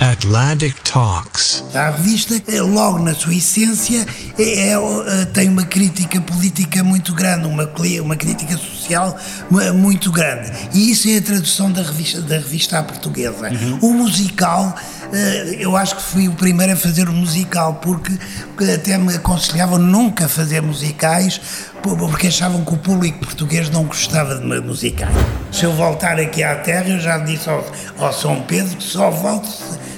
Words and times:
Atlantic 0.00 0.74
Talks. 0.82 1.64
A 1.74 1.90
revista, 1.90 2.34
logo 2.62 2.98
na 2.98 3.14
sua 3.14 3.34
essência, 3.34 4.06
é, 4.38 4.72
é, 4.72 5.24
tem 5.32 5.48
uma 5.48 5.64
crítica 5.64 6.20
política 6.20 6.82
muito 6.82 7.14
grande, 7.14 7.46
uma, 7.46 7.70
uma 8.02 8.16
crítica 8.16 8.56
social 8.56 9.16
muito 9.74 10.10
grande. 10.10 10.50
E 10.72 10.90
isso 10.90 11.08
é 11.08 11.18
a 11.18 11.22
tradução 11.22 11.70
da 11.70 11.82
revista, 11.82 12.20
da 12.20 12.36
revista 12.36 12.78
à 12.78 12.82
portuguesa. 12.82 13.50
Uhum. 13.50 13.78
O 13.82 13.92
musical, 13.94 14.74
eu 15.58 15.76
acho 15.76 15.96
que 15.96 16.02
fui 16.02 16.28
o 16.28 16.32
primeiro 16.32 16.72
a 16.72 16.76
fazer 16.76 17.08
o 17.08 17.12
musical, 17.12 17.74
porque 17.74 18.12
até 18.74 18.96
me 18.98 19.14
aconselhavam 19.14 19.78
nunca 19.78 20.28
fazer 20.28 20.60
musicais, 20.60 21.40
porque 21.82 22.28
achavam 22.28 22.64
que 22.64 22.74
o 22.74 22.78
público 22.78 23.18
português 23.18 23.70
não 23.70 23.84
gostava 23.84 24.36
de 24.36 24.44
musicais. 24.60 25.14
Se 25.52 25.64
eu 25.64 25.72
voltar 25.72 26.18
aqui 26.18 26.42
à 26.42 26.56
terra, 26.56 26.88
eu 26.88 27.00
já 27.00 27.18
disse 27.18 27.48
ao, 27.48 27.64
ao 27.98 28.12
São 28.12 28.40
Pedro 28.42 28.76
que 28.76 28.84
só 28.84 29.10
volto 29.10 29.48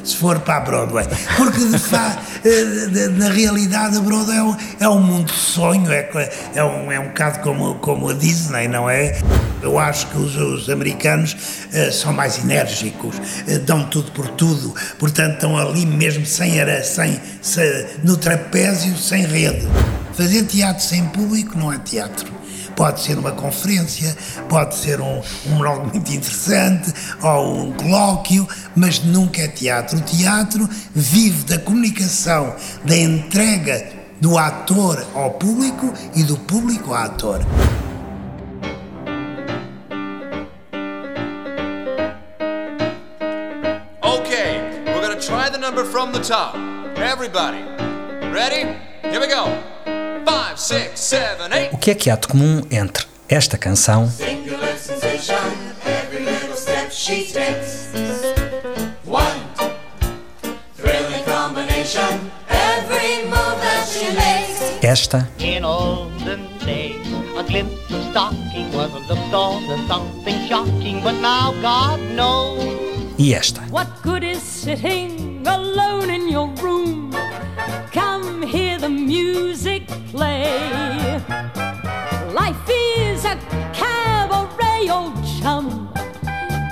se 0.07 0.17
for 0.17 0.39
para 0.41 0.57
a 0.59 0.61
Broadway. 0.61 1.07
Porque, 1.37 1.65
de 1.65 1.79
facto, 1.79 2.25
eh, 2.45 3.09
na 3.17 3.29
realidade, 3.29 3.97
a 3.97 4.01
Broadway 4.01 4.39
é 4.39 4.43
um, 4.43 4.57
é 4.81 4.89
um 4.89 5.01
mundo 5.01 5.33
de 5.33 5.39
sonho, 5.39 5.91
é, 5.91 6.09
é, 6.55 6.65
um, 6.65 6.93
é 6.93 7.01
um 7.01 7.09
bocado 7.09 7.41
como, 7.41 7.75
como 7.77 8.09
a 8.09 8.15
Disney, 8.15 8.69
não 8.69 8.89
é? 8.89 9.21
Eu 9.63 9.79
acho 9.79 10.07
que 10.09 10.19
os, 10.19 10.37
os 10.37 10.71
americanos 10.71 11.35
uh, 11.73 11.93
são 11.93 12.13
mais 12.13 12.39
enérgicos, 12.39 13.17
uh, 13.17 13.59
dão 13.61 13.85
tudo 13.85 14.13
por 14.13 14.29
tudo, 14.29 14.75
portanto, 14.99 15.35
estão 15.35 15.57
ali 15.57 15.85
mesmo 15.85 16.25
sem, 16.25 16.53
sem, 16.85 17.21
sem 17.43 17.87
no 18.05 18.17
trapézio, 18.17 18.97
sem 18.97 19.25
rede. 19.25 19.67
Fazer 20.15 20.45
teatro 20.45 20.83
sem 20.83 21.05
público 21.09 21.59
não 21.59 21.73
é 21.73 21.79
teatro. 21.79 22.46
Pode 22.77 23.01
ser 23.01 23.19
uma 23.19 23.33
conferência, 23.33 24.15
pode 24.49 24.77
ser 24.77 25.01
um, 25.01 25.23
um 25.47 25.51
monólogo 25.51 25.89
muito 25.89 26.13
interessante 26.13 26.93
ou 27.23 27.69
um 27.69 27.73
colóquio, 27.73 28.47
mas 28.77 29.01
nunca 29.03 29.41
é 29.41 29.49
teatro. 29.49 29.99
O 29.99 30.03
teatro 30.03 30.69
vive 30.95 31.45
da 31.45 31.59
comunicação, 31.59 32.55
da 32.85 32.97
entrega 32.97 33.91
do 34.21 34.37
ator 34.37 35.05
ao 35.15 35.31
público 35.33 35.93
e 36.15 36.23
do 36.23 36.37
público 36.37 36.93
ao 36.93 37.05
ator. 37.05 37.41
Number 45.67 45.85
from 45.85 46.13
the 46.13 46.21
top. 46.21 46.55
Everybody, 46.97 47.61
ready? 48.33 48.79
Here 49.03 49.19
we 49.19 49.27
go. 49.27 49.45
O 51.73 51.79
que 51.79 51.91
é 51.91 51.95
que 51.95 52.11
há 52.11 52.17
de 52.17 52.27
comum 52.27 52.63
entre 52.71 53.07
esta 53.29 53.57
canção 53.57 54.11
esta 64.83 65.29
e 73.19 73.35
esta. 73.35 73.63
What 73.71 73.91
good 74.03 74.25
is 74.25 74.43
sitting 74.43 75.43
alone 75.47 76.11
in 76.11 76.29
your 76.29 76.49
room? 76.63 77.06
The 78.87 78.93
music 78.93 79.85
play. 80.13 81.19
Life 82.33 82.71
is 82.71 83.25
a 83.25 83.37
cabaret, 83.75 84.89
old 84.89 85.19
chum. 85.27 85.89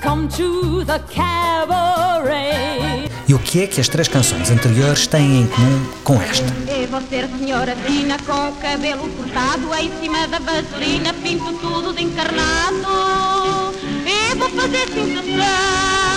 Come 0.01 0.29
to 0.29 0.85
the 0.85 1.01
cabaret. 1.13 3.11
E 3.27 3.35
o 3.35 3.39
que 3.41 3.65
é 3.65 3.67
que 3.67 3.81
as 3.81 3.89
três 3.89 4.07
canções 4.07 4.49
anteriores 4.49 5.09
têm 5.09 5.41
em 5.41 5.47
comum 5.49 5.87
com 6.05 6.23
esta? 6.23 6.47
Eu 6.69 6.87
vou 6.87 7.01
ser 7.01 7.29
senhora 7.37 7.75
fina 7.75 8.17
com 8.25 8.49
o 8.49 8.53
cabelo 8.63 9.09
cortado 9.17 9.75
em 9.75 9.91
cima 10.01 10.29
da 10.29 10.39
vaselina, 10.39 11.13
pinto 11.15 11.53
tudo 11.55 11.93
de 11.93 12.05
encarnado. 12.05 12.77
Eu 14.31 14.37
vou 14.39 14.51
fazer 14.51 14.87
sensação, 14.89 16.14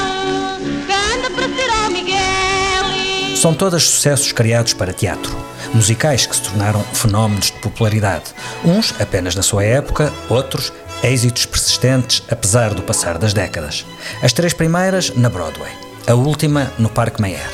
São 3.37 3.53
todas 3.53 3.83
sucessos 3.83 4.31
criados 4.31 4.73
para 4.73 4.91
teatro 4.91 5.31
musicais 5.71 6.25
que 6.25 6.35
se 6.35 6.41
tornaram 6.41 6.81
fenómenos 6.91 7.45
de 7.45 7.51
popularidade, 7.53 8.33
uns 8.65 8.95
apenas 8.99 9.35
na 9.35 9.43
sua 9.43 9.63
época, 9.63 10.11
outros 10.27 10.73
êxitos 11.03 11.45
persistentes 11.45 12.23
apesar 12.31 12.73
do 12.73 12.81
passar 12.81 13.19
das 13.19 13.33
décadas. 13.33 13.85
As 14.23 14.33
três 14.33 14.55
primeiras 14.55 15.15
na 15.15 15.29
Broadway, 15.29 15.71
a 16.07 16.15
última 16.15 16.71
no 16.79 16.89
Parque 16.89 17.21
Mayer. 17.21 17.47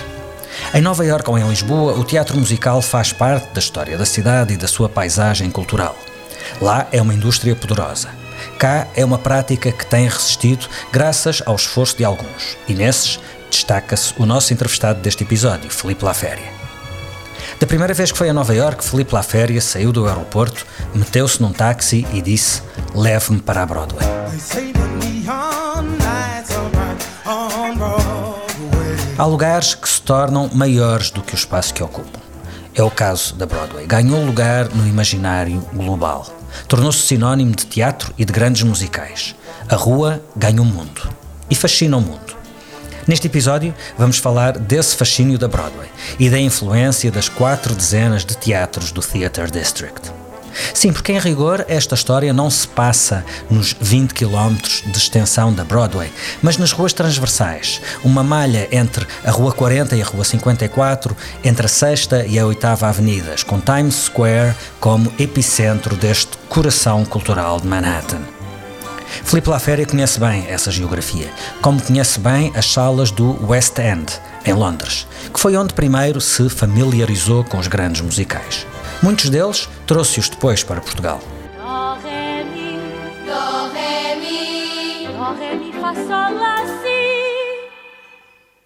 Em 0.73 0.81
Nova 0.81 1.03
York 1.03 1.29
ou 1.29 1.37
em 1.37 1.49
Lisboa, 1.49 1.99
o 1.99 2.05
teatro 2.05 2.37
musical 2.37 2.81
faz 2.81 3.11
parte 3.11 3.53
da 3.53 3.59
história 3.59 3.97
da 3.97 4.05
cidade 4.05 4.53
e 4.53 4.57
da 4.57 4.69
sua 4.69 4.87
paisagem 4.87 5.51
cultural. 5.51 5.97
Lá 6.61 6.87
é 6.93 7.01
uma 7.01 7.13
indústria 7.13 7.57
poderosa. 7.57 8.07
Cá 8.57 8.87
é 8.95 9.03
uma 9.03 9.17
prática 9.17 9.71
que 9.71 9.85
tem 9.85 10.07
resistido 10.07 10.65
graças 10.91 11.43
ao 11.45 11.55
esforço 11.55 11.97
de 11.97 12.05
alguns, 12.05 12.57
e 12.67 12.73
nesses 12.73 13.19
destaca-se 13.53 14.13
o 14.17 14.25
nosso 14.25 14.51
entrevistado 14.51 14.99
deste 14.99 15.23
episódio, 15.23 15.69
Felipe 15.69 16.03
Laféria. 16.03 16.51
Da 17.59 17.67
primeira 17.67 17.93
vez 17.93 18.11
que 18.11 18.17
foi 18.17 18.27
a 18.27 18.33
Nova 18.33 18.53
York, 18.53 18.83
Felipe 18.83 19.13
Laféria 19.13 19.61
saiu 19.61 19.91
do 19.91 20.07
aeroporto, 20.07 20.65
meteu-se 20.93 21.39
num 21.39 21.53
táxi 21.53 22.05
e 22.11 22.21
disse: 22.21 22.63
Leve-me 22.95 23.39
para 23.39 23.61
a 23.61 23.65
Broadway. 23.65 24.05
Há 29.17 29.25
lugares 29.25 29.75
que 29.75 29.87
se 29.87 30.01
tornam 30.01 30.49
maiores 30.51 31.11
do 31.11 31.21
que 31.21 31.35
o 31.35 31.37
espaço 31.37 31.73
que 31.73 31.83
ocupam. 31.83 32.19
É 32.73 32.81
o 32.81 32.89
caso 32.89 33.35
da 33.35 33.45
Broadway. 33.45 33.85
Ganhou 33.85 34.25
lugar 34.25 34.67
no 34.69 34.87
imaginário 34.87 35.61
global. 35.71 36.25
Tornou-se 36.67 37.03
sinónimo 37.03 37.55
de 37.55 37.67
teatro 37.67 38.11
e 38.17 38.25
de 38.25 38.33
grandes 38.33 38.63
musicais. 38.63 39.35
A 39.69 39.75
rua 39.75 40.23
ganha 40.35 40.61
o 40.61 40.65
mundo. 40.65 41.07
E 41.49 41.55
fascina 41.55 41.97
o 41.97 42.01
mundo. 42.01 42.42
Neste 43.05 43.27
episódio, 43.27 43.73
vamos 43.97 44.17
falar 44.17 44.57
desse 44.57 44.95
fascínio 44.95 45.37
da 45.37 45.47
Broadway 45.47 45.89
e 46.17 46.29
da 46.29 46.39
influência 46.39 47.11
das 47.11 47.27
quatro 47.27 47.75
dezenas 47.75 48.23
de 48.23 48.37
teatros 48.37 48.91
do 48.91 49.01
Theatre 49.01 49.51
District. 49.51 50.11
Sim, 50.73 50.93
porque 50.93 51.11
em 51.11 51.19
rigor 51.19 51.65
esta 51.67 51.95
história 51.95 52.31
não 52.31 52.49
se 52.49 52.67
passa 52.67 53.25
nos 53.49 53.75
20 53.79 54.13
km 54.13 54.55
de 54.85 54.97
extensão 54.97 55.51
da 55.51 55.63
Broadway, 55.65 56.11
mas 56.41 56.57
nas 56.57 56.71
ruas 56.71 56.93
transversais, 56.93 57.81
uma 58.03 58.23
malha 58.23 58.69
entre 58.71 59.05
a 59.25 59.31
Rua 59.31 59.51
40 59.51 59.95
e 59.95 60.01
a 60.01 60.05
Rua 60.05 60.23
54, 60.23 61.17
entre 61.43 61.65
a 61.65 61.69
6 61.69 62.09
e 62.27 62.39
a 62.39 62.45
8 62.45 62.65
Avenidas, 62.65 63.43
com 63.43 63.59
Times 63.59 63.95
Square 63.95 64.55
como 64.79 65.11
epicentro 65.19 65.95
deste 65.95 66.37
coração 66.47 67.03
cultural 67.03 67.59
de 67.59 67.67
Manhattan. 67.67 68.42
Filipe 69.23 69.49
Laféria 69.49 69.85
conhece 69.85 70.19
bem 70.19 70.45
essa 70.47 70.71
geografia, 70.71 71.31
como 71.61 71.81
conhece 71.81 72.19
bem 72.19 72.51
as 72.55 72.65
salas 72.65 73.11
do 73.11 73.45
West 73.45 73.77
End, 73.77 74.11
em 74.45 74.53
Londres, 74.53 75.07
que 75.33 75.39
foi 75.39 75.55
onde 75.55 75.73
primeiro 75.73 76.19
se 76.19 76.49
familiarizou 76.49 77.43
com 77.43 77.57
os 77.57 77.67
grandes 77.67 78.01
musicais. 78.01 78.65
Muitos 79.01 79.29
deles 79.29 79.69
trouxe-os 79.85 80.29
depois 80.29 80.63
para 80.63 80.81
Portugal. 80.81 81.21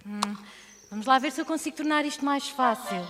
Hum, 0.05 0.35
vamos 0.89 1.05
lá 1.05 1.19
ver 1.19 1.31
se 1.31 1.41
eu 1.41 1.45
consigo 1.45 1.77
tornar 1.77 2.05
isto 2.05 2.23
mais 2.23 2.47
fácil. 2.49 3.01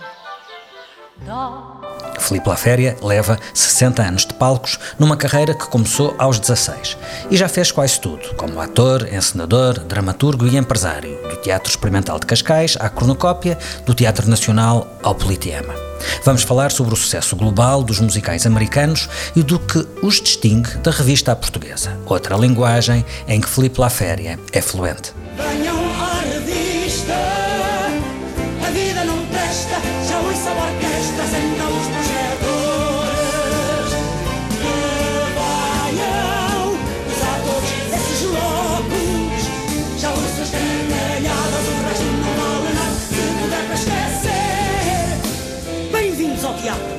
Filipe 2.18 2.48
Laféria 2.48 2.96
leva 3.02 3.38
60 3.54 4.02
anos 4.02 4.26
de 4.26 4.34
palcos 4.34 4.78
numa 4.98 5.16
carreira 5.16 5.54
que 5.54 5.68
começou 5.68 6.14
aos 6.18 6.38
16 6.38 6.96
e 7.30 7.36
já 7.36 7.48
fez 7.48 7.72
quase 7.72 8.00
tudo, 8.00 8.34
como 8.36 8.60
ator, 8.60 9.08
encenador, 9.12 9.78
dramaturgo 9.80 10.46
e 10.46 10.56
empresário, 10.56 11.16
do 11.28 11.36
Teatro 11.36 11.70
Experimental 11.70 12.18
de 12.18 12.26
Cascais 12.26 12.76
à 12.78 12.88
Cornucópia, 12.88 13.58
do 13.86 13.94
Teatro 13.94 14.28
Nacional 14.28 14.86
ao 15.02 15.14
Politeama. 15.14 15.74
Vamos 16.24 16.42
falar 16.42 16.70
sobre 16.70 16.94
o 16.94 16.96
sucesso 16.96 17.34
global 17.34 17.82
dos 17.82 18.00
musicais 18.00 18.46
americanos 18.46 19.08
e 19.34 19.42
do 19.42 19.58
que 19.58 19.86
os 20.02 20.20
distingue 20.20 20.76
da 20.78 20.90
revista 20.90 21.32
à 21.32 21.36
portuguesa, 21.36 21.96
outra 22.06 22.36
linguagem 22.36 23.04
em 23.26 23.40
que 23.40 23.48
Filipe 23.48 23.80
Laféria 23.80 24.38
é 24.52 24.60
fluente. 24.60 25.12
Venham 25.36 25.77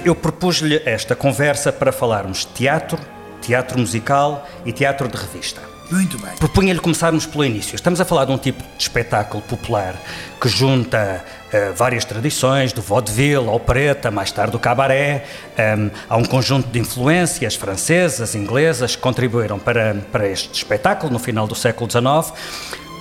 Eu 0.10 0.16
propus-lhe 0.16 0.82
esta 0.88 1.16
conversa 1.16 1.72
para 1.72 1.92
falarmos 1.92 2.40
de 2.40 2.48
teatro, 2.48 2.98
teatro 3.44 3.78
musical 3.78 4.44
e 4.66 4.72
teatro 4.72 5.08
de 5.08 5.16
revista. 5.16 5.62
Muito 5.92 6.18
bem. 6.18 6.36
Propunha-lhe 6.40 6.80
começarmos 6.80 7.28
pelo 7.28 7.46
início. 7.46 7.76
Estamos 7.76 8.02
a 8.02 8.06
falar 8.06 8.26
de 8.26 8.32
um 8.32 8.38
tipo 8.40 8.64
de 8.64 8.82
espetáculo 8.82 9.44
popular 9.44 9.94
que 10.42 10.50
junta 10.50 11.24
uh, 11.54 11.76
várias 11.76 12.06
tradições, 12.06 12.74
do 12.74 12.82
vaudeville 12.82 13.48
ao 13.48 13.60
preta, 13.60 14.10
mais 14.10 14.32
tarde 14.32 14.54
do 14.54 14.58
cabaré. 14.58 15.26
Um, 15.78 15.92
há 16.10 16.18
um 16.18 16.26
conjunto 16.26 16.68
de 16.70 16.80
influências 16.80 17.54
francesas, 17.54 18.34
inglesas, 18.34 18.96
que 18.96 19.02
contribuíram 19.04 19.60
para, 19.60 19.94
para 20.12 20.28
este 20.28 20.52
espetáculo 20.56 21.14
no 21.14 21.20
final 21.20 21.46
do 21.46 21.54
século 21.54 21.88
XIX. 21.88 22.34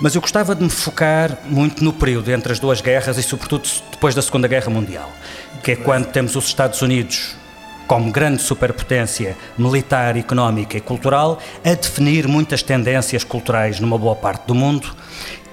Mas 0.01 0.15
eu 0.15 0.21
gostava 0.21 0.55
de 0.55 0.63
me 0.63 0.69
focar 0.69 1.37
muito 1.45 1.83
no 1.83 1.91
período 1.91 2.31
entre 2.31 2.53
as 2.53 2.59
duas 2.59 2.79
guerras 2.79 3.17
e, 3.17 3.23
sobretudo, 3.23 3.67
depois 3.91 4.15
da 4.15 4.21
Segunda 4.21 4.47
Guerra 4.47 4.69
Mundial, 4.69 5.11
que 5.61 5.71
é 5.71 5.75
quando 5.75 6.07
temos 6.07 6.35
os 6.37 6.45
Estados 6.45 6.81
Unidos 6.81 7.35
como 7.85 8.11
grande 8.11 8.41
superpotência 8.41 9.35
militar, 9.57 10.15
económica 10.15 10.77
e 10.77 10.81
cultural, 10.81 11.39
a 11.65 11.73
definir 11.73 12.27
muitas 12.27 12.61
tendências 12.63 13.23
culturais 13.23 13.79
numa 13.79 13.97
boa 13.97 14.15
parte 14.15 14.45
do 14.45 14.55
mundo, 14.55 14.95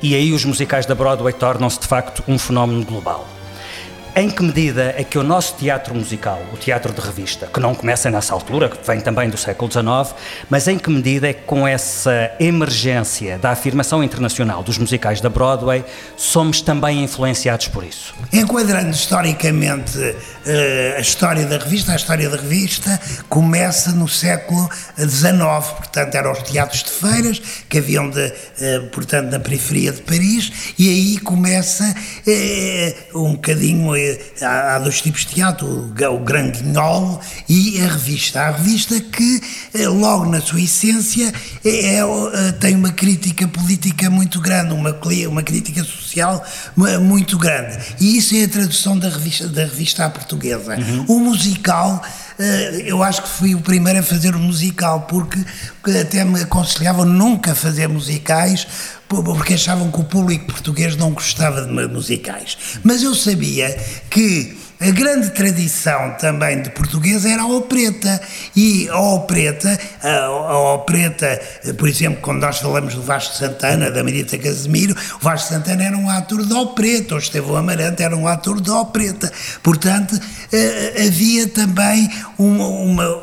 e 0.03 0.15
aí 0.15 0.33
os 0.33 0.45
musicais 0.45 0.87
da 0.87 0.95
Broadway 0.95 1.33
tornam-se 1.33 1.81
de 1.81 1.87
facto 1.87 2.23
um 2.29 2.39
fenómeno 2.39 2.85
global. 2.85 3.36
Em 4.19 4.31
que 4.31 4.43
medida 4.43 4.95
é 4.97 5.05
que 5.05 5.19
o 5.19 5.23
nosso 5.23 5.57
teatro 5.57 5.95
musical, 5.95 6.41
o 6.51 6.57
teatro 6.57 6.91
de 6.91 7.03
revista, 7.03 7.51
que 7.53 7.61
não 7.61 7.75
começa 7.75 8.11
nessa 8.11 8.33
altura, 8.33 8.71
que 8.71 8.79
vem 8.87 8.99
também 8.99 9.29
do 9.29 9.37
século 9.37 9.71
XIX, 9.71 10.19
mas 10.49 10.67
em 10.67 10.79
que 10.79 10.89
medida 10.89 11.29
é 11.29 11.35
que 11.35 11.43
com 11.43 11.69
essa 11.69 12.31
emergência 12.41 13.37
da 13.37 13.51
afirmação 13.51 14.03
internacional 14.03 14.63
dos 14.63 14.79
musicais 14.79 15.21
da 15.21 15.29
Broadway, 15.29 15.85
somos 16.17 16.63
também 16.63 17.05
influenciados 17.05 17.69
por 17.69 17.85
isso? 17.85 18.15
Enquadrando 18.33 18.89
historicamente 18.89 19.99
uh, 19.99 20.97
a 20.97 21.01
história 21.01 21.45
da 21.45 21.59
revista, 21.59 21.93
a 21.93 21.97
história 21.97 22.31
da 22.31 22.39
revista 22.39 22.99
começa 23.29 23.93
no 23.93 24.09
século 24.09 24.67
XIX, 24.99 25.37
portanto 25.77 26.15
eram 26.15 26.33
os 26.33 26.43
teatros 26.43 26.85
de 26.85 26.91
feiras 26.91 27.39
que 27.69 27.77
haviam 27.77 28.09
de, 28.09 28.29
uh, 28.29 28.87
portanto 28.93 29.31
na 29.31 29.41
periferia 29.41 29.93
de 29.93 30.01
Paris 30.01 30.75
e 30.79 30.89
aí 30.89 31.19
começa 31.19 31.85
uh, 31.85 33.23
um 33.23 33.33
bocadinho 33.33 33.95
há, 34.43 34.77
há 34.77 34.79
dois 34.79 35.01
tipos 35.01 35.23
de 35.23 35.35
teatro, 35.35 35.67
o, 35.67 36.19
grande 36.19 36.59
guignol 36.59 37.21
e 37.49 37.81
a 37.81 37.89
revista. 37.89 38.41
A 38.41 38.51
revista 38.51 39.01
que, 39.01 39.41
eh, 39.75 39.89
logo 39.89 40.27
na 40.27 40.41
sua 40.41 40.61
essência, 40.61 41.33
é, 41.65 41.69
é, 41.69 42.01
eh, 42.01 42.53
tem 42.61 42.75
uma 42.75 42.93
crítica 42.93 43.47
política 43.49 44.11
muito 44.11 44.41
grande, 44.41 44.75
uma, 44.75 44.97
uma 45.29 45.43
crítica 45.43 45.83
social 45.85 46.45
muito 47.01 47.39
grande. 47.39 47.79
E 48.01 48.17
isso 48.19 48.35
é 48.35 48.45
a 48.45 48.49
tradução 48.49 48.99
da 48.99 49.09
revista, 49.09 49.49
da 49.49 49.63
revista 49.63 50.05
à 50.05 50.11
portuguesa. 50.11 50.77
Uhum. 50.77 51.05
O 51.09 51.21
musical 51.21 52.03
eu 52.85 53.03
acho 53.03 53.23
que 53.23 53.29
fui 53.29 53.55
o 53.55 53.61
primeiro 53.61 54.01
a 54.01 54.03
fazer 54.03 54.35
o 54.35 54.39
musical, 54.39 55.03
porque 55.03 55.39
até 55.99 56.23
me 56.23 56.43
aconselhavam 56.43 57.05
nunca 57.05 57.55
fazer 57.55 57.89
musicais, 57.89 58.67
porque 59.09 59.55
achavam 59.55 59.91
que 59.91 60.01
o 60.01 60.05
público 60.05 60.47
português 60.47 60.97
não 60.97 61.13
gostava 61.13 61.63
de 61.63 61.73
musicais. 61.89 62.57
Mas 62.83 63.03
eu 63.03 63.15
sabia 63.15 63.77
que 64.11 64.57
a 64.79 64.91
grande 64.91 65.31
tradição 65.31 66.15
também 66.19 66.61
de 66.61 66.71
português 66.71 67.25
era 67.25 67.43
a 67.43 67.47
opereta. 67.47 68.21
E 68.55 68.89
a 68.89 69.01
opereta, 69.01 69.79
a, 70.03 70.27
a 70.27 71.73
por 71.77 71.89
exemplo, 71.89 72.21
quando 72.21 72.41
nós 72.41 72.59
falamos 72.59 72.95
do 72.95 73.03
Vasco 73.03 73.35
Santana, 73.35 73.91
da 73.91 74.05
Marita 74.05 74.37
Casemiro, 74.37 74.95
o 75.21 75.25
Vasco 75.25 75.49
Santana 75.49 75.85
era 75.85 75.97
um 75.97 76.11
ator 76.11 76.45
de 76.45 76.53
opereta, 76.53 77.15
o 77.15 77.19
Estevão 77.19 77.57
Amarante 77.57 78.03
era 78.03 78.17
um 78.17 78.29
ator 78.29 78.61
de 78.61 78.71
opereta. 78.71 79.33
Portanto, 79.63 80.19
eh, 80.53 81.07
havia 81.07 81.49
também 81.49 82.11
uma, 82.39 82.67
uma, 82.67 83.17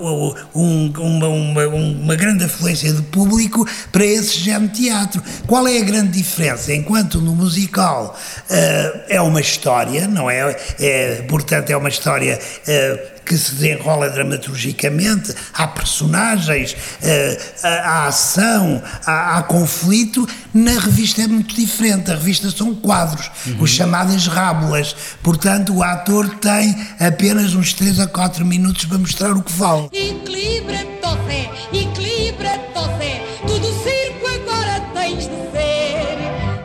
uma, 0.54 1.28
uma, 1.28 1.68
uma 1.68 2.16
grande 2.16 2.46
afluência 2.46 2.92
de 2.92 3.02
público 3.04 3.68
para 3.92 4.06
esse 4.06 4.40
género 4.40 4.70
de 4.70 4.84
teatro. 4.84 5.22
Qual 5.46 5.68
é 5.68 5.78
a 5.78 5.84
grande 5.84 6.12
diferença? 6.18 6.74
Enquanto 6.74 7.22
no 7.22 7.36
musical 7.36 8.18
uh, 8.50 9.00
é 9.08 9.22
uma 9.22 9.40
história, 9.40 10.08
não 10.08 10.30
é? 10.30 10.56
é 10.80 11.22
portanto, 11.44 11.70
é 11.70 11.78
uma 11.78 11.90
história 11.90 12.40
uh, 12.40 13.22
que 13.26 13.38
se 13.38 13.56
desenrola 13.56 14.10
dramaturgicamente, 14.10 15.34
há 15.54 15.68
personagens, 15.68 16.72
uh, 16.72 17.58
há 17.64 18.08
ação, 18.08 18.82
há, 19.06 19.38
há, 19.38 19.44
conflito. 19.44 20.28
Na 20.54 20.80
revista 20.80 21.22
é 21.22 21.28
muito 21.28 21.54
diferente. 21.54 22.10
A 22.10 22.16
revista 22.16 22.50
são 22.50 22.74
quadros, 22.74 23.30
uhum. 23.46 23.58
os 23.60 23.70
chamadas 23.70 24.28
rábulas. 24.28 24.96
Portanto, 25.22 25.76
o 25.76 25.84
ator 25.84 26.30
tem 26.40 26.76
apenas 27.00 27.54
uns 27.54 27.74
3 27.74 28.00
a 28.00 28.08
4 28.08 28.46
minutos 28.46 28.86
para 28.86 28.98
mostrar 28.98 29.32
o 29.32 29.44
que 29.44 29.52
vale. 29.52 29.90
Equilibra-te, 29.92 31.50
equilibra-te, 31.74 33.22
tudo 33.46 33.68
circo 33.84 34.28
agora 34.28 34.80
tens 34.94 35.28
de 35.28 35.52
ser. 35.52 36.18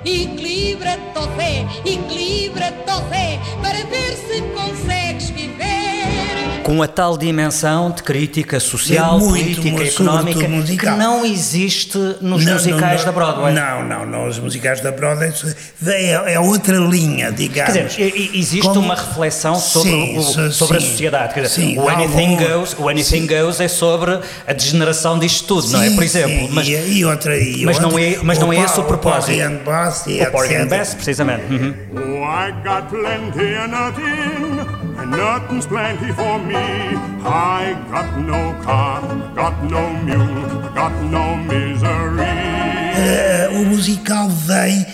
Equilibra-te, 0.04 1.90
equilibra-te, 1.90 2.88
para 3.60 3.84
ver 3.86 4.07
se 4.86 4.97
com 6.62 6.82
a 6.82 6.88
tal 6.88 7.16
dimensão 7.16 7.90
de 7.90 8.02
crítica 8.02 8.60
social, 8.60 9.16
é 9.16 9.20
muito, 9.20 9.60
política, 9.62 9.84
económica, 9.84 10.46
que 10.76 10.90
não 10.90 11.24
existe 11.24 11.98
nos 12.20 12.44
não, 12.44 12.52
musicais 12.54 13.00
não, 13.00 13.06
da 13.06 13.12
Broadway. 13.12 13.54
Não, 13.54 13.84
não, 13.84 14.06
não, 14.06 14.28
os 14.28 14.38
musicais 14.38 14.80
da 14.80 14.92
Broadway 14.92 15.32
é, 15.86 16.34
é 16.34 16.40
outra 16.40 16.76
linha, 16.76 17.32
digamos. 17.32 17.72
Quer 17.72 17.88
dizer, 17.88 18.30
existe 18.34 18.66
Como... 18.66 18.80
uma 18.80 18.94
reflexão 18.94 19.54
sobre, 19.56 19.90
sim, 19.90 20.18
o, 20.18 20.50
sobre 20.50 20.80
sim, 20.80 20.86
a 20.86 20.90
sociedade. 20.90 21.34
Quer 21.34 21.42
dizer, 21.42 21.54
sim, 21.54 21.78
o 21.78 21.88
Anything, 21.88 22.36
goes, 22.36 22.76
o 22.78 22.88
anything 22.88 23.26
goes 23.26 23.60
é 23.60 23.68
sobre 23.68 24.20
a 24.46 24.52
degeneração 24.52 25.18
disto 25.18 25.46
tudo, 25.46 25.68
não 25.68 25.82
é? 25.82 25.90
Por 25.90 26.02
exemplo. 26.02 26.48
Mas, 26.52 26.68
e, 26.68 27.04
outra, 27.04 27.38
e 27.38 27.64
mas 27.64 27.76
outra, 27.76 27.90
não 27.90 27.98
é, 27.98 28.18
mas 28.22 28.38
não 28.38 28.52
é 28.52 28.60
esse 28.60 28.78
o 28.78 28.84
propósito. 28.84 29.32
O 29.32 29.48
Porgy 29.48 29.64
Bass 29.64 30.06
e 30.06 30.22
O 30.22 30.30
Porgy 30.30 30.64
Bass, 30.66 30.94
precisamente. 30.94 31.44
Uhum. 31.50 31.74
Oh, 31.94 32.24
I 32.24 32.52
got 32.62 32.88
plenty 32.88 33.54
of 33.56 33.68
nothing. 33.68 34.77
Nothing's 35.10 35.66
plenty 35.66 36.12
for 36.12 36.38
me. 36.38 36.56
I 37.24 37.76
got 37.90 38.18
no 38.18 38.54
car, 38.62 39.02
got 39.34 39.62
no 39.64 39.92
mule, 40.02 40.70
got 40.74 40.92
no 41.02 41.36
misery. 41.36 42.68
Uh, 42.98 43.60
o 43.60 43.64
musical 43.66 44.28
vem 44.28 44.86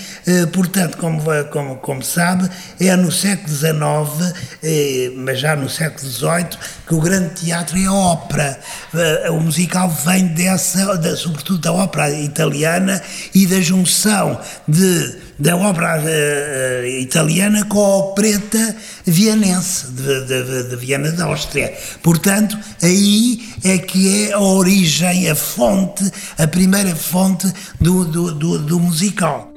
portanto, 0.53 0.97
como, 0.97 1.21
como, 1.51 1.77
como 1.77 2.03
sabe, 2.03 2.49
é 2.81 2.95
no 2.97 3.13
século 3.13 3.49
XIX, 3.49 3.73
uh, 3.73 5.19
mas 5.19 5.41
já 5.41 5.55
no 5.55 5.69
século 5.69 6.11
XVIII, 6.11 6.59
que 6.87 6.95
o 6.95 7.01
grande 7.01 7.35
teatro 7.35 7.79
é 7.79 7.87
a 7.87 7.93
ópera. 7.93 8.59
Uh, 8.93 9.33
o 9.33 9.41
musical 9.41 9.89
vem 9.89 10.29
dessa, 10.29 10.97
de, 10.97 11.17
sobretudo 11.17 11.59
da 11.59 11.73
ópera 11.73 12.11
italiana 12.11 13.03
e 13.35 13.47
da 13.47 13.61
junção 13.61 14.41
de 14.67 15.25
da 15.39 15.57
obra 15.57 16.01
uh, 16.01 16.87
italiana 16.87 17.65
com 17.65 17.85
a 17.85 17.97
opereta 17.97 18.77
vienense 19.05 19.91
de, 19.91 20.25
de, 20.27 20.69
de, 20.69 20.77
Viena 20.77 21.11
da 21.11 21.25
Áustria. 21.25 21.75
Portanto, 22.03 22.57
aí 22.81 23.45
é 23.65 23.79
que 23.79 24.29
é 24.29 24.33
a 24.33 24.39
origem, 24.39 25.29
a 25.29 25.35
fonte, 25.35 26.09
a 26.39 26.47
primeira 26.47 26.95
fonte 26.95 27.53
do, 27.81 28.05
do, 28.05 28.33
do, 28.33 28.59
do 28.61 28.81
musical. 28.81 29.53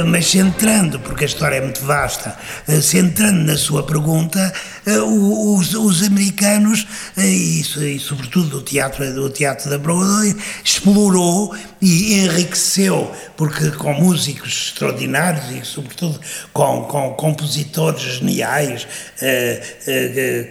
Mas 0.00 0.30
centrando, 0.30 0.98
porque 1.00 1.24
a 1.24 1.26
história 1.26 1.56
é 1.56 1.60
muito 1.60 1.84
vasta, 1.84 2.36
eh, 2.68 2.80
centrando 2.80 3.44
na 3.44 3.56
sua 3.56 3.82
pergunta, 3.82 4.52
eh, 4.86 4.98
os, 4.98 5.74
os 5.74 6.02
americanos, 6.02 6.86
e, 7.16 7.60
e, 7.60 7.98
sobretudo 7.98 8.58
o 8.58 8.62
teatro, 8.62 9.04
o 9.04 9.28
teatro 9.28 9.68
da 9.68 9.76
Broadway, 9.76 10.34
explorou 10.64 11.54
e 11.80 12.14
enriqueceu, 12.20 13.10
porque 13.36 13.70
com 13.72 13.92
músicos 13.92 14.68
extraordinários 14.68 15.50
e 15.50 15.64
sobretudo 15.64 16.18
com, 16.52 16.84
com 16.84 17.10
compositores 17.14 18.18
geniais 18.18 18.86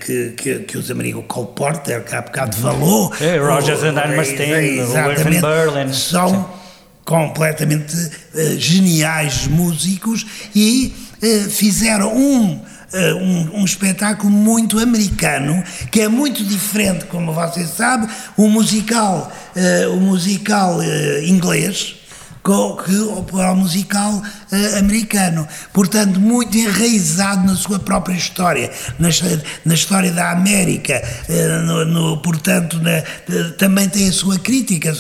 que, 0.06 0.34
que, 0.38 0.60
que 0.60 0.78
os 0.78 0.92
amigos 0.92 1.24
Cole 1.28 1.50
Porter, 1.56 2.04
que 2.04 2.16
há 2.16 2.22
bocado 2.22 2.56
falou. 2.58 3.14
É, 3.22 3.38
Rogers 3.38 3.84
and 3.84 3.98
Hammerstein, 3.98 4.82
William 4.82 5.42
Berlin. 5.42 5.94
São 5.94 6.61
completamente 7.12 7.94
uh, 7.94 8.58
geniais 8.58 9.46
músicos 9.46 10.26
e 10.56 10.94
uh, 11.22 11.50
fizeram 11.50 12.16
um, 12.16 12.54
uh, 12.54 12.62
um, 13.20 13.60
um, 13.60 13.66
espetáculo 13.66 14.32
muito 14.32 14.80
americano, 14.80 15.62
que 15.92 16.00
é 16.00 16.08
muito 16.08 16.42
diferente, 16.42 17.04
como 17.06 17.34
você 17.34 17.68
sabe, 17.68 18.08
o 18.38 18.48
musical, 18.48 19.30
o 19.94 19.98
musical 19.98 20.80
inglês, 21.26 21.96
para 22.44 23.52
o 23.52 23.56
musical 23.56 24.14
uh, 24.14 24.80
americano. 24.80 25.48
Portanto, 25.72 26.20
muito 26.20 26.58
enraizado 26.58 27.46
na 27.46 27.56
sua 27.56 27.80
própria 27.80 28.16
história, 28.16 28.72
na, 28.98 29.10
na 29.66 29.74
história 29.74 30.12
da 30.12 30.32
América. 30.32 31.02
Uh, 31.30 31.66
no, 31.66 31.86
no, 31.86 32.18
portanto, 32.18 32.80
na, 32.80 33.02
também 33.58 33.88
tem 33.88 34.10
a 34.10 34.12
sua 34.12 34.40
crítica 34.40 34.94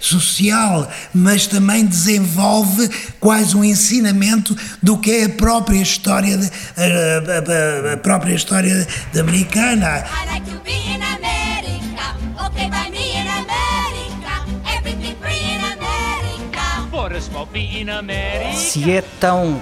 social, 0.00 0.90
mas 1.12 1.46
também 1.46 1.84
desenvolve 1.84 2.88
quase 3.18 3.56
um 3.56 3.64
ensinamento 3.64 4.56
do 4.82 4.98
que 4.98 5.10
é 5.10 5.24
a 5.24 5.28
própria 5.30 5.80
história, 5.80 6.36
de, 6.36 6.46
a, 6.76 7.90
a, 7.90 7.94
a, 7.94 7.96
própria 7.96 8.34
história 8.34 8.86
de 9.12 9.20
americana. 9.20 10.04
I 10.04 10.26
like 10.26 10.50
to 10.50 10.60
be 10.64 10.70
in 10.70 11.02
America, 11.02 12.16
okay 12.46 12.93
Se 18.54 18.90
é 18.90 19.02
tão 19.20 19.60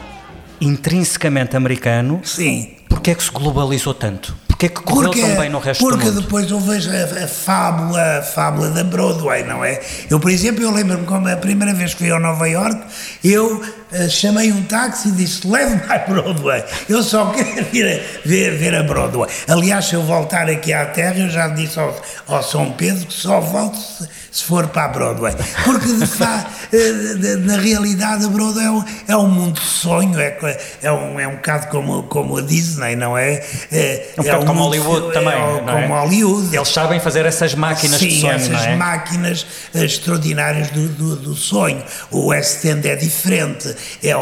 intrinsecamente 0.61 1.57
americano, 1.57 2.21
Sim. 2.25 2.75
porquê 2.88 3.11
é 3.11 3.14
que 3.14 3.23
se 3.23 3.31
globalizou 3.31 3.95
tanto? 3.95 4.37
Porquê 4.62 4.66
é 4.66 4.69
que 4.69 4.83
correu 4.83 5.11
porque, 5.11 5.21
tão 5.21 5.37
bem 5.37 5.50
no 5.50 5.59
resto? 5.59 5.81
Porque 5.81 6.11
depois 6.11 6.50
eu 6.50 6.61
vejo 6.61 6.90
a, 6.90 7.25
a, 7.25 7.26
fábula, 7.26 8.19
a 8.19 8.23
fábula 8.23 8.71
da 8.71 8.85
Broadway, 8.85 9.42
não 9.42 9.64
é? 9.64 9.81
Eu, 10.09 10.21
por 10.21 10.31
exemplo, 10.31 10.62
eu 10.62 10.71
lembro-me 10.71 11.04
como 11.04 11.28
a 11.28 11.37
primeira 11.37 11.75
vez 11.75 11.95
que 11.95 12.04
fui 12.04 12.12
a 12.12 12.19
Nova 12.21 12.49
York, 12.49 12.81
eu 13.25 13.57
uh, 13.57 14.11
chamei 14.11 14.52
um 14.52 14.62
táxi 14.62 15.09
e 15.09 15.12
disse, 15.12 15.47
leve-me 15.49 15.83
à 15.90 15.99
Broadway. 15.99 16.64
Eu 16.88 17.02
só 17.02 17.26
queria 17.35 17.64
vir 17.64 17.87
a, 17.87 18.28
ver, 18.28 18.57
ver, 18.57 18.75
a 18.76 18.83
Broadway. 18.85 19.28
Aliás, 19.49 19.87
se 19.87 19.95
eu 19.95 20.02
voltar 20.02 20.49
aqui 20.49 20.73
à 20.73 20.87
Terra, 20.87 21.19
eu 21.19 21.28
já 21.28 21.49
disse 21.49 21.81
ao, 21.81 22.00
ao 22.28 22.42
São 22.42 22.71
Pedro 22.73 23.07
que 23.07 23.14
só 23.14 23.40
volto 23.40 23.76
se, 23.76 24.09
se 24.31 24.45
for 24.45 24.69
para 24.69 24.85
a 24.85 24.88
Broadway. 24.88 25.35
Porque, 25.64 25.92
de 25.92 26.07
facto, 26.07 26.52
uh, 26.73 27.38
na 27.47 27.57
realidade, 27.57 28.26
a 28.26 28.28
Broadway 28.28 28.64
é 28.64 28.71
um, 28.71 28.85
é 29.09 29.16
um 29.16 29.28
mundo 29.28 29.61
de 29.61 29.66
sonho, 29.66 30.21
é, 30.21 30.38
é, 30.83 30.92
um, 30.92 31.19
é 31.19 31.26
um 31.26 31.37
bocado 31.37 31.66
como, 31.66 32.04
como 32.04 32.37
a 32.37 32.42
Disney, 32.42 32.95
não 32.95 33.19
é? 33.19 33.45
É, 33.73 34.12
é 34.25 34.37
um 34.37 34.51
como 34.52 34.64
Hollywood 34.64 35.12
também, 35.12 35.35
é, 35.35 35.62
não 35.62 35.78
é? 35.78 35.82
Como 35.82 35.94
Hollywood. 35.94 36.56
Eles 36.56 36.68
sabem 36.68 37.00
fazer 37.00 37.26
essas 37.26 37.54
máquinas 37.54 37.99
Sim, 37.99 38.09
de 38.09 38.21
sonho, 38.21 38.32
essas 38.32 38.49
não 38.49 38.59
é? 38.59 38.76
máquinas 38.76 39.47
extraordinárias 39.75 40.71
do, 40.71 40.88
do, 40.88 41.16
do, 41.16 41.35
sonho. 41.35 41.82
O 42.11 42.26
West 42.26 42.64
End 42.64 42.87
é 42.88 42.97
diferente, 42.97 43.75
é, 44.02 44.12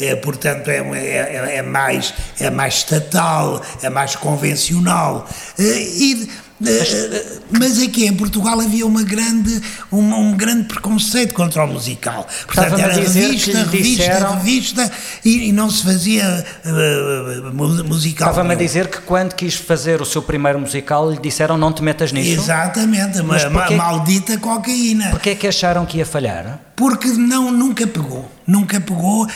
é 0.00 0.16
portanto, 0.16 0.68
é, 0.68 0.78
é, 0.78 1.56
é, 1.56 1.62
mais, 1.62 2.14
é 2.40 2.50
mais 2.50 2.74
estatal, 2.74 3.62
é 3.82 3.90
mais 3.90 4.16
convencional. 4.16 5.28
E 5.58 6.28
eh, 6.30 6.44
mas 7.50 7.82
aqui 7.82 8.06
em 8.06 8.14
Portugal 8.14 8.60
havia 8.60 8.86
uma 8.86 9.02
grande, 9.02 9.60
um, 9.90 10.14
um 10.14 10.36
grande 10.36 10.64
preconceito 10.64 11.34
contra 11.34 11.64
o 11.64 11.66
musical. 11.66 12.26
Portanto, 12.46 12.78
era 12.78 12.94
revista, 12.94 13.64
revista, 13.64 14.34
revista 14.36 14.92
e, 15.24 15.48
e, 15.48 15.52
não 15.52 15.68
se 15.68 15.82
fazia 15.82 16.44
uh, 16.64 17.84
musical. 17.84 18.28
Estava-me 18.28 18.54
a 18.54 18.56
dizer 18.56 18.88
que 18.88 19.00
quando 19.00 19.34
quis 19.34 19.54
fazer 19.54 20.00
o 20.00 20.04
seu 20.04 20.22
primeiro 20.22 20.60
musical 20.60 21.10
lhe 21.10 21.18
disseram 21.18 21.56
não 21.58 21.72
te 21.72 21.82
metas 21.82 22.12
nisso. 22.12 22.42
Exatamente, 22.42 23.20
mas 23.22 23.44
uma 23.44 23.70
maldita 23.70 24.38
cocaína. 24.38 25.10
Porquê 25.10 25.30
é 25.30 25.34
que 25.34 25.48
acharam 25.48 25.84
que 25.84 25.98
ia 25.98 26.06
falhar? 26.06 26.60
Porque 26.76 27.08
não, 27.08 27.52
nunca 27.52 27.86
pegou 27.86 28.30
nunca 28.46 28.80
pegou. 28.80 29.26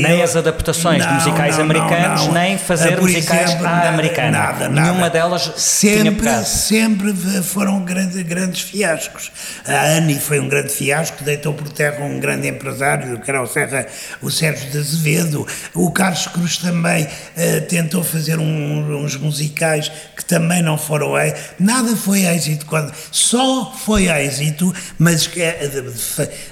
Nem 0.00 0.22
as 0.22 0.36
adaptações 0.36 1.04
não, 1.04 1.14
musicais 1.14 1.56
não, 1.56 1.64
americanos, 1.64 2.26
não, 2.26 2.32
nem 2.32 2.58
fazer 2.58 2.92
Por 2.92 3.02
musicais 3.02 3.50
exemplo, 3.50 3.66
à 3.66 3.88
americana. 3.88 4.30
Nada, 4.30 4.68
nada. 4.68 4.80
Nenhuma 4.80 5.10
delas 5.10 5.52
sempre, 5.56 6.44
sempre 6.44 7.12
foram 7.42 7.84
grandes, 7.84 8.20
grandes 8.22 8.62
fiascos. 8.62 9.30
A 9.66 9.96
Annie 9.96 10.18
foi 10.18 10.40
um 10.40 10.48
grande 10.48 10.72
fiasco, 10.72 11.24
deitou 11.24 11.52
por 11.52 11.68
terra 11.68 12.04
um 12.04 12.18
grande 12.20 12.48
empresário, 12.48 13.18
que 13.18 13.30
era 13.30 13.42
o, 13.42 13.46
Serra, 13.46 13.86
o 14.22 14.30
Sérgio 14.30 14.70
de 14.70 14.78
Azevedo. 14.78 15.46
O 15.74 15.90
Carlos 15.90 16.26
Cruz 16.28 16.58
também 16.58 17.04
uh, 17.04 17.60
tentou 17.68 18.04
fazer 18.04 18.38
um, 18.38 19.02
uns 19.02 19.16
musicais 19.16 19.90
que 20.16 20.24
também 20.24 20.62
não 20.62 20.78
foram 20.78 21.18
êxito. 21.18 21.54
Nada 21.58 21.96
foi 21.96 22.24
êxito, 22.24 22.66
quando, 22.66 22.92
só 23.10 23.72
foi 23.84 24.08
êxito, 24.08 24.72
mas 24.98 25.26
de, 25.26 25.46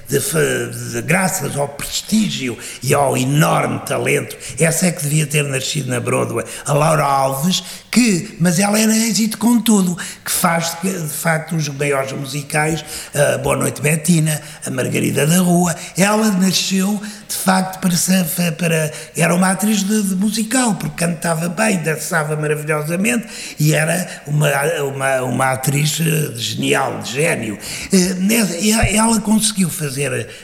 de, 0.09 0.93
de, 0.93 1.03
graças 1.03 1.57
ao 1.57 1.69
prestígio 1.69 2.57
e 2.83 2.95
ao 2.95 3.17
enorme 3.17 3.81
talento. 3.81 4.37
Essa 4.59 4.87
é 4.87 4.93
que 4.93 5.03
devia 5.03 5.27
ter 5.27 5.45
nascido 5.45 5.89
na 5.89 6.01
Broadway. 6.01 6.45
A 6.65 6.73
Laura 6.73 7.05
Alves, 7.05 7.63
que, 7.91 8.37
mas 8.41 8.59
ela 8.59 8.79
era 8.79 8.95
êxito 8.97 9.39
com 9.39 9.61
tudo, 9.61 9.97
que 10.25 10.31
faz 10.31 10.77
de 10.83 11.09
facto 11.09 11.57
os 11.57 11.69
maiores 11.69 12.13
musicais, 12.13 12.85
a 13.15 13.39
Boa 13.39 13.57
Noite 13.57 13.81
Betina, 13.81 14.41
a 14.65 14.71
Margarida 14.71 15.27
da 15.27 15.39
Rua. 15.39 15.75
Ela 15.97 16.31
nasceu 16.33 17.01
de 17.29 17.35
facto 17.35 17.81
para, 17.81 18.53
para 18.53 18.93
era 19.17 19.35
uma 19.35 19.51
atriz 19.51 19.83
de, 19.83 20.03
de 20.03 20.15
musical, 20.15 20.75
porque 20.75 21.05
cantava 21.05 21.49
bem, 21.49 21.79
dançava 21.79 22.37
maravilhosamente 22.37 23.27
e 23.59 23.75
era 23.75 24.23
uma, 24.27 24.49
uma, 24.83 25.23
uma 25.23 25.53
atriz 25.53 26.01
eh, 26.01 26.33
genial, 26.37 27.01
de 27.01 27.13
gênio. 27.13 27.59
Eh, 27.93 28.95
ela 28.95 29.21
conseguiu 29.21 29.69
fazer 29.71 29.96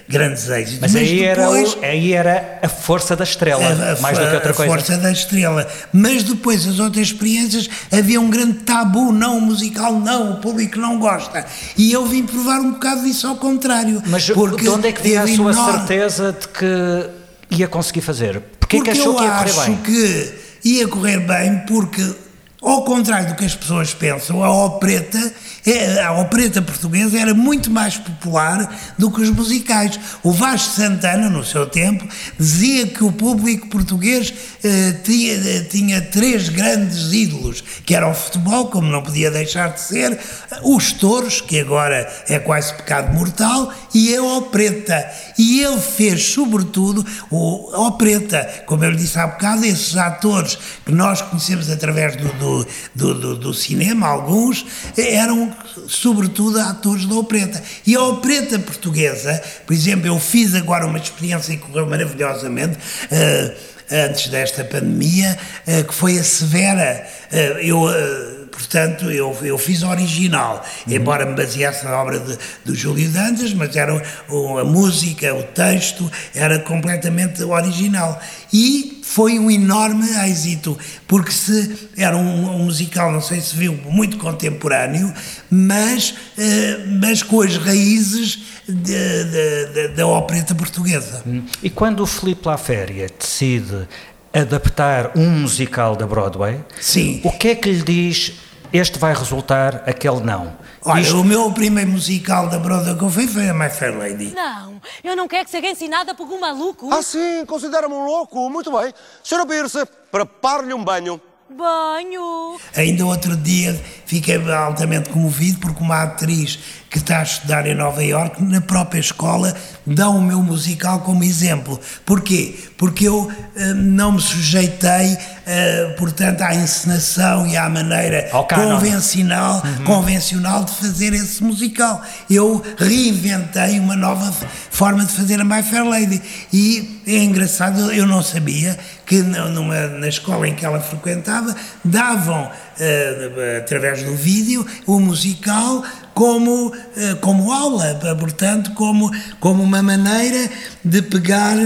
grandes 0.09 0.49
êxitos. 0.49 0.81
Mas, 0.81 0.93
mas 0.93 1.03
aí, 1.03 1.19
depois, 1.19 1.77
era, 1.81 1.87
aí 1.87 2.13
era 2.13 2.59
a 2.63 2.69
força 2.69 3.15
da 3.15 3.25
estrela, 3.25 3.65
a, 3.65 4.01
mais 4.01 4.19
do 4.19 4.27
que 4.27 4.35
outra 4.35 4.55
coisa. 4.55 4.73
A 4.73 4.77
força 4.77 4.97
da 4.97 5.13
estrela. 5.13 5.69
Mas 5.93 6.23
depois 6.23 6.67
as 6.67 6.79
outras 6.79 7.09
experiências 7.09 7.69
havia 7.91 8.21
um 8.21 8.31
grande 8.31 8.55
tabu, 8.61 9.13
não, 9.13 9.39
o 9.39 9.41
musical 9.41 9.99
não, 9.99 10.33
o 10.33 10.37
público 10.41 10.79
não 10.79 10.99
gosta. 10.99 11.45
E 11.77 11.93
eu 11.93 12.07
vim 12.07 12.25
provar 12.25 12.61
um 12.61 12.73
bocado 12.73 13.03
disso 13.03 13.27
ao 13.27 13.37
contrário. 13.37 14.03
Mas 14.07 14.29
porque 14.31 14.63
de 14.63 14.69
onde 14.69 14.89
é 14.89 14.93
que 14.93 15.03
veio 15.03 15.23
a 15.23 15.27
sua 15.27 15.53
enorme... 15.53 15.79
certeza 15.79 16.33
de 16.33 16.49
que 16.49 17.57
ia 17.57 17.69
conseguir 17.69 18.01
fazer? 18.01 18.41
Porquê 18.61 18.79
porque 18.79 18.93
que 18.93 18.99
achou 18.99 19.17
que 19.17 19.25
ia 19.25 19.31
correr 19.31 19.45
bem? 19.45 19.55
Eu 19.55 19.61
acho 19.61 19.83
que 19.83 20.35
ia 20.65 20.89
correr 20.89 21.19
bem 21.21 21.59
porque, 21.67 22.15
ao 22.63 22.85
contrário 22.85 23.29
do 23.29 23.35
que 23.35 23.45
as 23.45 23.55
pessoas 23.55 23.93
pensam, 23.93 24.43
a 24.45 24.65
opereta 24.65 25.33
é, 25.65 26.03
a 26.03 26.13
opereta 26.21 26.61
portuguesa 26.61 27.21
era 27.21 27.33
muito 27.33 27.71
mais 27.71 27.97
popular 27.97 28.69
do 28.99 29.13
que 29.13 29.21
os 29.21 29.31
musicais. 29.31 29.99
O 30.23 30.33
Vasco 30.33 30.75
Santana, 30.75 31.31
no 31.31 31.45
seu 31.45 31.67
tempo, 31.67 32.05
dizia 32.39 32.89
que 32.89 33.05
o 33.05 33.13
público 33.13 33.69
português 33.69 34.35
eh, 34.65 34.93
tinha, 35.05 35.35
eh, 35.35 35.61
tinha 35.71 36.01
três 36.03 36.49
grandes 36.49 37.13
ídolos, 37.13 37.63
que 37.87 37.95
era 37.95 38.09
o 38.09 38.15
futebol, 38.15 38.67
como 38.67 38.91
não 38.91 39.03
podia 39.03 39.31
deixar 39.31 39.69
de 39.69 39.81
ser, 39.81 40.19
os 40.65 40.93
touros, 40.93 41.41
que 41.41 41.61
agora 41.61 42.13
é 42.29 42.41
quase 42.41 42.75
pecado 42.75 43.15
mortal, 43.15 43.73
e 43.95 44.17
a 44.17 44.23
opereta. 44.23 45.09
E 45.39 45.63
ele 45.63 45.81
fez, 45.81 46.25
sobretudo, 46.25 47.05
o, 47.31 47.71
a 47.73 47.87
opereta, 47.87 48.65
como 48.67 48.85
eu 48.85 48.91
lhe 48.91 48.97
disse 48.97 49.19
há 49.19 49.27
bocado, 49.27 49.65
esses 49.65 49.97
atores 49.97 50.59
que 50.85 50.93
nós 50.93 51.23
conhecemos 51.23 51.71
através 51.71 52.17
do, 52.17 52.29
do, 52.35 52.67
do, 52.95 53.15
do, 53.15 53.37
do 53.37 53.55
cinema, 53.55 54.07
alguns, 54.07 54.65
eram 54.97 55.55
sobretudo 55.89 56.59
atores 56.61 57.07
da 57.07 57.15
opereta. 57.15 57.63
E 57.87 57.95
a 57.95 58.03
opereta 58.03 58.59
portuguesa, 58.59 59.43
por 59.67 59.73
exemplo, 59.73 60.07
eu 60.07 60.19
fiz 60.19 60.55
agora 60.55 60.87
uma 60.87 60.99
experiência 60.99 61.57
que 61.57 61.63
correu 61.63 61.87
maravilhosamente. 61.87 62.77
Uh, 62.77 63.73
antes 63.93 64.29
desta 64.29 64.65
pandemia, 64.65 65.39
uh, 65.67 65.85
que 65.85 65.93
foi 65.93 66.19
a 66.19 66.25
Severa. 66.25 67.07
Uh, 67.31 67.37
eu 67.59 68.42
portanto, 68.53 69.11
eu, 69.11 69.37
eu 69.43 69.59
fiz 69.59 69.83
original, 69.83 70.65
uhum. 70.87 70.93
embora 70.93 71.27
me 71.27 71.35
baseasse 71.35 71.85
na 71.85 72.01
obra 72.01 72.21
de, 72.21 72.39
do 72.65 72.75
Júlio 72.75 73.11
Dantas, 73.11 73.53
mas 73.55 73.75
era 73.75 74.01
o, 74.29 74.59
a 74.59 74.65
música, 74.65 75.35
o 75.35 75.43
texto, 75.43 76.11
era 76.35 76.59
completamente 76.59 77.43
original. 77.43 78.21
E 78.53 79.01
foi 79.03 79.39
um 79.39 79.51
enorme 79.51 80.07
êxito, 80.27 80.79
porque 81.09 81.33
se 81.33 81.91
era 81.97 82.17
um, 82.17 82.57
um 82.57 82.65
musical, 82.65 83.11
não 83.11 83.21
sei 83.21 83.41
se 83.41 83.57
viu, 83.57 83.75
muito 83.85 84.19
contemporâneo, 84.19 85.13
mas, 85.51 86.11
uh, 86.11 86.99
mas 87.01 87.23
com 87.23 87.41
as 87.41 87.57
raízes 87.57 88.39
de, 88.69 89.25
de, 89.73 89.89
da 89.89 90.07
opereta 90.07 90.55
portuguesa. 90.55 91.23
Hum. 91.27 91.43
E 91.63 91.69
quando 91.69 92.01
o 92.01 92.07
Filipe 92.07 92.47
Laféria 92.47 93.09
decide 93.19 93.89
adaptar 94.33 95.13
um 95.17 95.29
musical 95.29 95.95
da 95.95 96.07
Broadway, 96.07 96.61
Sim. 96.81 97.21
o 97.25 97.33
que 97.33 97.49
é 97.49 97.55
que 97.55 97.71
lhe 97.71 97.83
diz 97.83 98.33
este 98.73 98.99
vai 98.99 99.15
resultar, 99.15 99.83
aquele 99.87 100.21
não? 100.21 100.57
Olha, 100.85 101.01
Isto... 101.01 101.21
o 101.21 101.25
meu 101.25 101.53
primeiro 101.53 101.91
musical 101.91 102.49
da 102.49 102.59
Broadway 102.59 102.97
que 102.97 103.05
eu 103.05 103.11
fiz 103.11 103.33
foi 103.33 103.49
a 103.49 103.55
My 103.55 103.69
Fair 103.69 103.97
Lady. 103.97 104.33
Não, 104.35 104.81
eu 105.05 105.15
não 105.15 105.29
quero 105.29 105.45
que 105.45 105.51
seja 105.51 105.69
ensinada 105.69 106.15
por 106.15 106.27
um 106.27 106.41
maluco. 106.41 106.93
Ah, 106.93 107.03
sim, 107.03 107.45
considera-me 107.47 107.95
um 107.95 108.07
louco. 108.07 108.49
Muito 108.49 108.73
bem. 108.73 108.93
Senhora 109.23 109.47
Pierce, 109.47 109.85
prepare-lhe 110.11 110.73
um 110.73 110.83
banho. 110.83 111.21
Banho! 111.51 112.59
Ainda 112.75 113.05
outro 113.05 113.37
dia 113.37 113.79
fiquei 114.07 114.41
altamente 114.51 115.11
comovido 115.11 115.61
porque 115.61 115.83
uma 115.83 116.03
atriz 116.03 116.59
que 116.93 116.99
está 116.99 117.21
a 117.21 117.23
estudar 117.23 117.67
em 117.67 117.75
Nova 117.75 118.05
Iorque, 118.05 118.45
na 118.45 118.61
própria 118.61 119.01
escola, 119.01 119.55
dão 119.87 120.19
o 120.19 120.21
meu 120.21 120.43
musical 120.43 121.01
como 121.01 121.25
exemplo. 121.25 121.81
Porquê? 122.05 122.55
Porque 122.77 123.09
eu 123.09 123.23
uh, 123.23 123.31
não 123.75 124.13
me 124.13 124.21
sujeitei, 124.21 125.15
uh, 125.15 125.97
portanto, 125.97 126.43
à 126.43 126.55
encenação 126.55 127.47
e 127.47 127.57
à 127.57 127.67
maneira 127.71 128.29
convencional, 128.47 129.63
uhum. 129.65 129.85
convencional 129.85 130.65
de 130.65 130.73
fazer 130.73 131.15
esse 131.15 131.43
musical. 131.43 132.03
Eu 132.29 132.63
reinventei 132.77 133.81
uma 133.81 133.97
nova 133.97 134.31
forma 134.71 135.07
de 135.07 135.13
fazer 135.13 135.41
a 135.41 135.45
My 135.45 135.63
Fair 135.63 135.87
Lady. 135.87 136.21
E 136.53 137.01
é 137.07 137.25
engraçado, 137.25 137.91
eu 137.91 138.07
não 138.07 138.23
sabia 138.23 138.79
que 139.07 139.17
numa, 139.23 139.89
na 139.89 140.09
escola 140.09 140.47
em 140.47 140.55
que 140.55 140.67
ela 140.67 140.81
frequentava 140.81 141.57
davam, 141.83 142.45
uh, 142.45 143.59
através 143.59 144.03
do 144.03 144.15
vídeo, 144.15 144.67
o 144.87 145.01
musical 145.01 145.83
como, 146.15 146.69
uh, 146.69 147.17
como 147.21 147.53
aula, 147.53 147.99
portanto, 148.19 148.73
como, 148.73 149.11
como 149.41 149.63
uma 149.63 149.83
maneira 149.83 150.51
de 150.85 151.03
pegar 151.03 151.57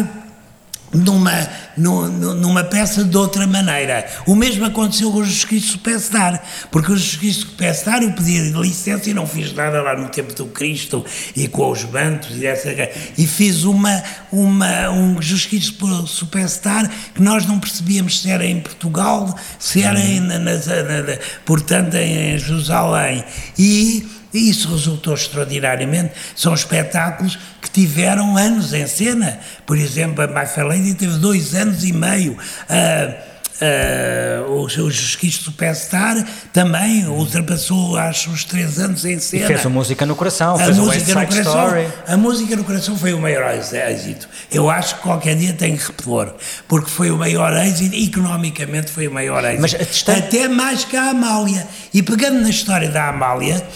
numa, 0.96 1.48
numa 1.76 2.64
peça 2.64 3.04
de 3.04 3.16
outra 3.16 3.46
maneira. 3.46 4.06
O 4.26 4.34
mesmo 4.34 4.64
aconteceu 4.64 5.10
com 5.10 5.18
o 5.18 5.22
Cristo 5.22 5.72
Superstar, 5.72 6.42
porque 6.70 6.92
o 6.92 6.94
Cristo 6.94 7.48
Superstar 7.48 8.02
eu 8.02 8.12
pedi 8.12 8.38
licença 8.52 9.10
e 9.10 9.14
não 9.14 9.26
fiz 9.26 9.52
nada 9.52 9.82
lá 9.82 9.96
no 9.96 10.08
tempo 10.08 10.34
do 10.34 10.46
Cristo 10.46 11.04
e 11.34 11.48
com 11.48 11.70
os 11.70 11.84
bantos 11.84 12.36
e 12.36 12.46
essa 12.46 12.68
e 13.16 13.26
fiz 13.26 13.64
uma, 13.64 14.02
uma, 14.32 14.90
um 14.90 15.16
Cristo 15.16 16.06
Superstar 16.06 16.90
que 17.14 17.22
nós 17.22 17.46
não 17.46 17.58
percebíamos 17.58 18.20
se 18.20 18.30
era 18.30 18.44
em 18.44 18.60
Portugal, 18.60 19.36
se 19.58 19.82
era 19.82 20.00
em, 20.00 20.20
na, 20.20 20.38
na, 20.38 20.54
na, 20.54 21.18
portanto 21.44 21.94
em 21.94 22.38
Jerusalém. 22.38 23.24
E 23.58 24.06
e 24.36 24.50
isso 24.50 24.70
resultou 24.70 25.14
extraordinariamente. 25.14 26.12
São 26.34 26.54
espetáculos 26.54 27.38
que 27.60 27.70
tiveram 27.70 28.36
anos 28.36 28.72
em 28.72 28.86
cena. 28.86 29.38
Por 29.64 29.76
exemplo, 29.76 30.22
a 30.22 30.26
My 30.26 30.46
Fair 30.46 30.66
Lady 30.66 30.94
teve 30.94 31.18
dois 31.18 31.54
anos 31.54 31.84
e 31.84 31.92
meio. 31.92 32.32
Uh, 32.32 33.36
Uh, 33.56 34.50
o, 34.50 34.64
o 34.64 34.68
Jesus 34.68 35.18
Superstar 35.42 36.22
também 36.52 37.06
ultrapassou, 37.06 37.96
acho, 37.96 38.30
os 38.30 38.44
três 38.44 38.78
anos 38.78 39.06
em 39.06 39.18
cena. 39.18 39.44
E 39.44 39.46
fez 39.46 39.64
a 39.64 39.70
música 39.70 40.04
no 40.04 40.14
coração, 40.14 40.56
a 40.56 40.58
fez 40.58 40.76
música 40.76 41.14
no 41.14 41.26
coração, 41.26 41.66
Story. 41.66 41.88
A 42.06 42.16
música 42.18 42.56
no 42.56 42.64
coração 42.64 42.98
foi 42.98 43.14
o 43.14 43.18
maior 43.18 43.54
êxito. 43.54 44.28
Eu 44.52 44.68
acho 44.68 44.96
que 44.96 45.00
qualquer 45.00 45.36
dia 45.36 45.54
tem 45.54 45.74
que 45.74 45.86
repor, 45.86 46.34
porque 46.68 46.90
foi 46.90 47.10
o 47.10 47.16
maior 47.16 47.50
êxito, 47.56 47.96
economicamente 47.96 48.90
foi 48.90 49.08
o 49.08 49.10
maior 49.10 49.42
êxito. 49.42 49.62
Mas. 49.62 50.04
Até 50.06 50.48
mais 50.48 50.84
que 50.84 50.94
a 50.94 51.10
Amália. 51.10 51.66
E 51.94 52.02
pegando 52.02 52.38
na 52.40 52.50
história 52.50 52.90
da 52.90 53.08
Amália, 53.08 53.66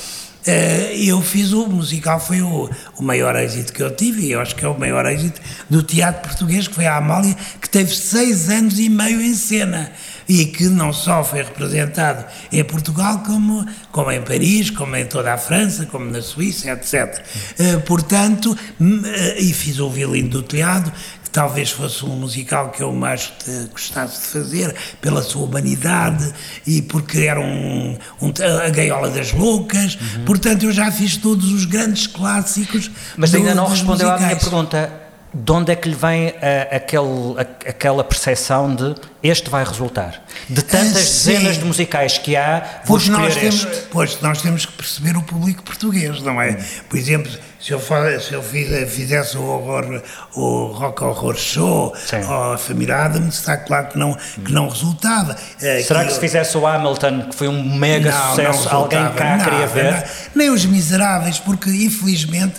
eu 0.96 1.20
fiz 1.20 1.52
o 1.52 1.66
musical, 1.66 2.18
foi 2.18 2.40
o, 2.40 2.70
o 2.96 3.02
maior 3.02 3.36
êxito 3.36 3.72
que 3.72 3.82
eu 3.82 3.94
tive, 3.94 4.22
e 4.22 4.32
eu 4.32 4.40
acho 4.40 4.54
que 4.56 4.64
é 4.64 4.68
o 4.68 4.78
maior 4.78 5.04
êxito 5.06 5.40
do 5.68 5.82
teatro 5.82 6.22
português, 6.22 6.66
que 6.66 6.74
foi 6.74 6.86
a 6.86 6.96
Amália, 6.96 7.36
que 7.60 7.68
teve 7.68 7.94
seis 7.94 8.48
anos 8.48 8.78
e 8.78 8.88
meio 8.88 9.20
em 9.20 9.34
cena, 9.34 9.92
e 10.28 10.46
que 10.46 10.68
não 10.68 10.92
só 10.92 11.24
foi 11.24 11.42
representado 11.42 12.24
em 12.52 12.62
Portugal, 12.62 13.22
como, 13.26 13.66
como 13.90 14.12
em 14.12 14.22
Paris, 14.22 14.70
como 14.70 14.94
em 14.96 15.04
toda 15.04 15.34
a 15.34 15.38
França, 15.38 15.86
como 15.86 16.10
na 16.10 16.22
Suíça, 16.22 16.70
etc. 16.70 17.20
Eh, 17.58 17.76
portanto, 17.78 18.52
uh, 18.52 19.36
e 19.38 19.52
fiz 19.52 19.80
o 19.80 19.90
violino 19.90 20.28
do 20.28 20.42
telhado, 20.42 20.92
talvez 21.32 21.70
fosse 21.70 22.04
um 22.04 22.16
musical 22.16 22.70
que 22.70 22.82
eu 22.82 22.92
mais 22.92 23.32
gostasse 23.70 24.20
de 24.20 24.26
fazer, 24.28 24.74
pela 25.00 25.22
sua 25.22 25.44
humanidade 25.44 26.32
e 26.66 26.82
porque 26.82 27.20
era 27.20 27.40
um, 27.40 27.96
um 28.20 28.32
a 28.64 28.68
Gaiola 28.70 29.10
das 29.10 29.32
Loucas. 29.32 29.94
Uhum. 29.94 30.24
Portanto, 30.24 30.64
eu 30.64 30.72
já 30.72 30.90
fiz 30.90 31.16
todos 31.16 31.52
os 31.52 31.64
grandes 31.64 32.06
clássicos. 32.06 32.90
Mas 33.16 33.34
ainda 33.34 33.54
não 33.54 33.66
respondeu 33.68 34.08
musicais. 34.08 34.22
à 34.22 34.26
minha 34.26 34.36
pergunta. 34.36 35.00
De 35.32 35.52
onde 35.52 35.70
é 35.70 35.76
que 35.76 35.88
lhe 35.88 35.94
vem 35.94 36.34
a, 36.42 36.74
aquele, 36.74 37.38
a, 37.38 37.42
aquela 37.70 38.02
percepção 38.02 38.74
de 38.74 38.96
este 39.22 39.48
vai 39.48 39.62
resultar? 39.62 40.24
De 40.48 40.60
tantas 40.60 40.96
ah, 40.96 40.98
dezenas 40.98 41.56
de 41.56 41.64
musicais 41.64 42.18
que 42.18 42.34
há, 42.34 42.80
vou 42.84 42.98
escolher 42.98 43.22
nós 43.22 43.36
temos, 43.36 43.64
este. 43.64 43.82
Pois, 43.92 44.20
nós 44.20 44.42
temos 44.42 44.66
que 44.66 44.72
perceber 44.72 45.16
o 45.16 45.22
público 45.22 45.62
português, 45.62 46.20
não 46.20 46.42
é? 46.42 46.50
Uhum. 46.50 46.64
Por 46.88 46.98
exemplo, 46.98 47.30
se 47.60 47.72
eu, 47.72 47.80
se 47.80 48.32
eu 48.32 48.42
fizesse 48.42 49.36
o, 49.36 49.42
horror, 49.42 50.02
o 50.34 50.66
Rock 50.68 51.04
Horror 51.04 51.36
Show 51.36 51.94
Sim. 52.06 52.24
ou 52.24 52.54
a 52.54 52.58
Família 52.58 53.04
Adams, 53.04 53.34
está 53.34 53.56
claro 53.58 53.88
que 53.88 53.98
não, 53.98 54.16
que 54.44 54.50
não 54.50 54.68
resultava. 54.68 55.36
Eh, 55.60 55.82
Será 55.82 56.00
que, 56.00 56.08
que 56.08 56.14
se 56.14 56.20
fizesse 56.20 56.56
o 56.56 56.66
Hamilton, 56.66 57.28
que 57.28 57.36
foi 57.36 57.48
um 57.48 57.76
mega 57.76 58.10
não, 58.10 58.30
sucesso, 58.30 58.68
não 58.70 58.76
alguém 58.76 59.12
cá 59.12 59.36
nada, 59.36 59.44
queria 59.44 59.66
ver? 59.66 59.92
Não, 59.92 60.02
nem 60.34 60.50
os 60.50 60.64
miseráveis, 60.64 61.38
porque 61.38 61.68
infelizmente, 61.68 62.54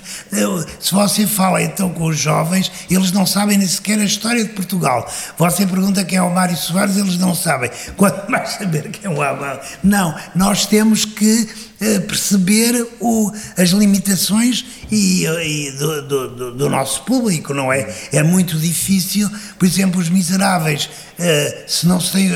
se 0.79 0.93
você 0.93 1.25
fala 1.25 1.63
então 1.63 1.89
com 1.89 2.05
os 2.05 2.17
jovens, 2.17 2.71
eles 2.89 3.11
não 3.11 3.25
sabem 3.25 3.57
nem 3.57 3.67
sequer 3.67 3.97
a 3.97 4.03
história 4.03 4.43
de 4.43 4.51
Portugal. 4.51 5.11
Você 5.35 5.65
pergunta 5.65 6.05
quem 6.05 6.19
é 6.19 6.21
o 6.21 6.29
Mário 6.29 6.55
Soares, 6.55 6.95
eles 6.97 7.17
não 7.17 7.33
sabem. 7.33 7.71
Quanto 7.97 8.29
mais 8.29 8.49
saber 8.51 8.89
quem 8.89 9.11
é 9.11 9.13
o 9.13 9.19
Hamilton. 9.19 9.59
Não, 9.83 10.15
nós 10.35 10.67
temos 10.67 11.05
que 11.05 11.70
perceber 12.07 12.87
o, 12.99 13.31
as 13.57 13.69
limitações 13.69 14.63
e, 14.91 15.25
e 15.25 15.71
do, 15.71 16.01
do, 16.01 16.51
do, 16.51 16.69
nosso 16.69 17.03
público, 17.03 17.53
não 17.53 17.73
é? 17.73 17.91
É 18.11 18.21
muito 18.21 18.57
difícil, 18.57 19.29
por 19.57 19.65
exemplo, 19.65 19.99
os 19.99 20.07
miseráveis, 20.07 20.85
uh, 20.85 21.63
se 21.67 21.87
não 21.87 21.99
se 21.99 22.11
tem 22.11 22.29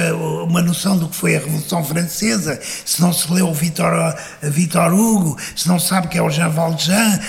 uma 0.48 0.62
noção 0.62 0.98
do 0.98 1.08
que 1.08 1.16
foi 1.16 1.36
a 1.36 1.40
Revolução 1.40 1.84
Francesa, 1.84 2.60
se 2.84 3.00
não 3.02 3.14
se 3.14 3.32
leu 3.32 3.48
o 3.50 3.54
Victor, 3.54 4.16
Victor 4.42 4.94
Hugo, 4.94 5.38
se 5.56 5.68
não 5.68 5.80
sabe 5.80 6.08
que 6.08 6.18
é 6.18 6.22
o 6.22 6.30
Jean 6.30 6.50
Valjean, 6.50 7.20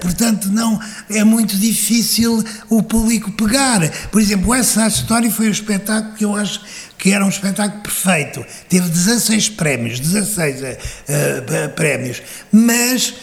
portanto, 0.00 0.48
não, 0.50 0.78
é 1.08 1.24
muito 1.24 1.56
difícil 1.56 2.44
o 2.68 2.82
público 2.82 3.32
pegar. 3.32 3.80
Por 4.10 4.20
exemplo, 4.20 4.54
essa 4.54 4.86
história 4.86 5.30
foi 5.30 5.48
o 5.48 5.50
espetáculo 5.50 6.14
que 6.14 6.24
eu 6.24 6.36
acho 6.36 6.60
que 6.98 7.12
era 7.12 7.24
um 7.24 7.28
espetáculo 7.28 7.82
perfeito. 7.82 8.44
Teve 8.68 8.88
16 8.88 9.50
prémios, 9.50 10.00
16 10.00 10.60
uh, 10.60 10.64
uh, 10.66 11.68
prémios, 11.74 12.22
mas 12.50 13.14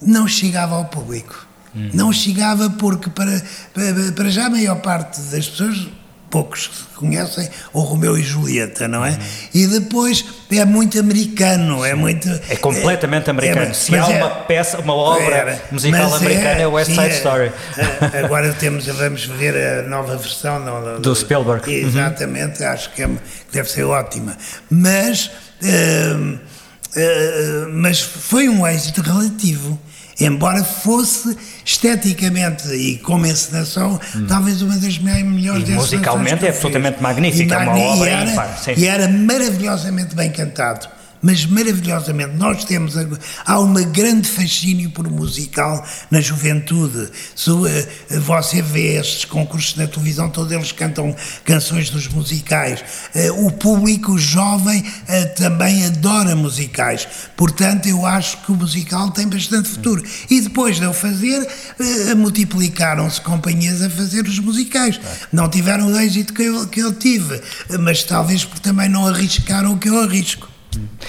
não 0.00 0.26
chegava 0.26 0.76
ao 0.76 0.86
público. 0.86 1.46
Hum. 1.74 1.90
Não 1.92 2.12
chegava 2.12 2.70
porque, 2.70 3.10
para, 3.10 3.42
para, 3.72 4.12
para 4.12 4.30
já, 4.30 4.46
a 4.46 4.50
maior 4.50 4.80
parte 4.80 5.20
das 5.22 5.48
pessoas 5.48 5.88
poucos 6.34 6.68
conhecem, 6.96 7.48
o 7.72 7.78
Romeu 7.78 8.18
e 8.18 8.22
Julieta, 8.22 8.88
não 8.88 9.04
é? 9.04 9.10
Uhum. 9.10 9.18
E 9.54 9.66
depois 9.68 10.24
é 10.50 10.64
muito 10.64 10.98
americano, 10.98 11.84
é 11.84 11.94
muito... 11.94 12.28
É 12.48 12.56
completamente 12.56 13.28
é, 13.28 13.30
americano. 13.30 13.70
É, 13.70 13.72
Se 13.72 13.94
há 13.94 14.10
é, 14.10 14.16
uma 14.16 14.30
peça, 14.30 14.80
uma 14.80 14.94
obra 14.94 15.62
musical 15.70 16.12
americana, 16.12 16.60
é 16.60 16.66
West 16.66 16.90
Side 16.90 17.14
Story. 17.14 17.52
É, 18.12 18.24
agora 18.24 18.52
temos, 18.54 18.84
vamos 18.86 19.26
ver 19.26 19.54
a 19.56 19.82
nova 19.82 20.16
versão... 20.16 20.64
do, 20.64 20.98
do, 20.98 21.14
Spielberg. 21.14 21.70
Uhum. 21.70 21.88
Exatamente, 21.88 22.64
uhum. 22.64 22.68
acho 22.68 22.90
que, 22.90 23.04
é, 23.04 23.10
deve 23.52 23.70
ser 23.70 23.84
ótima. 23.84 24.36
Mas... 24.68 25.30
Uh, 25.62 26.34
uh, 26.34 27.68
mas 27.70 28.00
foi 28.00 28.48
um 28.48 28.66
êxito 28.66 29.00
relativo 29.02 29.78
embora 30.20 30.62
fosse 30.62 31.36
esteticamente 31.64 32.68
e 32.68 32.98
como 32.98 33.26
encenação, 33.26 33.98
hum. 34.14 34.26
talvez 34.26 34.62
uma 34.62 34.76
das 34.76 34.98
melhores 34.98 35.68
e 35.68 35.72
musicalmente 35.72 36.46
é 36.46 36.50
absolutamente 36.50 37.02
magnífica, 37.02 37.54
é 37.54 37.58
uma 37.58 37.78
obra 37.78 38.08
e 38.08 38.12
era, 38.12 38.30
ímpar, 38.30 38.60
e 38.76 38.86
era 38.86 39.08
maravilhosamente 39.08 40.14
bem 40.14 40.30
cantado 40.30 40.93
mas 41.24 41.46
maravilhosamente. 41.46 42.36
Nós 42.36 42.64
temos, 42.64 42.94
há 43.46 43.58
uma 43.58 43.80
grande 43.80 44.28
fascínio 44.28 44.90
por 44.90 45.10
musical 45.10 45.82
na 46.10 46.20
juventude. 46.20 47.08
Se 47.34 47.50
uh, 47.50 47.64
você 48.20 48.60
vê 48.60 48.98
estes 48.98 49.24
concursos 49.24 49.74
na 49.76 49.86
televisão, 49.86 50.28
todos 50.28 50.52
eles 50.52 50.70
cantam 50.70 51.16
canções 51.42 51.88
dos 51.88 52.08
musicais. 52.08 52.84
Uh, 53.14 53.46
o 53.46 53.50
público 53.50 54.18
jovem 54.18 54.80
uh, 54.82 55.34
também 55.34 55.86
adora 55.86 56.36
musicais. 56.36 57.08
Portanto, 57.34 57.88
eu 57.88 58.04
acho 58.04 58.42
que 58.42 58.52
o 58.52 58.54
musical 58.54 59.10
tem 59.10 59.26
bastante 59.26 59.70
futuro. 59.70 60.04
E 60.28 60.42
depois 60.42 60.76
de 60.76 60.82
eu 60.82 60.92
fazer, 60.92 61.48
multiplicaram-se 62.18 63.18
companhias 63.22 63.80
a 63.80 63.88
fazer 63.88 64.26
os 64.26 64.38
musicais. 64.38 65.00
Não 65.32 65.48
tiveram 65.48 65.86
o 65.86 65.98
êxito 65.98 66.34
que 66.34 66.42
eu, 66.42 66.66
que 66.66 66.80
eu 66.80 66.92
tive, 66.92 67.40
mas 67.80 68.02
talvez 68.02 68.44
porque 68.44 68.60
também 68.60 68.90
não 68.90 69.06
arriscaram 69.06 69.72
o 69.72 69.78
que 69.78 69.88
eu 69.88 69.98
arrisco. 70.00 70.53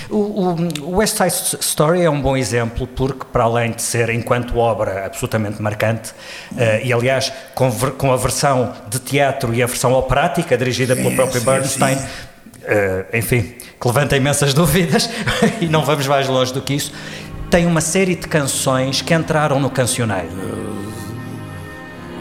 O, 0.10 0.56
o, 0.82 0.98
West 0.98 1.18
Side 1.18 1.58
Story 1.62 2.02
é 2.02 2.10
um 2.10 2.22
bom 2.22 2.38
exemplo 2.38 2.88
porque, 2.88 3.26
para 3.32 3.44
além 3.44 3.72
de 3.72 3.82
ser, 3.82 4.10
enquanto 4.10 4.58
obra, 4.58 5.06
absolutamente 5.06 5.62
marcante, 5.62 6.12
uh, 6.52 6.84
e 6.84 6.94
aliás, 6.94 7.32
com, 7.54 7.72
com, 7.72 8.12
a 8.12 8.18
versão 8.18 8.74
de 8.90 9.00
teatro 9.00 9.54
e 9.54 9.64
a 9.64 9.66
versão 9.66 9.94
operática, 9.94 10.58
dirigida 10.58 10.96
sim, 10.96 11.04
pelo 11.04 11.16
próprio 11.16 11.40
sim, 11.40 11.46
Bernstein, 11.46 11.98
sim. 11.98 12.06
Uh, 12.64 13.18
enfim, 13.18 13.56
que 13.80 13.88
levanta 13.88 14.16
imensas 14.18 14.54
dúvidas, 14.56 15.10
e 15.60 15.68
não 15.68 15.84
vamos 15.84 16.08
mais 16.08 16.28
longe 16.28 16.54
do 16.54 16.62
que 16.62 16.74
isso, 16.74 16.92
tem 17.50 17.66
uma 17.66 17.82
série 17.82 18.16
de 18.16 18.28
canções 18.28 19.02
que 19.02 19.14
entraram 19.14 19.60
no 19.60 19.70
cancioneiro. 19.70 20.30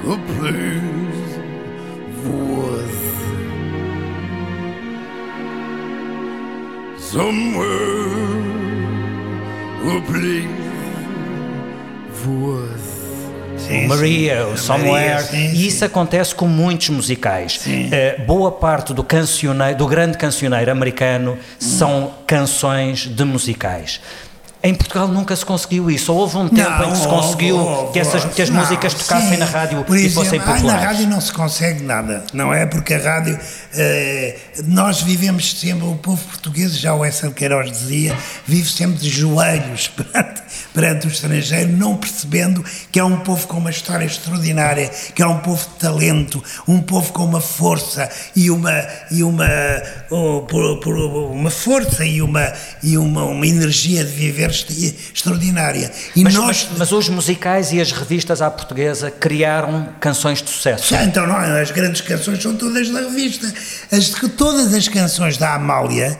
Oh, 0.06 1.03
somewhere 7.14 7.94
a 9.86 10.00
place. 10.02 10.64
Sim, 13.56 13.86
Maria, 13.86 14.46
sim, 14.50 14.56
Somewhere, 14.56 15.14
Maria, 15.14 15.22
sim, 15.22 15.52
e 15.54 15.66
isso 15.66 15.84
acontece 15.84 16.34
com 16.34 16.46
muitos 16.46 16.90
musicais. 16.90 17.64
Uh, 17.64 18.22
boa 18.26 18.52
parte 18.52 18.92
do 18.92 19.02
cancioneiro, 19.02 19.78
do 19.78 19.86
grande 19.86 20.18
cancioneiro 20.18 20.70
americano 20.70 21.38
são 21.58 22.12
canções 22.26 23.06
de 23.06 23.24
musicais. 23.24 24.00
Em 24.66 24.74
Portugal 24.74 25.06
nunca 25.08 25.36
se 25.36 25.44
conseguiu 25.44 25.90
isso. 25.90 26.10
Ou 26.10 26.20
houve 26.20 26.38
um 26.38 26.48
tempo 26.48 26.70
Não, 26.70 26.88
em 26.88 26.92
que 26.92 26.96
se 26.96 27.06
conseguiu 27.06 27.58
houve, 27.58 27.92
que, 27.92 27.98
essas, 27.98 28.24
que 28.24 28.40
as 28.40 28.48
não, 28.48 28.60
músicas 28.60 28.94
tocassem 28.94 29.32
sim. 29.32 29.36
na 29.36 29.44
rádio 29.44 29.84
Por 29.84 29.94
e 29.94 30.06
exemplo, 30.06 30.24
fossem 30.24 30.40
ai, 30.40 30.46
na 30.46 30.52
populares. 30.54 30.84
rádio 30.84 31.06
não 31.06 31.20
se 31.20 31.32
consegue 31.34 31.82
nada, 31.82 32.24
não 32.32 32.52
é? 32.52 32.64
Porque 32.64 32.94
a 32.94 32.98
rádio, 32.98 33.38
eh, 33.74 34.38
nós 34.64 35.02
vivemos 35.02 35.50
sempre, 35.60 35.86
o 35.86 35.96
povo 35.96 36.24
português, 36.24 36.78
já 36.78 36.94
o 36.94 37.04
Essa 37.04 37.30
Queiroz 37.30 37.70
dizia, 37.70 38.16
vive 38.46 38.70
sempre 38.70 38.96
de 39.00 39.10
joelhos 39.10 39.88
perante, 39.94 40.40
perante 40.74 41.06
o 41.06 41.10
estrangeiro, 41.10 41.70
não 41.72 41.96
percebendo 41.96 42.64
que 42.90 42.98
é 42.98 43.04
um 43.04 43.20
povo 43.20 43.46
com 43.46 43.56
uma 43.58 43.70
história 43.70 44.04
extraordinária, 44.04 44.90
que 45.14 45.22
é 45.22 45.26
um 45.26 45.38
povo 45.38 45.62
de 45.66 45.74
talento, 45.78 46.42
um 46.66 46.82
povo 46.82 47.12
com 47.12 47.24
uma 47.24 47.40
força 47.40 48.10
e 48.34 48.50
uma, 48.50 48.84
e 49.10 49.22
uma, 49.22 49.46
oh, 50.10 50.44
uma 51.32 51.50
força 51.50 52.04
e 52.04 52.20
uma, 52.20 52.52
e 52.82 52.98
uma, 52.98 53.24
uma 53.24 53.46
energia 53.46 54.04
de 54.04 54.10
viver 54.10 54.50
extra- 54.50 54.74
extraordinária. 54.74 55.92
E 56.16 56.22
Mas, 56.24 56.34
nós, 56.34 56.66
mas, 56.70 56.78
mas 56.78 56.92
os 56.92 57.08
musicais 57.08 57.72
e 57.72 57.80
as 57.80 57.92
revistas 57.92 58.42
à 58.42 58.50
portuguesa 58.50 59.10
criaram 59.12 59.88
canções 60.00 60.42
de 60.42 60.50
sucesso. 60.50 60.94
Então 60.96 61.24
não, 61.26 61.36
as 61.36 61.70
grandes 61.70 62.00
canções 62.00 62.42
são 62.42 62.56
todas 62.56 62.90
da 62.90 62.98
revista. 63.00 63.46
As, 63.92 64.08
todas 64.36 64.74
as 64.74 64.88
canções 64.88 65.36
da 65.38 65.54
Amália, 65.54 66.18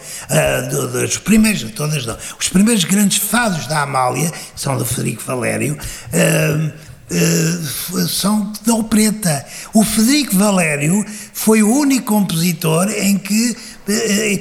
do- 0.71 0.89
dos 1.01 1.19
primeiros, 1.19 1.63
todas 1.73 2.07
não, 2.07 2.17
os 2.39 2.49
primeiros 2.49 2.85
grandes 2.85 3.19
fados 3.19 3.67
da 3.67 3.83
Amália, 3.83 4.31
são 4.57 4.77
do 4.77 4.85
Federico 4.85 5.23
Valério, 5.23 5.77
ah, 6.13 6.73
ah, 7.11 8.09
são 8.09 8.53
da 8.67 8.75
opereta. 8.75 9.45
O 9.73 9.85
Federico 9.85 10.37
Valério 10.37 11.05
foi 11.33 11.63
o 11.63 11.71
único 11.71 12.07
compositor 12.07 12.89
em 12.91 13.19
que, 13.19 13.57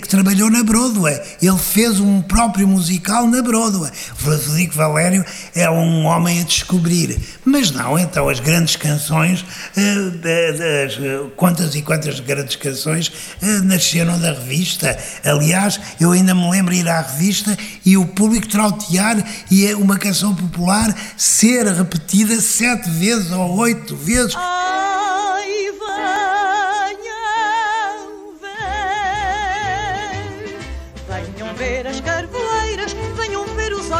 que 0.02 0.08
trabalhou 0.08 0.50
na 0.50 0.64
Broadway. 0.64 1.20
Ele 1.42 1.58
fez 1.58 2.00
um 2.00 2.22
próprio 2.22 2.68
musical 2.68 3.28
na 3.28 3.42
Broadway. 3.42 3.92
O 4.14 4.16
Federico 4.16 4.76
Valério 4.76 5.26
é 5.54 5.70
um 5.70 6.06
homem 6.06 6.42
a 6.42 6.44
descobrir. 6.44 7.20
Mas 7.44 7.72
não, 7.72 8.00
então 8.00 8.30
as 8.30 8.40
grandes 8.40 8.76
canções, 8.76 9.46
eh, 9.76 10.12
eh, 10.24 10.86
as, 10.86 10.94
eh, 10.94 11.30
quantas 11.36 11.76
e 11.76 11.82
quantas 11.82 12.20
grandes 12.20 12.56
canções 12.56 13.12
eh, 13.42 13.60
nasceram 13.62 14.20
da 14.20 14.32
revista. 14.32 14.98
Aliás, 15.24 15.80
eu 16.00 16.12
ainda 16.12 16.34
me 16.34 16.50
lembro 16.50 16.74
ir 16.74 16.88
à 16.88 17.02
revista 17.02 17.58
e 17.86 17.98
o 17.98 18.06
público 18.06 18.48
trautear 18.48 19.24
e 19.52 19.68
é 19.68 19.76
uma 19.76 19.98
canção 19.98 20.34
popular 20.34 20.96
ser 21.18 21.68
repetida 21.68 22.40
sete 22.40 22.90
vezes 22.90 23.32
ou 23.32 23.58
oito 23.58 23.96
vezes. 23.96 24.34
Ai, 24.36 24.93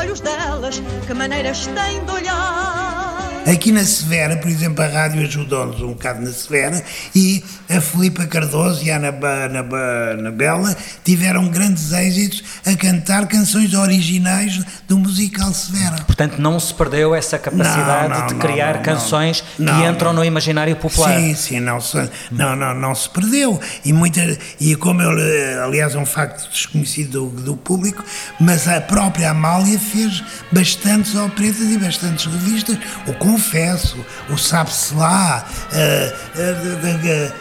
olhos 0.04 0.20
delas, 0.20 0.82
que 1.08 1.14
maneiras 1.14 1.66
têm 1.68 2.04
de 2.04 2.12
olhar. 2.12 3.14
Aqui 3.46 3.72
na 3.74 3.84
Severa, 3.84 4.38
por 4.38 4.50
exemplo, 4.50 4.82
a 4.84 4.88
rádio 4.88 5.22
ajudou-nos 5.22 5.82
um 5.82 5.90
bocado 5.90 6.22
na 6.22 6.32
Severa 6.32 6.82
e 7.14 7.44
a 7.70 7.82
Filipa 7.82 8.26
Cardoso 8.26 8.84
e 8.86 8.92
a 8.92 8.96
Ana, 8.96 9.12
Ba- 9.12 9.46
Ana, 9.46 9.64
Ba- 9.64 10.12
Ana 10.18 10.32
Bela 10.32 10.76
tiveram 11.04 11.50
grandes 11.50 11.92
êxitos 11.92 12.42
a 12.66 12.74
cantar 12.76 13.28
canções 13.28 13.74
originais 13.74 14.62
do 14.88 14.98
musical 14.98 15.54
Severa. 15.54 15.98
Portanto, 16.06 16.38
não 16.40 16.60
se 16.60 16.74
perdeu 16.74 17.14
essa 17.16 17.38
capacidade 17.40 18.10
Não, 18.10 18.20
não, 18.20 18.28
de 18.28 18.36
criar 18.36 18.76
não, 18.76 18.82
canções 18.84 19.42
que 19.56 19.64
entram 19.64 20.14
no 20.14 20.24
imaginário 20.24 20.76
popular. 20.76 21.18
Sim, 21.20 21.36
sim, 21.36 21.60
não 21.60 21.80
se, 21.80 22.10
não, 22.32 22.56
não, 22.56 22.74
não 22.74 22.94
se 22.96 23.10
perdeu. 23.10 23.60
E, 23.86 23.94
muita, 23.94 24.22
e 24.60 24.76
como 24.76 25.02
eu, 25.02 25.12
eh, 25.18 25.62
aliás, 25.64 25.96
é 25.96 25.98
um 25.98 26.06
facto 26.06 26.50
desconhecido 26.50 27.30
do, 27.30 27.42
do 27.42 27.58
público, 27.58 28.04
mas 28.40 28.68
a 28.68 28.82
própria 28.82 29.32
Amália 29.32 29.80
fez 29.80 30.24
bastantes 30.52 31.16
operetas 31.16 31.62
e 31.70 31.78
bastantes 31.78 32.26
revistas. 32.26 32.78
O 33.08 33.14
Confesso, 33.14 33.98
o 34.30 34.38
Sabe-se 34.38 34.94
Lá, 34.96 35.46
eh, 35.72 36.16
eh, 36.36 36.54
de- 36.54 36.76
de- 36.76 36.98
de- 37.02 37.34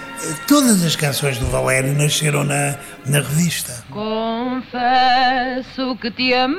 todas 0.46 0.84
as 0.84 0.96
canções 0.96 1.38
do 1.38 1.46
Valério 1.46 1.92
nasceram 1.94 2.44
na, 2.44 2.76
na 3.06 3.18
revista. 3.18 3.84
Confesso 3.90 4.66
que 6.00 6.10
te 6.10 6.34
amei, 6.34 6.58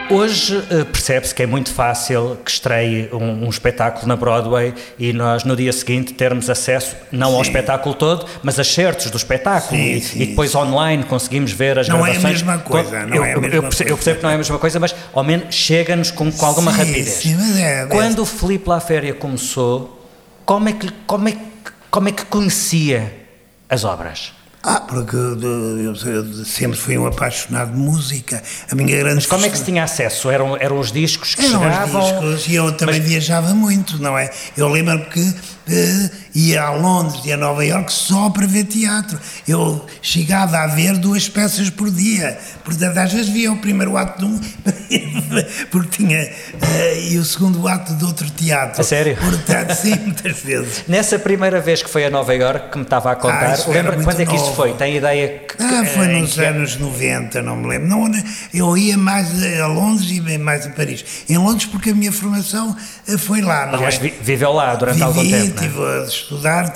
Hoje 0.09 0.63
eh, 0.71 0.85
percebe-se 0.85 1.35
que 1.35 1.43
é 1.43 1.45
muito 1.45 1.69
fácil 1.69 2.37
que 2.45 2.49
estreie 2.49 3.09
um, 3.11 3.45
um 3.45 3.49
espetáculo 3.49 4.07
na 4.07 4.15
Broadway 4.15 4.73
e 4.97 5.11
nós 5.11 5.43
no 5.43 5.53
dia 5.53 5.73
seguinte 5.73 6.13
termos 6.13 6.49
acesso 6.49 6.95
não 7.11 7.35
ao 7.35 7.43
Sim. 7.43 7.49
espetáculo 7.49 7.93
todo, 7.93 8.25
mas 8.41 8.57
a 8.57 8.63
certos 8.63 9.11
do 9.11 9.17
espetáculo 9.17 9.77
Sim, 9.77 9.91
e, 9.91 10.01
sim, 10.01 10.21
e 10.21 10.25
depois 10.27 10.55
online 10.55 11.03
conseguimos 11.03 11.51
ver 11.51 11.77
as 11.77 11.89
Não 11.89 11.97
é 11.97 12.11
a 12.11 12.13
gravações. 12.13 12.33
mesma 12.41 12.57
coisa, 12.59 13.05
não 13.05 13.15
eu, 13.17 13.23
é 13.25 13.31
a 13.31 13.33
eu- 13.35 13.41
mesma 13.41 13.55
eu 13.57 13.61
percebo, 13.63 13.89
eu 13.89 13.95
coisa. 13.95 13.95
percebo 13.97 14.17
que 14.19 14.23
não 14.23 14.29
é 14.29 14.33
a 14.33 14.37
mesma 14.37 14.59
coisa, 14.59 14.79
mas 14.79 14.95
ao 15.13 15.23
menos 15.25 15.53
chega-nos 15.53 16.09
com, 16.11 16.31
com 16.31 16.45
alguma 16.45 16.71
rapidez. 16.71 17.09
sim, 17.09 17.35
mas 17.35 17.57
é- 17.59 17.81
é- 17.83 17.85
Quando 17.87 18.19
o 18.19 18.25
Filipe 18.25 18.69
Laféria 18.69 19.13
começou, 19.13 20.07
como 20.45 20.69
é 20.69 20.71
que, 20.71 20.89
como 21.05 21.27
é, 21.27 21.35
como 21.91 22.07
é 22.07 22.11
que 22.13 22.23
conhecia 22.25 23.13
as 23.69 23.83
obras? 23.83 24.31
Ah, 24.69 24.81
porque 24.81 25.15
eu, 25.15 25.95
sempre 26.43 26.77
fui 26.77 26.97
um 26.97 27.05
apaixonado 27.05 27.71
de 27.71 27.77
música. 27.77 28.43
A 28.69 28.75
minha 28.75 28.97
grande 28.97 29.15
Mas 29.15 29.25
como 29.25 29.45
é 29.45 29.49
que 29.49 29.57
se 29.57 29.63
tinha 29.63 29.81
acesso? 29.81 30.29
Eram, 30.29 30.57
eram 30.57 30.77
os 30.77 30.91
discos 30.91 31.35
que 31.35 31.45
Eram 31.45 31.61
chegavam? 31.61 32.01
os 32.01 32.11
discos 32.11 32.47
e 32.49 32.55
eu 32.55 32.73
também 32.73 32.99
viajava 32.99 33.53
muito, 33.53 33.97
não 34.03 34.17
é? 34.17 34.29
Eu 34.57 34.67
lembro-me 34.67 35.05
que 35.05 35.35
eh, 35.69 36.09
ia 36.35 36.61
a 36.63 36.71
Londres 36.71 37.21
e 37.25 37.31
a 37.33 37.37
Nova 37.37 37.65
Iorque 37.65 37.91
só 37.91 38.29
para 38.29 38.45
ver 38.47 38.65
teatro. 38.65 39.19
Eu 39.47 39.85
chegava 40.01 40.57
a 40.59 40.67
ver 40.67 40.97
duas 40.97 41.27
peças 41.29 41.69
por 41.69 41.89
dia. 41.89 42.37
Portanto, 42.63 42.97
às 42.97 43.11
vezes 43.13 43.29
via 43.29 43.51
o 43.51 43.57
primeiro 43.57 43.95
ato 43.97 44.19
de 44.19 44.25
um, 44.25 44.39
porque 45.71 45.97
tinha. 46.03 46.17
eh, 46.19 47.07
e 47.09 47.17
o 47.17 47.25
segundo 47.25 47.67
ato 47.67 47.93
de 47.95 48.03
outro 48.05 48.29
teatro. 48.29 48.81
A 48.81 48.83
sério? 48.83 49.17
Portanto, 49.17 49.73
sim, 49.75 49.95
muitas 50.03 50.37
vezes. 50.39 50.83
Nessa 50.87 51.17
primeira 51.19 51.59
vez 51.59 51.81
que 51.83 51.89
foi 51.89 52.05
a 52.05 52.09
Nova 52.09 52.33
Iorque 52.35 52.69
que 52.71 52.77
me 52.77 52.83
estava 52.83 53.09
a 53.09 53.13
Ah, 53.13 53.15
contar, 53.15 53.53
era 53.53 53.67
lembra 53.71 54.03
quando 54.03 54.19
é 54.21 54.25
que 54.25 54.35
isso 54.35 54.53
foi? 54.53 54.73
Tem 54.73 54.97
ideia 54.97 55.27
que. 55.39 55.63
Ah, 55.63 55.83
foi 55.85 56.05
em 56.07 56.21
nos 56.21 56.33
que- 56.33 56.43
anos 56.45 56.75
90, 56.77 57.41
não 57.41 57.55
me 57.55 57.67
lembro. 57.67 57.87
Não, 57.87 58.11
eu 58.53 58.77
ia 58.77 58.97
mais 58.97 59.27
a 59.61 59.67
Londres 59.67 60.09
e 60.11 60.37
mais 60.37 60.65
a 60.65 60.69
Paris. 60.69 61.03
Em 61.27 61.37
Londres 61.37 61.65
porque 61.65 61.89
a 61.91 61.95
minha 61.95 62.11
formação 62.11 62.75
eh, 63.07 63.17
foi 63.17 63.41
lá, 63.41 63.69
Aliás, 63.73 63.95
é? 63.95 63.99
vi- 63.99 64.13
viveu 64.21 64.51
lá 64.51 64.75
durante 64.75 65.01
algum 65.01 65.21
Vivi, 65.21 65.49
tempo. 65.49 65.56
Estive 65.65 65.81
a 65.83 66.05
estudar, 66.05 66.73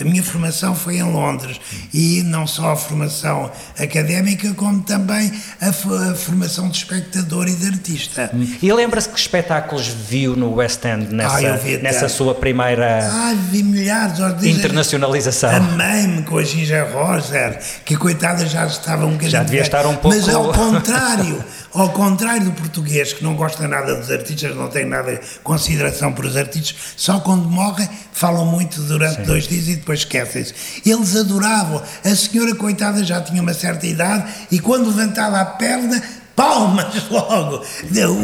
a 0.00 0.04
minha 0.04 0.22
formação 0.22 0.74
foi 0.74 0.96
em 0.96 1.02
Londres 1.02 1.60
e 1.92 2.22
não 2.24 2.46
só 2.46 2.72
a 2.72 2.76
formação 2.76 3.50
académica, 3.78 4.52
como 4.54 4.82
também 4.82 5.32
a, 5.60 5.72
fo- 5.72 5.94
a 5.94 6.14
formação 6.14 6.68
de 6.68 6.78
espectador 6.78 7.48
e 7.48 7.54
de 7.54 7.66
artista. 7.66 8.30
E 8.62 8.72
lembra-se 8.72 9.08
que 9.08 9.18
espetáculos 9.18 9.86
viu 9.88 10.36
no 10.36 10.54
West 10.54 10.84
End 10.84 11.12
nessa, 11.14 11.52
Ah, 11.54 11.56
vi 11.56 11.76
nessa 11.78 12.08
sua 12.08 12.34
primeira 12.34 13.00
Ah, 13.10 13.34
vi 13.50 13.62
milhares 13.62 14.18
internacionalização? 14.48 15.50
Amei-me 15.50 16.22
com 16.22 16.38
a 16.38 16.44
Ginger 16.44 16.86
Roser, 16.92 17.58
que 17.84 17.96
coitada 17.96 18.46
já 18.46 18.66
estava 18.66 19.04
um 19.04 19.10
bocadinho. 19.12 19.30
Já 19.30 19.42
devia 19.42 19.60
estar 19.62 19.86
um 19.86 19.96
pouco- 19.96 20.16
Mas 20.16 20.28
ao 20.28 20.52
contrário, 20.52 21.44
ao 21.72 21.90
contrário 21.90 22.44
do 22.44 22.52
português, 22.52 23.12
que 23.12 23.22
não 23.22 23.34
gosta 23.34 23.66
nada 23.68 23.94
dos 23.94 24.10
artistas, 24.10 24.54
não 24.56 24.68
tem 24.68 24.84
nada 24.84 25.14
de 25.14 25.20
consideração 25.42 26.12
por 26.12 26.24
os 26.24 26.36
artistas, 26.36 26.76
só 26.96 27.20
quando 27.20 27.48
morrem 27.48 27.88
falam 28.12 28.44
muito 28.44 28.80
durante 28.82 29.22
dois 29.22 29.48
dias 29.48 29.68
e 29.68 29.76
depois 29.76 30.00
esquecem-se. 30.00 30.54
Eles 30.84 31.16
adoravam. 31.16 31.82
A 32.04 32.14
senhora, 32.14 32.54
coitada, 32.54 33.04
já 33.04 33.20
tinha 33.20 33.40
uma 33.40 33.54
certa 33.54 33.86
idade 33.86 34.30
e 34.50 34.58
quando 34.58 34.88
levantava 34.88 35.40
a 35.40 35.44
perna, 35.44 36.02
palmas 36.40 37.08
logo. 37.10 37.62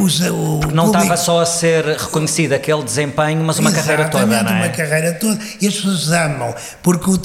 Os, 0.02 0.20
o 0.20 0.60
Não 0.72 0.86
público- 0.86 0.86
estava 0.86 1.16
só 1.16 1.40
a 1.40 1.46
ser 1.46 1.84
reconhecido 1.84 2.52
aquele 2.54 2.82
desempenho, 2.82 3.42
mas 3.44 3.58
uma 3.58 3.70
carreira 3.70 4.08
toda, 4.08 4.24
Exatamente, 4.24 4.50
não 4.52 4.58
é? 4.58 4.66
uma 4.66 4.68
carreira 4.74 5.12
toda. 5.14 5.38
E 5.60 5.66
as 5.66 5.74
pessoas 5.74 6.10
amam, 6.12 6.54
porque 6.82 7.10
o 7.10 7.16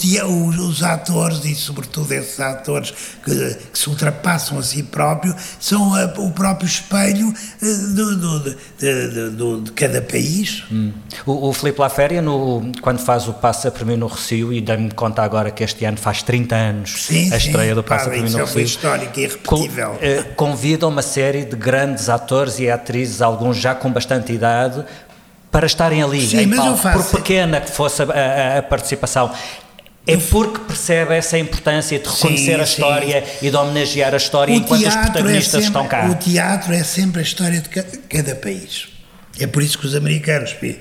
os, 0.68 0.84
atores, 0.84 1.44
e 1.46 1.56
sobretudo 1.56 2.12
esses 2.14 2.40
atores 2.40 2.94
que, 3.24 3.56
que 3.72 3.78
se 3.80 3.90
ultrapassam 3.90 4.60
a 4.60 4.64
si 4.64 4.84
próprios, 4.84 5.36
são 5.60 5.94
a- 5.96 6.14
o 6.18 6.32
próprio 6.32 6.68
espelho 6.68 7.34
eh, 7.62 7.66
do, 7.96 8.16
do- 8.18 8.40
de, 8.80 9.62
de- 9.62 9.72
cada 9.72 10.02
país. 10.02 10.64
Hum. 10.72 10.92
O, 11.26 11.50
o 11.50 11.54
Filipe 11.54 11.80
Laféria, 11.80 12.22
no, 12.22 12.72
quando 12.82 13.00
faz 13.00 13.28
o 13.28 13.34
Passa 13.34 13.72
por 13.72 13.86
mim 13.86 13.96
no 13.96 14.08
Recio, 14.08 14.52
e 14.52 14.60
dá-me 14.62 14.92
conta 14.92 15.22
agora 15.24 15.52
que 15.52 15.64
este 15.64 15.86
ano 15.86 15.98
faz 15.98 16.22
30 16.24 16.56
anos 16.56 17.06
Sim, 17.06 17.28
a 17.34 17.40
sim, 17.40 17.48
estreia 17.48 17.74
do 17.76 17.84
pá, 17.84 17.98
Passa 17.98 18.10
por 18.10 18.20
mim 18.20 18.30
no 18.30 18.38
é 18.40 18.42
Recio. 18.42 18.62
histórica 18.62 19.20
e 19.22 19.30
Con- 19.30 19.58
irrepetível. 19.58 19.98
eh, 20.02 20.24
convida 20.82 20.88
uma 20.88 21.02
série 21.02 21.46
de 21.46 21.56
grandes 21.56 22.10
atores 22.10 22.60
e 22.60 22.70
atrizes, 22.70 23.22
alguns 23.22 23.58
já 23.58 23.76
com 23.76 23.91
bastante 23.91 24.34
idade, 24.34 24.84
para 25.52 25.65
estarem 25.65 26.02
ali 26.02 26.26
Sim, 26.26 26.50
palco, 26.50 26.80
por 26.82 27.06
pequena 27.17 27.62
que 27.62 27.72
fosse 27.72 28.02
a, 28.02 28.06
a- 28.06 28.58
a 28.60 28.63
participação, 28.63 29.32
é 30.08 30.17
porque 30.17 30.60
percebe 30.62 31.13
essa 31.15 31.38
importância 31.38 32.00
de 32.00 32.10
reconhecer 32.10 32.56
Sim, 32.56 32.62
a 32.62 32.65
sim. 32.65 32.72
história 32.74 33.24
e 33.41 33.50
de 33.50 33.56
homenagear 33.56 34.13
a 34.13 34.17
história 34.17 34.54
enquanto 34.54 34.88
os 34.88 34.96
protagonistas 34.96 35.63
estão 35.65 35.88
cá. 35.88 36.08
O 36.10 36.15
teatro 36.15 36.74
é 36.74 36.84
sempre 36.84 37.20
a 37.20 37.24
história 37.24 37.60
de 37.62 37.70
ca- 37.70 37.86
cada 38.10 38.36
país. 38.36 38.88
É 39.39 39.46
por 39.46 39.62
isso 39.62 39.78
que 39.78 39.86
os 39.86 39.94
americanos, 39.96 40.56
e- 40.63 40.80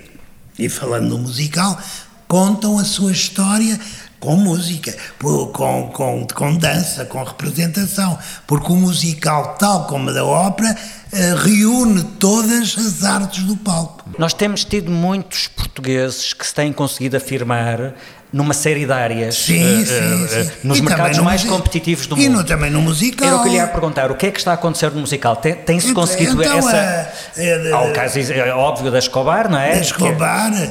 e 0.59 0.69
falando 0.69 1.09
no 1.09 1.19
musical, 1.19 1.79
contam 2.27 2.79
a 2.79 2.85
sua 2.85 3.13
história 3.13 3.79
com 4.21 4.37
música, 4.37 4.95
com, 5.19 5.89
com, 5.93 6.27
com 6.33 6.55
dança, 6.57 7.05
com 7.07 7.23
representação, 7.25 8.19
porque 8.47 8.71
o 8.71 8.77
musical, 8.77 9.55
tal 9.59 9.87
como 9.87 10.11
a 10.11 10.13
da 10.13 10.25
ópera, 10.25 10.77
eh, 11.13 11.35
reúne 11.43 12.05
todas 12.19 12.77
as 12.79 13.03
artes 13.03 13.43
do 13.45 13.57
palco. 13.57 14.05
Nós 14.19 14.35
temos 14.35 14.63
tido 14.65 14.91
muitos 14.91 15.49
portugueses 15.49 16.33
que 16.35 16.47
se 16.47 16.55
têm 16.55 16.71
conseguido 16.73 17.17
afirmar 17.17 17.95
numa 18.33 18.55
série 18.55 18.87
de 18.87 18.93
áreas 18.93 19.35
Sim, 19.35 19.83
eh, 19.83 19.85
sim, 19.87 20.25
eh, 20.39 20.45
sim. 20.45 20.51
nos 20.63 20.79
E 20.79 20.83
mercados 20.83 21.17
no 21.17 21.25
mais 21.25 21.43
competitivos 21.43 22.07
do 22.07 22.17
e 22.17 22.29
mundo. 22.29 22.39
no- 22.39 22.45
também 22.45 22.71
no 22.71 22.81
musical. 22.83 23.27
Era 23.27 23.37
o 23.39 23.43
que 23.43 23.49
eu 23.49 23.53
lhe 23.53 23.59
ia 23.59 23.67
perguntar, 23.67 24.11
o 24.13 24.15
que 24.15 24.27
é 24.27 24.31
que 24.31 24.39
está 24.39 24.53
a 24.53 24.55
acontecer 24.55 24.91
no 24.93 25.01
musical? 25.01 25.35
Tem- 25.35 25.55
Tem-se 25.55 25.89
Então- 25.91 26.03
conseguido 26.03 26.41
então, 26.41 26.59
essa... 26.59 26.77
eh, 26.77 27.13
eh, 27.39 27.73
Há 27.73 27.81
o 27.81 27.93
caso 27.93 28.19
é, 28.21 28.55
óbvio 28.55 28.91
da 28.93 28.99
Escobar, 29.01 29.51
não 29.51 29.59
é? 29.59 29.75
da 29.77 29.81
Escobar, 29.81 30.53
eh, 30.63 30.71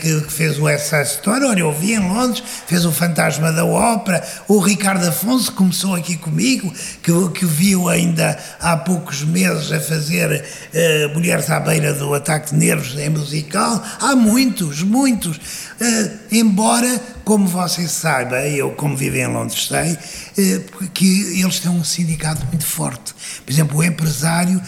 que, 0.00 0.20
que 0.22 0.32
fez 0.32 0.58
o 0.58 0.64
West 0.64 0.90
Side 0.90 1.02
Story, 1.02 1.44
olha, 1.44 1.60
eu 1.60 1.72
vi 1.72 1.92
em 1.92 1.98
Londres, 1.98 2.42
fez 2.66 2.84
o 2.84 2.92
Fantasma 2.92 3.52
da 3.52 3.64
Ópera, 3.64 4.22
o 4.48 4.58
Ricardo 4.58 5.06
Afonso 5.06 5.52
começou 5.52 5.94
aqui 5.94 6.16
comigo, 6.16 6.72
que, 7.02 7.12
que 7.30 7.46
viu 7.46 7.88
ainda 7.88 8.38
há 8.60 8.76
poucos 8.76 9.22
meses 9.22 9.70
a 9.72 9.80
fazer 9.80 10.44
eh, 10.72 11.10
Mulheres 11.14 11.50
à 11.50 11.60
Beira 11.60 11.92
do 11.94 12.12
Ataque 12.14 12.50
de 12.50 12.56
Nervos 12.56 12.98
em 12.98 13.08
musical, 13.08 13.82
há 14.00 14.16
muitos, 14.16 14.82
muitos, 14.82 15.40
Eh, 15.80 16.10
embora, 16.32 17.00
como 17.24 17.48
você 17.48 17.88
saiba, 17.88 18.46
eu 18.46 18.70
como 18.72 18.96
vivo 18.96 19.16
em 19.16 19.26
Londres 19.26 19.66
sei, 19.66 19.98
eh, 20.38 20.62
que 20.92 21.40
eles 21.40 21.58
têm 21.58 21.70
um 21.70 21.82
sindicato 21.82 22.46
muito 22.46 22.64
forte. 22.64 23.14
Por 23.44 23.52
exemplo, 23.52 23.78
o 23.78 23.84
empresário, 23.84 24.60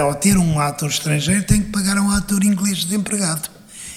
ao 0.00 0.14
ter 0.14 0.36
um 0.36 0.60
ator 0.60 0.90
estrangeiro, 0.90 1.44
tem 1.44 1.62
que 1.62 1.70
pagar 1.70 1.96
a 1.96 2.02
um 2.02 2.10
ator 2.10 2.44
inglês 2.44 2.84
desempregado. 2.84 3.53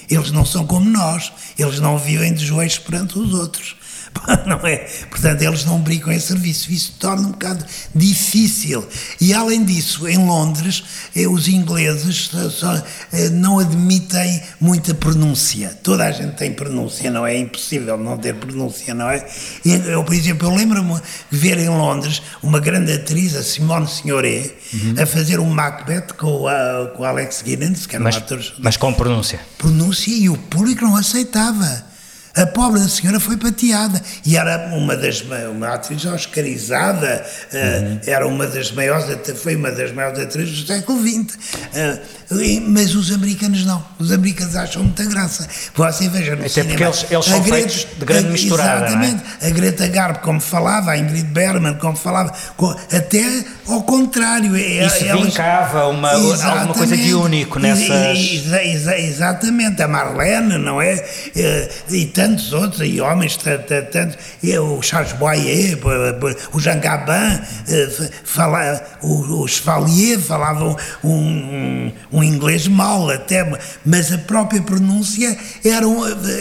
Eles 0.10 0.32
não 0.32 0.46
são 0.46 0.66
como 0.66 0.90
nós, 0.90 1.32
eles 1.58 1.80
não 1.80 1.98
vivem 1.98 2.34
de 2.34 2.46
joelhos 2.46 2.80
perante 2.80 3.20
os 3.20 3.34
outros. 3.34 3.76
Não 4.46 4.58
é? 4.68 4.78
Portanto, 5.10 5.42
eles 5.42 5.64
não 5.66 5.80
brincam 5.80 6.12
em 6.12 6.20
serviço. 6.20 6.72
Isso 6.72 6.94
torna 7.00 7.28
um 7.28 7.32
bocado 7.32 7.66
difícil. 7.94 8.86
E 9.22 9.34
além 9.34 9.64
disso, 9.64 10.08
em 10.08 10.18
Londres, 10.18 10.84
eh, 11.16 11.28
os 11.28 11.48
ingleses 11.48 12.30
eh, 13.14 13.30
não 13.30 13.60
admitem 13.60 14.42
muita 14.60 14.94
pronúncia. 14.94 15.78
Toda 15.84 16.06
a 16.06 16.12
gente 16.12 16.36
tem 16.36 16.54
pronúncia, 16.54 17.10
não 17.12 17.26
é? 17.26 17.36
É 17.36 17.40
impossível 17.40 17.98
não 17.98 18.18
ter 18.18 18.36
pronúncia, 18.36 18.94
não 18.94 19.10
é? 19.10 19.26
Eu, 19.64 20.04
por 20.04 20.14
exemplo, 20.14 20.48
eu 20.48 20.56
lembro-me 20.56 20.96
de 21.32 21.38
ver 21.38 21.58
em 21.58 21.70
Londres 21.70 22.22
uma 22.42 22.60
grande 22.60 22.92
atriz, 22.94 23.36
a 23.36 23.44
Simone 23.44 23.88
Signoret, 23.88 24.56
a 25.02 25.06
fazer 25.06 25.40
um 25.40 25.50
Macbeth 25.50 26.14
com, 26.18 26.42
o, 26.42 26.48
ah, 26.48 26.92
com 26.96 27.04
Alex 27.04 27.42
Guinness, 27.44 27.86
que 27.86 27.96
era 27.96 28.04
Mas, 28.04 28.16
um 28.16 28.20
ator 28.20 28.54
mas 28.60 28.78
com 28.78 28.94
pronúncia. 28.94 29.40
pronúncia 29.58 30.12
e 30.12 30.30
o 30.30 30.38
público 30.38 30.84
não 30.84 30.96
aceitava. 30.96 31.86
A 32.38 32.46
pobre 32.46 32.80
da 32.80 32.88
senhora 32.88 33.20
foi 33.20 33.36
pateada 33.38 34.02
e 34.26 34.38
era 34.38 34.70
uma 34.76 34.96
das 34.96 35.22
ma- 35.24 35.50
uma 35.50 35.74
atriz 35.74 36.06
oscarizada, 36.06 37.26
eh, 37.52 37.98
era 38.06 38.28
uma 38.28 38.46
das 38.48 38.72
maiores, 38.72 39.06
foi 39.42 39.56
uma 39.56 39.72
das 39.72 39.92
maiores 39.92 40.20
atrizes 40.20 40.62
do 40.62 40.68
século 40.68 41.00
XX. 41.02 41.38
Eh, 41.74 42.00
e- 42.32 42.60
mas 42.60 42.94
os 42.96 43.12
americanos 43.12 43.66
não. 43.66 43.84
Os 44.00 44.12
americanos 44.12 44.56
acham 44.56 44.84
muita 44.84 45.04
graça. 45.06 45.48
Você 45.76 46.10
veja 46.10 46.36
no 46.36 46.42
Até 46.42 46.50
cinema. 46.50 46.70
porque 46.70 46.84
eles- 46.84 47.06
eles 47.12 47.26
são 47.26 47.44
feitos 47.44 47.88
de 47.98 48.06
grande 48.06 48.30
misturada, 48.30 48.86
é? 48.86 48.88
Exatamente. 48.88 49.24
A 49.42 49.50
Greta 49.50 49.88
Garbo, 49.88 50.20
como 50.20 50.40
falava, 50.40 50.92
a 50.92 50.98
Ingrid 50.98 51.28
Bergman, 51.28 51.76
como 51.76 51.96
falava, 51.96 52.34
até 52.96 53.44
ao 53.68 53.82
contrário. 53.84 54.56
é- 54.56 54.86
Isso 54.86 55.06
elas- 55.06 55.26
vincava 55.26 55.88
uma, 55.88 56.12
alguma 56.12 56.74
coisa 56.74 56.96
de 56.98 57.14
único 57.14 57.58
E- 57.60 57.62
nessas... 57.62 58.18
e- 58.18 58.36
exa- 58.38 58.64
exa- 58.64 58.98
exatamente, 59.00 59.82
a 59.82 59.88
Marlene, 59.88 60.58
não 60.58 60.82
é? 60.82 61.04
Eh, 61.36 61.70
E 61.90 62.06
tantos 62.28 62.52
outros, 62.52 62.82
e 62.82 63.00
homens, 63.00 63.38
ta- 63.38 63.58
ta- 63.58 63.82
tantos, 63.82 64.18
e 64.44 64.58
o 64.58 64.82
Charles 64.82 65.14
Boyer, 65.14 65.80
o 66.52 66.60
Jean 66.60 66.80
Gabin, 66.80 67.42
eh, 67.70 68.10
fala, 68.24 68.82
o, 69.02 69.48
Chevalier 69.48 70.20
falavam 70.20 70.76
um, 71.04 71.92
um, 72.12 72.24
inglês 72.24 72.68
mau 72.68 73.10
até, 73.10 73.50
mas 73.86 74.12
a 74.12 74.18
própria 74.18 74.62
pronúncia 74.62 75.38
era, 75.64 75.86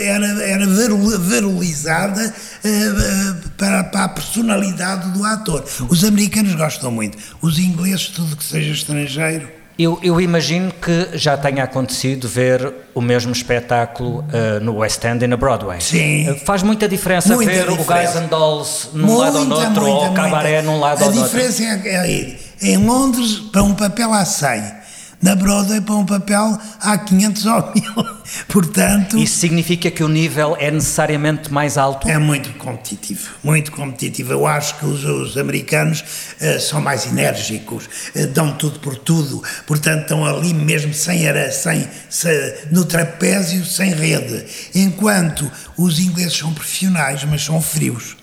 era, 0.03 0.43
era 0.43 0.67
varulizada 0.67 2.35
eh, 2.65 2.69
eh, 2.69 3.35
para, 3.57 3.85
para 3.85 4.05
a 4.05 4.09
personalidade 4.09 5.11
do 5.13 5.25
ator. 5.25 5.65
Os 5.89 6.05
americanos 6.05 6.55
gostam 6.55 6.91
muito, 6.91 7.17
os 7.41 7.59
ingleses, 7.59 8.09
tudo 8.09 8.37
que 8.37 8.45
seja 8.45 8.73
estrangeiro. 8.73 9.56
Eu, 9.79 9.99
eu 10.03 10.19
imagino 10.21 10.73
que 10.73 11.19
já 11.19 11.37
tenha 11.37 11.63
acontecido 11.63 12.27
ver 12.27 12.73
o 12.95 13.01
mesmo 13.03 13.31
espetáculo 13.33 14.25
eh, 14.33 14.59
no 14.61 14.77
West 14.79 15.05
End 15.05 15.23
e 15.23 15.29
na 15.29 15.37
Broadway. 15.37 15.81
Sim. 15.83 16.31
Eh, 16.31 16.35
faz 16.47 16.63
muita 16.63 16.89
diferença 16.89 17.35
Muita 17.35 17.53
ver 17.53 17.69
o 17.69 17.77
diferença. 17.77 18.13
Guys 18.13 18.25
and 18.25 18.29
Dolls 18.29 18.89
num 18.95 19.19
lado 19.19 19.39
ou 19.41 19.45
no 19.45 19.55
outro, 19.55 19.87
ou 19.87 20.07
o 20.07 20.15
Cabaré 20.15 20.63
num 20.63 20.81
lado 20.81 21.03
A 21.03 21.07
ou 21.07 21.13
no 21.13 21.21
outro. 21.21 21.39
diferença 21.39 21.63
é, 21.63 22.37
é. 22.63 22.69
Em 22.69 22.79
Londres, 22.79 23.39
para 23.53 23.63
um 23.63 23.75
papel 23.75 24.13
há 24.15 24.25
100. 24.25 24.86
Na 25.21 25.35
Broadway, 25.35 25.81
para 25.81 25.95
um 25.95 26.05
papel 26.05 26.59
há 26.81 26.99
500 26.99 27.47
ou 27.47 27.73
1000. 27.75 28.17
Portanto, 28.49 29.17
Isso 29.19 29.39
significa 29.39 29.91
que 29.91 30.05
o 30.05 30.09
nível 30.09 30.57
é 30.61 30.71
necessariamente 30.71 31.51
mais 31.53 31.79
alto? 31.79 32.09
é 32.09 32.19
muito 32.19 32.51
competitivo. 32.59 33.31
Muito 33.43 33.73
competitivo. 33.73 34.33
Eu 34.33 34.47
acho 34.47 34.77
que 34.79 34.85
os, 34.87 35.05
os 35.05 35.37
americanos 35.39 36.05
eh, 36.41 36.59
são 36.59 36.81
mais 36.81 37.07
enérgicos, 37.07 37.89
eh, 38.15 38.27
dão 38.27 38.53
tudo 38.53 38.79
por 38.81 38.97
tudo. 38.97 39.43
Portanto, 39.67 40.03
estão 40.03 40.25
ali 40.25 40.53
mesmo 40.53 40.93
sem, 40.93 41.27
ara- 41.29 41.51
sem, 41.51 41.89
sem- 42.11 42.55
no 42.71 42.85
trapézio, 42.85 43.65
sem 43.65 43.95
rede. 43.95 44.45
Enquanto 44.75 45.51
os 45.79 45.99
ingleses 45.99 46.37
são 46.37 46.53
profissionais, 46.53 47.25
mas 47.25 47.43
são 47.43 47.61
frios. 47.63 48.17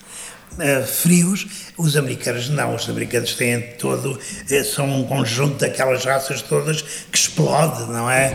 Uh, 0.56 0.86
frios, 0.86 1.46
os 1.76 1.96
americanos 1.96 2.48
não, 2.48 2.74
os 2.74 2.88
americanos 2.88 3.34
têm 3.34 3.60
todo, 3.78 4.18
eh, 4.50 4.62
são 4.62 4.88
um 5.00 5.04
conjunto 5.04 5.58
daquelas 5.58 6.04
raças 6.04 6.40
todas 6.42 6.82
que 6.82 7.18
explode, 7.18 7.90
não 7.90 8.08
é? 8.10 8.32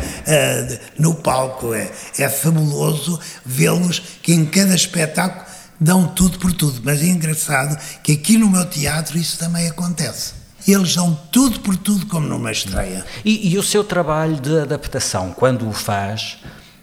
De- 0.67 0.79
no 0.97 1.15
palco, 1.15 1.73
é, 1.73 1.89
é 2.17 2.27
fabuloso 2.27 3.19
vê-los 3.45 3.99
que 4.21 4.33
em 4.33 4.45
cada 4.45 4.75
espetáculo 4.75 5.45
dão 5.79 6.07
tudo 6.07 6.37
por 6.39 6.51
tudo, 6.51 6.81
mas 6.83 7.01
é 7.01 7.05
engraçado 7.05 7.77
que 8.03 8.11
aqui 8.11 8.37
no 8.37 8.49
meu 8.49 8.65
teatro 8.65 9.17
isso 9.17 9.37
também 9.37 9.67
acontece. 9.69 10.33
Eles 10.67 10.93
dão 10.93 11.17
tudo 11.31 11.61
por 11.61 11.77
tudo 11.77 12.05
como 12.07 12.27
numa 12.27 12.51
estreia. 12.51 13.05
E, 13.23 13.49
e 13.53 13.57
o 13.57 13.63
seu 13.63 13.83
trabalho 13.83 14.35
de 14.39 14.59
adaptação, 14.59 15.31
quando 15.31 15.67
o 15.67 15.71
faz, 15.71 16.37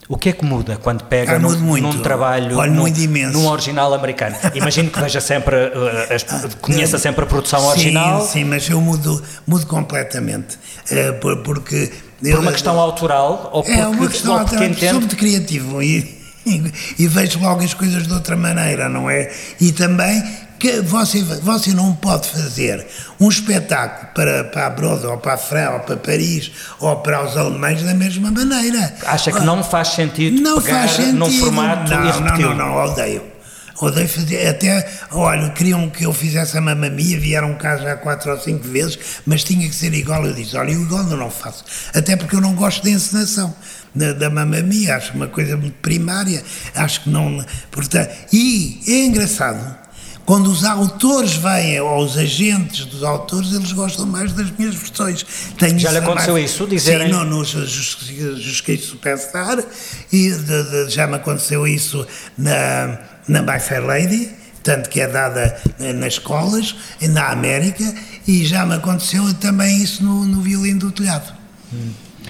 o 0.09 0.16
que 0.16 0.29
é 0.29 0.33
que 0.33 0.45
muda 0.45 0.77
quando 0.83 1.05
pega 1.05 1.35
Ah, 1.35 1.38
num, 1.38 1.59
muito. 1.59 1.83
num 1.83 2.03
trabalho, 2.03 2.57
Olha, 2.59 2.71
num, 2.71 2.81
muito 2.83 3.01
imenso. 3.01 3.33
num 3.38 3.49
original 3.49 3.92
americano? 3.92 4.37
Imagino 4.55 4.90
que 4.90 5.01
veja 5.01 5.21
sempre, 5.21 5.57
eh, 5.57 6.14
as- 6.14 6.55
conheça 6.61 6.99
sempre 6.99 7.25
a 7.25 7.27
produção 7.27 7.64
original. 7.66 8.21
Sim, 8.23 8.33
sim, 8.33 8.45
mas 8.45 8.69
eu 8.71 8.81
mudo, 8.81 9.23
mudo 9.47 9.66
completamente. 9.66 10.59
eh, 10.90 11.12
por- 11.12 11.38
porque. 11.42 11.92
Por 12.23 12.38
uma 12.38 12.53
questão 12.53 12.79
autoral 12.81 13.51
ou 13.53 13.62
porque, 13.62 13.79
É 13.79 13.87
uma 13.87 14.09
questão 14.09 14.35
ou 14.35 14.40
até 14.40 14.57
entende 14.64 14.88
sou 14.90 15.01
muito 15.01 15.16
criativo 15.16 15.83
e, 15.83 16.16
e, 16.47 16.73
e 17.05 17.09
vejo 17.09 17.38
logo 17.40 17.62
as 17.62 17.75
coisas 17.75 18.07
de 18.07 18.12
outra 18.12 18.37
maneira, 18.37 18.88
não 18.88 19.11
é? 19.11 19.31
E 19.61 19.71
também 19.73 20.23
que 20.59 20.81
você, 20.81 21.23
você 21.23 21.71
não 21.73 21.95
pode 21.95 22.29
fazer 22.29 22.87
um 23.21 23.29
espetáculo 23.29 24.09
para, 24.14 24.45
para 24.45 24.66
a 24.66 24.71
Broadway, 24.71 25.12
ou 25.12 25.19
para 25.19 25.35
a 25.35 25.38
França, 25.38 25.73
ou 25.73 25.81
para 25.81 25.97
Paris, 25.97 26.51
ou 26.81 26.97
para 26.97 27.25
os 27.25 27.37
alemães 27.37 27.83
da 27.83 27.95
mesma 27.95 28.31
maneira. 28.31 28.95
Acha 29.07 29.33
que 29.33 29.40
não 29.40 29.62
faz 29.62 29.88
sentido 29.88 30.40
Não 30.40 30.61
faz 30.61 30.92
sentido. 30.92 31.19
num 31.19 31.31
formato 31.31 31.90
não? 31.90 32.21
Não, 32.21 32.38
não, 32.38 32.55
não, 32.55 32.77
odeio. 32.77 33.37
Odeio 33.79 34.09
fazer, 34.09 34.47
até, 34.49 34.88
olha, 35.11 35.51
queriam 35.51 35.90
que 35.90 36.05
eu 36.07 36.12
fizesse 36.12 36.57
a 36.57 36.62
mamamia, 36.62 37.21
vieram 37.21 37.55
cá 37.57 37.77
já 37.77 37.95
quatro 37.95 38.31
ou 38.31 38.40
cinco 38.40 38.66
vezes, 38.66 38.99
mas 39.27 39.45
tinha 39.45 39.69
que 39.69 39.75
ser 39.75 39.92
igual. 39.92 40.25
Eu 40.25 40.33
disse, 40.33 40.57
olha, 40.57 40.71
igual 40.71 41.07
eu 41.11 41.16
não 41.16 41.31
faço. 41.31 41.62
Até 41.95 42.16
porque 42.16 42.37
eu 42.37 42.40
não 42.40 42.55
gosto 42.55 42.83
da 42.83 42.90
encenação 42.90 43.55
da, 43.95 44.12
da 44.12 44.31
mamamia, 44.31 44.97
acho 44.97 45.12
uma 45.14 45.27
coisa 45.27 45.57
muito 45.59 45.75
primária, 45.83 46.42
acho 46.75 47.03
que 47.03 47.11
não. 47.11 47.45
Portanto, 47.71 48.14
e 48.33 48.81
é 48.87 49.05
engraçado, 49.05 49.77
quando 50.26 50.48
os 50.50 50.64
autores 50.64 51.34
vêm, 51.36 51.80
ou 51.80 52.04
os 52.04 52.16
agentes 52.18 52.84
dos 52.84 53.02
autores, 53.04 53.52
eles 53.52 53.72
gostam 53.72 54.04
mais 54.04 54.32
das 54.32 54.50
minhas 54.50 54.74
versões. 54.74 55.24
Tenho 55.56 55.78
Já 55.78 55.92
lhe 55.92 55.98
aconteceu 55.98 56.34
mais- 56.34 56.50
isso? 56.50 56.66
Dizerem- 56.66 57.06
Sim, 57.06 57.12
no, 57.14 57.24
no 57.24 57.44
Justiça 57.44 58.86
Superstar, 58.88 59.64
e 60.12 60.30
de- 60.32 60.62
de- 60.86 60.90
já 60.90 61.06
me 61.06 61.14
aconteceu 61.14 61.66
isso 61.66 62.04
na, 62.36 62.98
na 63.28 63.40
My 63.40 63.60
Fair 63.60 63.84
Lady, 63.86 64.30
tanto 64.62 64.90
que 64.90 65.00
é 65.00 65.06
dada 65.06 65.56
nas 65.94 66.14
escolas, 66.14 66.74
na 67.02 67.28
América, 67.30 67.84
e 68.26 68.44
já 68.44 68.66
me 68.66 68.74
aconteceu 68.74 69.32
também 69.34 69.80
isso 69.80 70.02
no, 70.04 70.24
no 70.24 70.42
violino 70.42 70.80
do 70.80 70.90
telhado. 70.90 71.32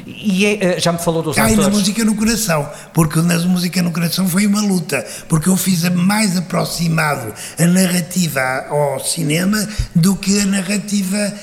E 0.07 0.47
é, 0.47 0.79
já 0.79 0.93
me 0.93 0.99
falou 0.99 1.21
dos 1.21 1.35
Cai 1.35 1.53
atores. 1.53 1.67
na 1.67 1.71
música 1.77 2.05
no 2.05 2.15
coração, 2.15 2.71
porque 2.95 3.21
na 3.21 3.39
música 3.41 3.83
no 3.83 3.91
coração 3.91 4.29
foi 4.29 4.47
uma 4.47 4.63
luta, 4.63 5.05
porque 5.29 5.49
eu 5.49 5.57
fiz 5.57 5.85
a 5.85 5.91
mais 5.91 6.37
aproximado 6.37 7.35
a 7.59 7.67
narrativa 7.67 8.67
ao 8.69 9.01
cinema 9.01 9.69
do 9.95 10.15
que 10.15 10.41
a 10.41 10.47
narrativa 10.47 11.35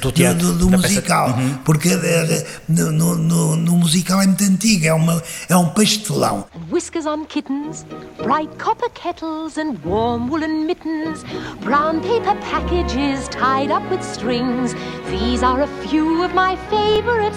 do, 0.00 0.12
teatro, 0.12 0.52
do, 0.52 0.58
do 0.58 0.70
musical, 0.70 1.30
uhum. 1.30 1.58
porque 1.64 1.88
uh, 1.94 2.46
no, 2.68 2.92
no, 2.92 3.56
no, 3.56 3.76
musical 3.76 4.20
é 4.20 4.26
muito 4.26 4.44
antigo, 4.44 4.86
é, 4.86 4.92
uma, 4.92 5.22
é 5.48 5.56
um 5.56 5.68
pastelão. 5.68 6.46
Whiskers 6.70 7.06
on 7.06 7.24
kittens, 7.26 7.84
bright 8.22 8.50
copper 8.58 8.90
kettles 8.90 9.58
and 9.58 9.76
warm 9.84 10.28
woolen 10.28 10.66
mittens, 10.66 11.24
brown 11.62 12.00
paper 12.00 12.36
packages 12.50 13.28
tied 13.28 13.70
up 13.70 13.84
with 13.90 14.02
strings. 14.02 14.74
These 15.10 15.44
are 15.44 15.62
a 15.62 15.68
few 15.88 16.24
of 16.24 16.34
my 16.34 16.56
favorite 16.70 17.36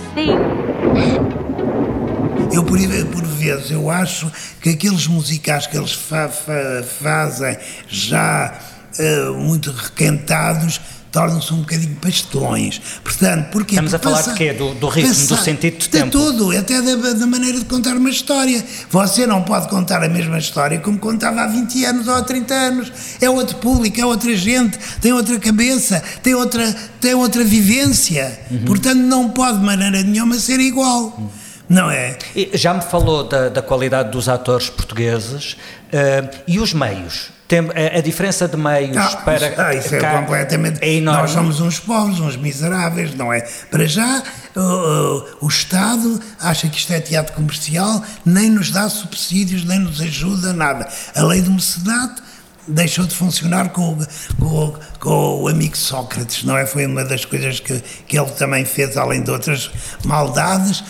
eu, 2.52 2.64
por, 2.64 2.80
por 3.12 3.26
vezes, 3.26 3.72
eu 3.72 3.90
acho 3.90 4.32
que 4.62 4.70
aqueles 4.70 5.08
musicais 5.08 5.68
que 5.68 5.78
eles 5.78 5.94
fa, 5.94 6.30
fa, 6.30 6.84
fazem 6.84 7.58
já 7.88 8.60
uh, 8.98 9.34
muito 9.36 9.72
requentados 9.72 10.82
tornam-se 11.12 11.54
um 11.54 11.58
bocadinho 11.58 11.96
pastelões. 11.96 12.80
Portanto, 13.04 13.50
porque 13.52 13.76
Estamos 13.76 13.94
a 13.94 14.00
falar 14.00 14.22
de 14.22 14.34
quê? 14.34 14.54
Do, 14.54 14.74
do 14.76 14.88
ritmo, 14.88 15.28
do 15.28 15.38
sentido 15.38 15.74
de, 15.74 15.80
de 15.80 15.90
tempo? 15.90 16.06
De 16.06 16.12
tudo, 16.12 16.58
até 16.58 16.82
da, 16.82 17.14
da, 17.14 17.28
maneira 17.28 17.58
de 17.58 17.66
contar 17.66 17.96
uma 17.96 18.10
história. 18.10 18.64
Você 18.90 19.26
não 19.26 19.42
pode 19.44 19.68
contar 19.70 20.04
a 20.04 20.10
mesma 20.10 20.38
história 20.38 20.80
como 20.80 21.00
contava 21.00 21.42
há 21.42 21.48
20 21.48 21.86
anos 21.86 22.08
ou 22.08 22.14
há 22.14 22.22
30 22.22 22.54
anos. 22.54 22.92
É 23.20 23.30
outro 23.30 23.58
público, 23.58 24.00
é 24.00 24.06
outra 24.06 24.36
gente, 24.36 24.78
tem 25.02 25.12
outra 25.12 25.40
cabeça, 25.40 26.04
tem 26.22 26.36
outra, 26.36 26.76
tem 27.02 27.14
outra 27.14 27.44
vivência. 27.44 28.40
Uhum. 28.52 28.66
Portanto, 28.66 29.00
não 29.00 29.30
pode 29.30 29.60
de 29.60 29.66
maneira 29.66 30.04
nenhuma 30.04 30.38
ser 30.38 30.60
igual. 30.60 31.16
Uhum. 31.18 31.30
Não 31.70 31.92
é? 31.92 32.18
E 32.36 32.50
já 32.56 32.74
me 32.74 32.82
falou 32.82 33.24
da, 33.24 33.48
da 33.48 33.62
qualidade 33.62 34.10
dos 34.12 34.28
atores 34.28 34.72
portugueses 34.72 35.56
uh, 35.90 36.38
e 36.48 36.60
os 36.60 36.74
meios. 36.74 37.32
Tem, 37.48 37.60
a, 37.60 37.98
a, 37.98 38.02
diferença 38.02 38.48
de 38.48 38.56
meios 38.56 38.96
ah, 38.96 39.22
para. 39.26 39.70
Ah, 39.70 39.74
isso 39.74 39.96
é 39.96 40.00
completamente. 40.00 40.84
É 40.84 40.94
enorme. 40.94 41.22
Nós 41.22 41.32
somos 41.32 41.60
uns 41.60 41.80
pobres, 41.80 42.20
uns 42.20 42.38
miseráveis, 42.38 43.16
não 43.16 43.34
é? 43.34 43.42
Para 43.72 43.88
já, 43.88 44.22
uh, 44.56 45.26
o 45.42 45.48
Estado 45.48 46.22
acha 46.40 46.68
que 46.68 46.78
isto 46.78 46.94
é 46.94 47.00
teatro 47.00 47.34
comercial, 47.34 48.04
nem 48.24 48.52
nos 48.52 48.70
dá 48.70 48.88
subsídios, 48.88 49.64
nem 49.64 49.80
nos 49.80 50.00
ajuda, 50.00 50.54
nada. 50.54 50.88
A 51.16 51.24
lei 51.24 51.42
do 51.42 51.50
mecenato 51.50 52.22
deixou 52.68 53.06
de 53.06 53.16
funcionar 53.16 53.70
com, 53.70 53.98
com, 54.38 54.76
com, 55.00 55.42
o 55.42 55.48
amigo 55.48 55.76
Sócrates, 55.76 56.44
não 56.44 56.56
é? 56.56 56.68
Foi 56.68 56.86
uma 56.86 57.04
das 57.04 57.26
coisas 57.26 57.60
que, 57.60 57.82
que 58.08 58.20
ele 58.20 58.30
também 58.32 58.64
fez, 58.64 58.96
além 58.96 59.24
de 59.24 59.32
outras 59.32 59.72
maldades. 60.06 60.84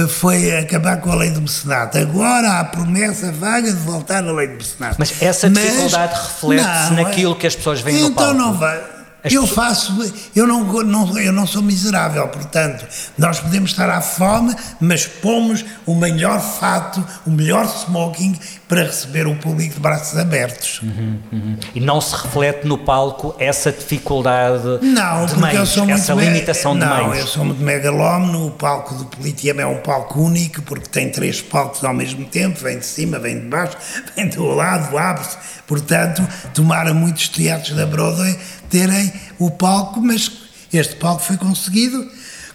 foi 0.07 0.57
acabar 0.57 1.01
com 1.01 1.11
a 1.11 1.15
lei 1.15 1.31
do 1.31 1.41
mecenato. 1.41 1.97
Agora 1.97 2.47
há 2.47 2.59
a 2.61 2.65
promessa 2.65 3.31
vaga 3.31 3.71
de 3.71 3.77
voltar 3.79 4.23
à 4.23 4.31
lei 4.31 4.47
do 4.47 4.55
mecenato. 4.55 4.95
Mas 4.97 5.21
essa 5.21 5.49
dificuldade 5.49 6.13
reflete-se 6.13 6.93
naquilo 6.93 7.35
que 7.35 7.47
as 7.47 7.55
pessoas 7.55 7.81
veem 7.81 7.97
então 7.97 8.09
no 8.09 8.15
palco. 8.15 8.31
Então 8.33 8.45
não 8.45 8.57
vai. 8.57 9.00
As 9.23 9.31
eu 9.31 9.45
faço, 9.45 9.93
eu 10.35 10.47
não, 10.47 10.63
não, 10.83 11.19
eu 11.19 11.31
não 11.31 11.45
sou 11.45 11.61
miserável, 11.61 12.27
portanto, 12.27 12.87
nós 13.17 13.39
podemos 13.39 13.69
estar 13.69 13.87
à 13.87 14.01
fome, 14.01 14.55
mas 14.79 15.05
pomos 15.05 15.63
o 15.85 15.93
melhor 15.93 16.41
fato, 16.41 17.05
o 17.25 17.29
melhor 17.29 17.65
smoking 17.65 18.35
para 18.67 18.83
receber 18.83 19.27
o 19.27 19.35
público 19.35 19.75
de 19.75 19.79
braços 19.79 20.17
abertos. 20.17 20.79
Uhum, 20.81 21.19
uhum. 21.31 21.57
E 21.75 21.79
não 21.79 22.01
se 22.01 22.15
reflete 22.15 22.65
no 22.65 22.79
palco 22.79 23.35
essa 23.37 23.71
dificuldade 23.71 24.63
não, 24.81 25.25
de 25.25 25.33
porque 25.33 25.45
meios, 25.45 25.59
eu 25.59 25.65
sou 25.67 25.85
muito 25.85 25.99
essa 25.99 26.13
limitação 26.13 26.73
não, 26.73 26.87
de 26.87 26.93
meios? 26.93 27.09
Não, 27.09 27.15
eu 27.15 27.27
sou 27.27 27.45
muito 27.45 27.61
megalómano, 27.61 28.47
o 28.47 28.51
palco 28.51 28.95
do 28.95 29.05
Politeama 29.05 29.61
é 29.61 29.67
um 29.67 29.81
palco 29.81 30.19
único, 30.19 30.63
porque 30.63 30.87
tem 30.89 31.11
três 31.11 31.41
palcos 31.41 31.83
ao 31.83 31.93
mesmo 31.93 32.25
tempo, 32.25 32.59
vem 32.59 32.79
de 32.79 32.85
cima, 32.85 33.19
vem 33.19 33.39
de 33.39 33.45
baixo, 33.45 33.77
vem 34.15 34.27
do 34.29 34.45
lado, 34.45 34.97
abre-se. 34.97 35.37
Portanto, 35.67 36.27
tomaram 36.53 36.93
muitos 36.93 37.29
teatros 37.29 37.75
da 37.75 37.85
Broadway 37.85 38.37
terem 38.71 39.11
o 39.37 39.51
palco, 39.51 40.01
mas 40.01 40.31
este 40.73 40.95
palco 40.95 41.21
foi 41.21 41.37
conseguido 41.37 42.09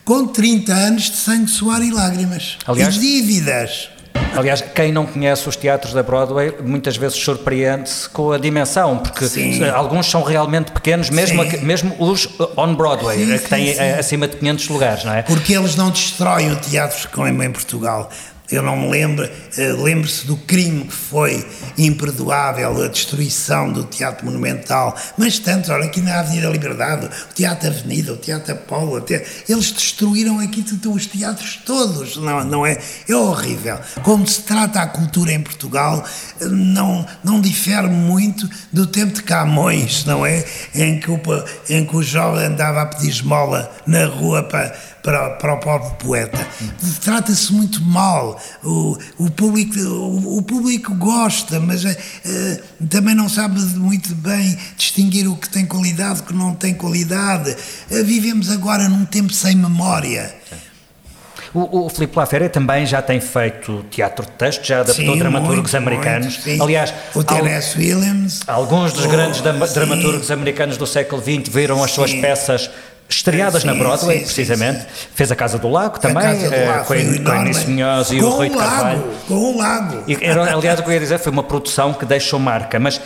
com 0.04 0.26
30 0.26 0.72
anos 0.72 1.10
de 1.10 1.16
sangue, 1.16 1.50
suor 1.50 1.82
e 1.82 1.90
lágrimas. 1.90 2.56
Aliás, 2.66 2.96
e 2.96 3.00
dívidas. 3.00 3.90
Aliás, 4.34 4.62
quem 4.74 4.92
não 4.92 5.06
conhece 5.06 5.48
os 5.48 5.56
teatros 5.56 5.92
da 5.92 6.02
Broadway 6.02 6.54
muitas 6.62 6.96
vezes 6.96 7.18
surpreende-se 7.18 8.08
com 8.08 8.32
a 8.32 8.38
dimensão, 8.38 8.98
porque 8.98 9.26
sim. 9.26 9.64
alguns 9.64 10.06
são 10.06 10.22
realmente 10.22 10.72
pequenos, 10.72 11.10
mesmo, 11.10 11.42
mesmo 11.62 11.94
os 11.98 12.28
on-Broadway, 12.56 13.26
que 13.26 13.38
sim, 13.38 13.46
têm 13.48 13.74
sim. 13.74 13.80
acima 13.80 14.28
de 14.28 14.36
500 14.36 14.68
lugares, 14.68 15.04
não 15.04 15.14
é? 15.14 15.22
Porque 15.22 15.54
eles 15.54 15.74
não 15.76 15.90
destroem 15.90 16.52
o 16.52 16.56
teatro 16.56 17.08
como 17.10 17.42
em 17.42 17.50
Portugal. 17.50 18.10
Eu 18.50 18.62
não 18.62 18.76
me 18.76 18.88
lembro, 18.88 19.24
uh, 19.24 19.82
lembre-se 19.82 20.26
do 20.26 20.36
crime 20.36 20.84
que 20.84 20.94
foi 20.94 21.44
imperdoável, 21.76 22.84
a 22.84 22.88
destruição 22.88 23.72
do 23.72 23.84
Teatro 23.84 24.24
Monumental, 24.24 24.96
mas 25.18 25.38
tantos, 25.38 25.70
olha 25.70 25.86
aqui 25.86 26.00
na 26.00 26.20
Avenida 26.20 26.48
Liberdade, 26.48 27.06
o 27.06 27.34
Teatro 27.34 27.68
Avenida, 27.68 28.12
o 28.12 28.16
Teatro 28.16 28.52
Apolo, 28.52 29.00
teatro, 29.00 29.28
eles 29.48 29.72
destruíram 29.72 30.38
aqui 30.38 30.64
os 30.86 31.06
teatros 31.06 31.60
todos, 31.64 32.16
não, 32.16 32.44
não 32.44 32.66
é? 32.66 32.78
É 33.08 33.16
horrível. 33.16 33.78
Como 34.02 34.26
se 34.26 34.42
trata 34.42 34.80
a 34.80 34.86
cultura 34.86 35.32
em 35.32 35.40
Portugal, 35.40 36.04
não, 36.40 37.06
não 37.24 37.40
difere 37.40 37.88
muito 37.88 38.48
do 38.72 38.86
tempo 38.86 39.14
de 39.14 39.22
Camões, 39.22 40.04
não 40.04 40.24
é? 40.24 40.44
Em 40.74 41.00
que 41.00 41.10
o, 41.10 41.20
em 41.68 41.84
que 41.84 41.96
o 41.96 42.02
jovem 42.02 42.44
andava 42.46 42.82
a 42.82 42.86
pedir 42.86 43.08
esmola 43.08 43.74
na 43.86 44.06
rua 44.06 44.42
para 44.42 44.74
para, 45.06 45.30
para 45.30 45.54
o 45.54 45.58
próprio 45.58 45.92
poeta. 45.92 46.44
Trata-se 47.00 47.52
muito 47.52 47.80
mal. 47.80 48.40
O, 48.64 48.98
o, 49.18 49.30
público, 49.30 49.78
o, 49.78 50.38
o 50.38 50.42
público 50.42 50.92
gosta, 50.96 51.60
mas 51.60 51.84
uh, 51.84 51.88
também 52.90 53.14
não 53.14 53.28
sabe 53.28 53.60
muito 53.76 54.12
bem 54.16 54.58
distinguir 54.76 55.28
o 55.28 55.36
que 55.36 55.48
tem 55.48 55.64
qualidade, 55.64 56.22
o 56.22 56.24
que 56.24 56.34
não 56.34 56.56
tem 56.56 56.74
qualidade. 56.74 57.56
Uh, 57.88 58.04
vivemos 58.04 58.50
agora 58.50 58.88
num 58.88 59.04
tempo 59.04 59.32
sem 59.32 59.54
memória. 59.54 60.34
O, 61.54 61.86
o 61.86 61.88
Filipe 61.88 62.18
Lafera 62.18 62.48
também 62.48 62.84
já 62.84 63.00
tem 63.00 63.20
feito 63.20 63.84
teatro 63.88 64.26
de 64.26 64.32
texto, 64.32 64.64
já 64.64 64.80
adaptou 64.80 65.14
sim, 65.14 65.18
dramaturgos 65.18 65.72
muito, 65.72 65.76
americanos. 65.76 66.44
Muito, 66.44 66.62
Aliás, 66.64 66.92
o 67.14 67.22
Tennessee 67.22 67.94
Williams. 67.94 68.40
Alguns 68.48 68.92
dos 68.92 69.06
grandes 69.06 69.40
dramaturgos 69.40 70.32
americanos 70.32 70.76
do 70.76 70.86
século 70.86 71.22
XX 71.22 71.48
viram 71.48 71.82
as 71.82 71.92
suas 71.92 72.12
peças 72.12 72.68
estreadas 73.08 73.62
sim, 73.62 73.68
na 73.68 73.74
Broadway, 73.74 74.18
sim, 74.18 74.24
precisamente. 74.24 74.80
Sim, 74.80 75.08
Fez 75.14 75.30
a 75.30 75.36
Casa 75.36 75.58
do 75.58 75.68
Lago 75.68 75.98
também, 75.98 76.38
do 76.38 76.50
Lago, 76.50 76.84
com, 76.86 77.24
com 77.24 77.30
a 77.30 77.36
Eunice 77.36 77.68
Munhoz 77.68 78.10
e 78.10 78.18
com 78.18 78.26
o 78.26 78.30
Rui 78.30 78.50
de 78.50 78.56
Carvalho. 78.56 79.04
Com 79.28 79.34
o 79.34 79.56
Lago. 79.56 80.04
E, 80.06 80.18
era, 80.20 80.54
aliás, 80.54 80.80
o 80.80 80.82
que 80.82 80.88
eu 80.88 80.94
ia 80.94 81.00
dizer 81.00 81.18
foi 81.18 81.32
uma 81.32 81.42
produção 81.42 81.92
que 81.92 82.04
deixou 82.04 82.38
marca, 82.38 82.78
mas 82.78 83.00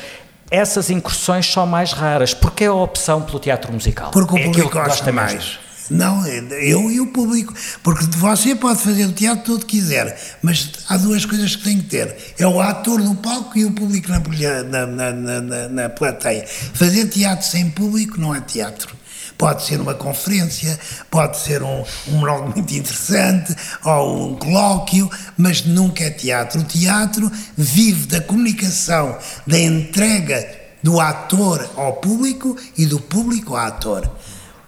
essas 0.50 0.90
incursões 0.90 1.50
são 1.50 1.66
mais 1.66 1.92
raras. 1.92 2.34
Porque 2.34 2.64
é 2.64 2.66
a 2.66 2.74
opção 2.74 3.22
pelo 3.22 3.38
teatro 3.38 3.72
musical? 3.72 4.10
Porque 4.10 4.34
o 4.34 4.38
é 4.38 4.44
público 4.44 4.70
gosta, 4.70 4.88
gosta 4.88 5.12
mais. 5.12 5.58
Não, 5.90 6.24
eu 6.26 6.88
e 6.88 7.00
o 7.00 7.08
público. 7.08 7.52
Porque 7.82 8.04
você 8.16 8.54
pode 8.54 8.80
fazer 8.80 9.06
o 9.06 9.12
teatro 9.12 9.44
todo 9.44 9.66
que 9.66 9.78
quiser, 9.78 10.16
mas 10.40 10.70
há 10.88 10.96
duas 10.96 11.24
coisas 11.24 11.56
que 11.56 11.64
tem 11.64 11.78
que 11.78 11.88
ter: 11.88 12.16
é 12.38 12.46
o 12.46 12.60
ator 12.60 13.00
no 13.00 13.16
palco 13.16 13.58
e 13.58 13.64
o 13.64 13.72
público 13.72 14.08
na, 14.08 14.20
na, 14.20 14.86
na, 14.86 15.40
na, 15.40 15.68
na 15.68 15.88
plateia. 15.88 16.46
Fazer 16.46 17.08
teatro 17.08 17.44
sem 17.44 17.68
público 17.70 18.20
não 18.20 18.34
é 18.34 18.40
teatro. 18.40 18.99
Pode 19.40 19.62
ser 19.62 19.80
uma 19.80 19.94
conferência, 19.94 20.78
pode 21.10 21.38
ser 21.38 21.62
um, 21.62 21.82
um 22.08 22.12
monólogo 22.12 22.52
muito 22.54 22.74
interessante 22.74 23.56
ou 23.82 24.32
um 24.32 24.34
colóquio, 24.36 25.10
mas 25.34 25.64
nunca 25.64 26.04
é 26.04 26.10
teatro. 26.10 26.60
O 26.60 26.64
teatro 26.64 27.32
vive 27.56 28.06
da 28.06 28.20
comunicação, 28.20 29.16
da 29.46 29.58
entrega 29.58 30.46
do 30.82 31.00
ator 31.00 31.66
ao 31.74 31.94
público 31.94 32.54
e 32.76 32.84
do 32.84 33.00
público 33.00 33.56
ao 33.56 33.66
ator. 33.66 34.10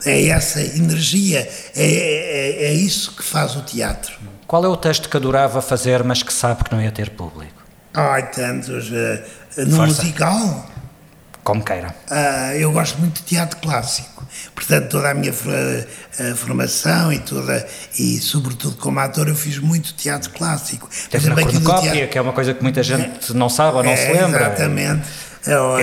É 0.06 0.28
essa 0.28 0.62
energia, 0.62 1.40
é, 1.76 1.84
é, 1.84 2.64
é 2.64 2.72
isso 2.72 3.14
que 3.14 3.22
faz 3.22 3.54
o 3.54 3.60
teatro. 3.60 4.14
Qual 4.46 4.64
é 4.64 4.68
o 4.68 4.76
texto 4.76 5.10
que 5.10 5.16
adorava 5.18 5.60
fazer, 5.60 6.02
mas 6.02 6.22
que 6.22 6.32
sabe 6.32 6.64
que 6.64 6.72
não 6.72 6.80
ia 6.80 6.90
ter 6.90 7.10
público? 7.10 7.62
Ai, 7.92 8.30
tantos. 8.30 8.88
Uh, 8.88 9.64
no 9.66 9.76
Força. 9.76 10.02
musical? 10.02 10.66
Como 11.44 11.62
queira. 11.62 11.94
Uh, 12.10 12.56
eu 12.56 12.72
gosto 12.72 12.98
muito 12.98 13.16
de 13.16 13.24
teatro 13.24 13.60
clássico. 13.60 14.11
Portanto, 14.54 14.88
toda 14.88 15.10
a 15.10 15.14
minha 15.14 15.32
formação 16.36 17.12
e 17.12 17.18
toda 17.18 17.66
e 17.98 18.18
sobretudo 18.18 18.76
como 18.76 19.00
ator 19.00 19.28
eu 19.28 19.34
fiz 19.34 19.58
muito 19.58 19.94
teatro 19.94 20.30
clássico. 20.30 20.88
Teve 21.10 21.28
na 21.28 21.34
cornucópia, 21.36 22.06
que 22.06 22.18
é 22.18 22.20
uma 22.20 22.32
coisa 22.32 22.54
que 22.54 22.62
muita 22.62 22.82
gente 22.82 23.32
é, 23.32 23.34
não 23.34 23.48
sabe 23.48 23.76
ou 23.76 23.82
não 23.82 23.90
é, 23.90 23.96
se 23.96 24.12
lembra. 24.12 24.46
Exatamente. 24.46 25.02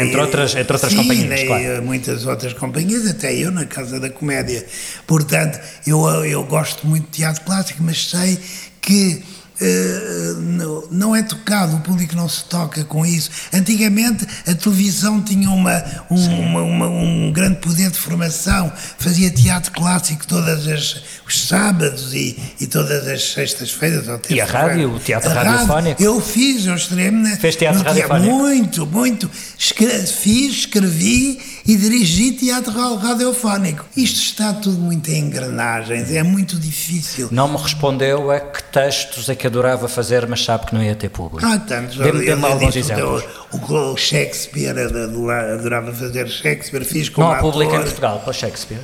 Entre 0.01 0.21
outras, 0.21 0.55
entre 0.55 0.73
outras 0.73 0.91
sim, 0.91 0.97
companhias, 0.97 1.43
claro. 1.43 1.63
Eh, 1.63 1.81
muitas 1.81 2.25
outras 2.25 2.53
companhias, 2.53 3.05
até 3.05 3.33
eu 3.35 3.51
na 3.51 3.65
Casa 3.65 3.99
da 3.99 4.09
Comédia. 4.09 4.65
Portanto, 5.05 5.59
eu, 5.85 6.07
eu 6.23 6.43
gosto 6.45 6.87
muito 6.87 7.05
de 7.05 7.17
teatro 7.17 7.41
clássico, 7.43 7.83
mas 7.83 8.09
sei 8.09 8.39
que 8.79 9.21
Uh, 9.61 10.39
não, 10.39 10.83
não, 10.89 11.15
é 11.15 11.21
tocado, 11.21 11.75
o 11.75 11.81
público 11.81 12.15
não 12.15 12.29
se 12.29 12.45
toca 12.45 12.83
com 12.85 13.05
isso. 13.05 13.29
Antigamente 13.53 14.25
a 14.47 14.55
televisão 14.55 15.21
tinha 15.21 15.49
uma, 15.49 15.83
um, 16.09 16.15
uma, 16.15 16.61
uma, 16.61 16.87
um 16.87 17.31
grande 17.33 17.57
poder 17.59 17.91
de 17.91 17.97
formação, 17.97 18.71
fazia 18.97 19.29
teatro 19.29 19.71
clássico 19.71 20.25
todos 20.25 20.65
os 20.65 21.03
sábados 21.27 22.13
e, 22.13 22.39
e 22.59 22.67
todas 22.67 23.05
as 23.07 23.33
sextas-feiras. 23.33 24.05
E 24.29 24.39
a 24.39 24.45
rádio, 24.45 24.95
o 24.95 24.99
teatro 24.99 25.29
radiofónico? 25.29 26.01
Eu 26.01 26.21
fiz, 26.21 26.65
eu 26.65 26.75
estreiei-me 26.75 27.35
Fez 27.35 27.55
teatro 27.55 27.83
radiofónico? 27.83 28.33
Muito, 28.33 28.85
muito. 28.85 29.29
Escre 29.57 29.89
fiz, 30.07 30.59
escrevi 30.59 31.39
e 31.69 31.77
dirigi 31.77 32.31
teatro 32.31 32.95
radiofónico. 32.95 33.85
Isto 33.95 34.19
está 34.19 34.53
tudo 34.53 34.79
muito 34.79 35.07
em 35.11 35.19
engrenagens, 35.19 36.09
é 36.09 36.23
muito 36.23 36.59
difícil. 36.59 37.27
Não 37.29 37.47
me 37.47 37.57
respondeu 37.57 38.31
a 38.31 38.39
que 38.39 38.63
textos 38.63 39.29
é 39.29 39.35
que 39.35 39.45
adorava 39.45 39.87
fazer, 39.87 40.27
mas 40.27 40.43
sabe 40.43 40.65
que 40.65 40.73
não 40.73 40.81
ia 40.81 40.95
ter 40.95 41.09
público. 41.09 41.45
Ah, 41.45 41.59
tantos. 41.59 41.97
Dê-me 41.97 42.43
alguns 42.43 42.75
exemplos. 42.75 43.23
O, 43.51 43.91
o, 43.91 43.95
Shakespeare, 43.95 44.73
adorava 44.79 45.93
fazer 45.93 46.27
Shakespeare, 46.27 46.83
fiz 46.83 47.07
com 47.07 47.21
Não 47.21 47.31
há 47.31 47.35
público 47.35 47.75
em 47.75 47.83
Portugal 47.83 48.19
para 48.21 48.33
Shakespeare? 48.33 48.81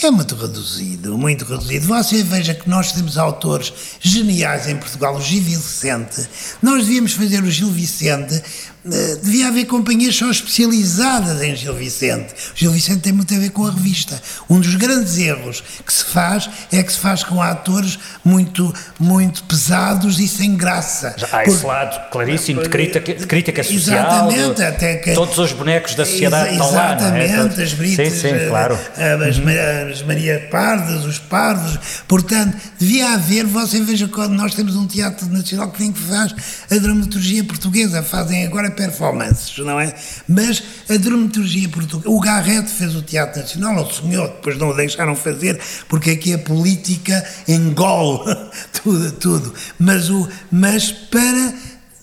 É 0.00 0.10
muito 0.10 0.34
reduzido, 0.34 1.18
muito 1.18 1.44
reduzido. 1.44 1.86
Você 1.86 2.22
veja 2.22 2.54
que 2.54 2.70
nós 2.70 2.92
temos 2.92 3.18
autores 3.18 3.72
geniais 4.00 4.66
em 4.66 4.76
Portugal, 4.76 5.16
o 5.16 5.20
Gil 5.20 5.42
Vicente. 5.42 6.26
Nós 6.62 6.86
devíamos 6.86 7.12
fazer 7.12 7.42
o 7.42 7.50
Gil 7.50 7.68
Vicente 7.68 8.40
devia 8.84 9.48
haver 9.48 9.66
companhias 9.66 10.16
só 10.16 10.28
especializadas 10.28 11.40
em 11.40 11.54
Gil 11.54 11.74
Vicente. 11.74 12.34
O 12.54 12.56
Gil 12.58 12.72
Vicente 12.72 13.00
tem 13.00 13.12
muito 13.12 13.32
a 13.32 13.38
ver 13.38 13.50
com 13.50 13.64
a 13.64 13.70
revista. 13.70 14.20
Um 14.50 14.58
dos 14.58 14.74
grandes 14.74 15.18
erros 15.18 15.62
que 15.86 15.92
se 15.92 16.04
faz 16.04 16.50
é 16.72 16.82
que 16.82 16.92
se 16.92 16.98
faz 16.98 17.22
com 17.22 17.40
atores 17.40 17.98
muito, 18.24 18.74
muito 18.98 19.44
pesados 19.44 20.18
e 20.18 20.26
sem 20.26 20.56
graça. 20.56 21.14
Já 21.16 21.28
há 21.30 21.44
esse 21.44 21.64
lado 21.64 22.10
claríssimo 22.10 22.62
de 22.62 22.68
crítica, 22.68 23.14
de 23.14 23.26
crítica 23.26 23.62
social. 23.62 24.30
Exatamente, 24.30 24.62
até 24.62 24.96
que. 24.96 25.14
Todos 25.14 25.38
os 25.38 25.52
bonecos 25.52 25.94
da 25.94 26.04
sociedade 26.04 26.48
ex 26.48 26.52
estão 26.54 26.72
lá. 26.72 26.96
Exatamente, 26.96 27.60
é? 27.60 27.62
as 27.62 27.72
britas, 27.74 28.12
sim, 28.12 28.20
sim, 28.20 28.48
claro. 28.48 28.78
Eh, 28.96 29.28
as, 29.28 29.38
uhum. 29.38 29.92
as 29.92 30.02
Maria 30.02 30.48
Pardas, 30.50 31.04
os 31.04 31.18
Pardos. 31.20 31.78
Portanto, 32.08 32.56
devia 32.78 33.14
haver, 33.14 33.46
você 33.46 33.80
veja 33.80 34.08
quando 34.08 34.32
nós 34.32 34.54
temos 34.54 34.74
um 34.74 34.86
teatro 34.88 35.28
nacional 35.28 35.70
que 35.70 35.78
tem 35.78 35.92
que 35.92 36.00
faz 36.00 36.34
a 36.68 36.74
dramaturgia 36.76 37.44
portuguesa, 37.44 38.02
fazem 38.02 38.44
agora 38.44 38.71
performances, 38.72 39.58
não 39.58 39.78
é? 39.78 39.94
Mas 40.28 40.62
a 40.88 40.96
dramaturgia 40.96 41.68
portuguesa. 41.68 42.10
O 42.10 42.20
Garrett 42.20 42.70
fez 42.70 42.94
o 42.94 43.02
Teatro 43.02 43.40
Nacional, 43.40 43.84
o 43.84 43.92
senhor, 43.92 44.28
depois 44.28 44.58
não 44.58 44.70
o 44.70 44.74
deixaram 44.74 45.14
fazer, 45.14 45.60
porque 45.88 46.10
aqui 46.10 46.34
a 46.34 46.38
política 46.38 47.24
engole 47.46 48.20
tudo, 48.82 49.12
tudo. 49.12 49.54
Mas, 49.78 50.10
o, 50.10 50.28
mas 50.50 50.90
para 50.90 51.54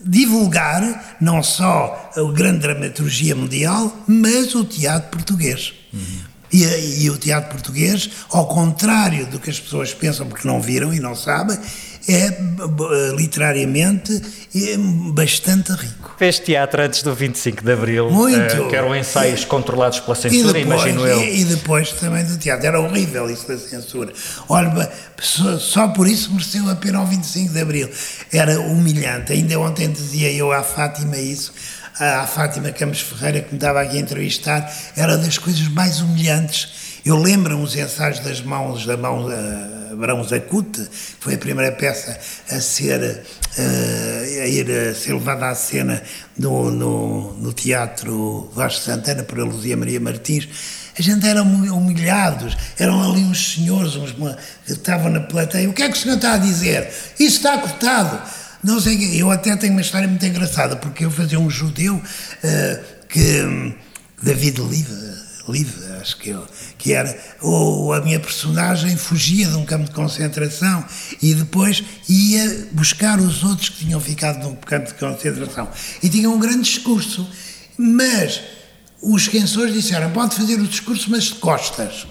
divulgar 0.01 1.17
não 1.19 1.43
só 1.43 2.11
a 2.15 2.31
grande 2.31 2.59
dramaturgia 2.59 3.35
mundial, 3.35 3.95
mas 4.07 4.55
o 4.55 4.63
teatro 4.63 5.09
português. 5.09 5.73
Uhum. 5.93 6.29
E, 6.51 7.03
e, 7.03 7.09
o 7.11 7.17
teatro 7.17 7.51
português, 7.51 8.09
ao 8.31 8.47
contrário 8.47 9.27
do 9.27 9.39
que 9.39 9.51
as 9.51 9.59
pessoas 9.59 9.93
pensam, 9.93 10.27
porque 10.27 10.47
não 10.47 10.59
viram 10.59 10.91
e 10.91 10.99
não 10.99 11.15
sabem, 11.15 11.57
é 12.07 12.35
literariamente 13.15 14.19
é 14.55 14.77
bastante 15.13 15.71
rico. 15.73 15.98
Fez 16.19 16.37
teatro 16.37 16.81
antes 16.81 17.01
do 17.01 17.15
25 17.15 17.63
de 17.63 17.71
Abril, 17.71 18.11
Muito. 18.11 18.63
Uh, 18.63 18.67
que 18.67 18.75
eram 18.75 18.93
ensaios 18.93 19.45
controlados 19.45 20.01
pela 20.01 20.15
censura, 20.15 20.51
depois, 20.51 20.81
imagino 20.81 21.07
eu. 21.07 21.21
E, 21.21 21.39
e, 21.39 21.45
depois 21.45 21.93
também 21.93 22.25
do 22.25 22.37
teatro. 22.37 22.67
Era 22.67 22.81
horrível 22.81 23.29
isso 23.29 23.47
da 23.47 23.57
censura. 23.57 24.11
Olha, 24.49 24.91
só, 25.21 25.57
só 25.57 25.87
por 25.87 26.09
isso 26.09 26.29
mereceu 26.33 26.69
a 26.69 26.75
pena 26.75 27.01
o 27.01 27.05
25 27.05 27.53
de 27.53 27.61
Abril. 27.61 27.89
Era 28.33 28.59
humilhante. 28.59 29.31
Ainda 29.31 29.57
ontem 29.61 29.89
dizia 29.89 30.29
eu 30.29 30.51
à 30.51 30.61
Fátima 30.61 31.17
isso 31.17 31.53
à 31.97 32.25
Fátima 32.25 32.71
Campos 32.71 33.01
Ferreira, 33.01 33.41
que 33.41 33.51
me 33.51 33.57
estava 33.57 33.81
aqui 33.81 33.97
a 33.97 33.99
entrevistar, 33.99 34.73
era 34.95 35.17
das 35.17 35.37
coisas 35.37 35.67
mais 35.67 35.99
humilhantes. 35.99 37.01
Eu 37.05 37.17
lembro-me 37.17 37.63
os 37.63 37.75
ensaios 37.75 38.19
das 38.19 38.41
mãos, 38.41 38.85
da 38.85 38.95
mão 38.95 39.25
uh, 39.25 39.78
Abrão 39.91 40.23
Zacute, 40.23 40.87
foi 41.19 41.35
a 41.35 41.37
primeira 41.37 41.71
peça 41.71 42.17
a 42.49 42.59
ser, 42.59 42.99
uh, 43.01 44.41
a 44.43 44.47
ir 44.47 44.69
a 44.69 44.95
ser 44.95 45.13
levada 45.13 45.49
à 45.49 45.55
cena 45.55 46.01
no, 46.37 46.71
no, 46.71 47.33
no 47.33 47.53
Teatro 47.53 48.49
Vasco 48.53 48.81
Santana 48.81 49.23
por 49.23 49.37
Luzia 49.39 49.77
Maria 49.77 49.99
Martins. 49.99 50.47
A 50.97 51.01
gente 51.01 51.25
era 51.25 51.41
humilhados, 51.43 52.57
eram 52.77 53.01
ali 53.09 53.21
uns 53.21 53.53
senhores 53.53 53.95
uns, 53.95 54.11
que 54.11 54.73
estavam 54.73 55.09
na 55.09 55.21
plateia. 55.21 55.69
O 55.69 55.73
que 55.73 55.83
é 55.83 55.89
que 55.89 55.97
o 55.97 55.99
senhor 55.99 56.15
está 56.15 56.33
a 56.33 56.37
dizer? 56.37 56.89
Isso 57.19 57.37
está 57.37 57.57
cortado. 57.57 58.21
Não 58.61 58.79
sei, 58.79 59.21
eu 59.21 59.31
até 59.31 59.55
tenho 59.55 59.71
uma 59.71 59.81
história 59.81 60.07
muito 60.07 60.25
engraçada, 60.25 60.75
porque 60.75 61.05
eu 61.05 61.11
fazia 61.11 61.39
um 61.39 61.49
judeu 61.49 61.95
uh, 61.95 62.83
que. 63.07 63.41
Um, 63.41 63.89
David 64.21 64.59
Live, 64.59 64.91
Live, 65.49 65.73
acho 66.01 66.17
que, 66.17 66.29
eu, 66.29 66.47
que 66.77 66.93
era. 66.93 67.17
Ou 67.41 67.93
a 67.93 68.01
minha 68.01 68.19
personagem 68.19 68.95
fugia 68.95 69.47
de 69.47 69.55
um 69.55 69.65
campo 69.65 69.85
de 69.85 69.91
concentração 69.91 70.85
e 71.21 71.33
depois 71.33 71.83
ia 72.07 72.67
buscar 72.71 73.19
os 73.19 73.43
outros 73.43 73.69
que 73.69 73.85
tinham 73.85 73.99
ficado 73.99 74.43
no 74.43 74.55
campo 74.57 74.87
de 74.87 74.93
concentração. 74.93 75.69
E 76.01 76.09
tinha 76.09 76.29
um 76.29 76.39
grande 76.39 76.61
discurso. 76.61 77.27
Mas 77.77 78.41
os 79.01 79.25
censores 79.25 79.73
disseram: 79.73 80.11
pode 80.11 80.35
fazer 80.35 80.59
o 80.59 80.67
discurso, 80.67 81.09
mas 81.09 81.25
de 81.25 81.35
costas. 81.35 82.07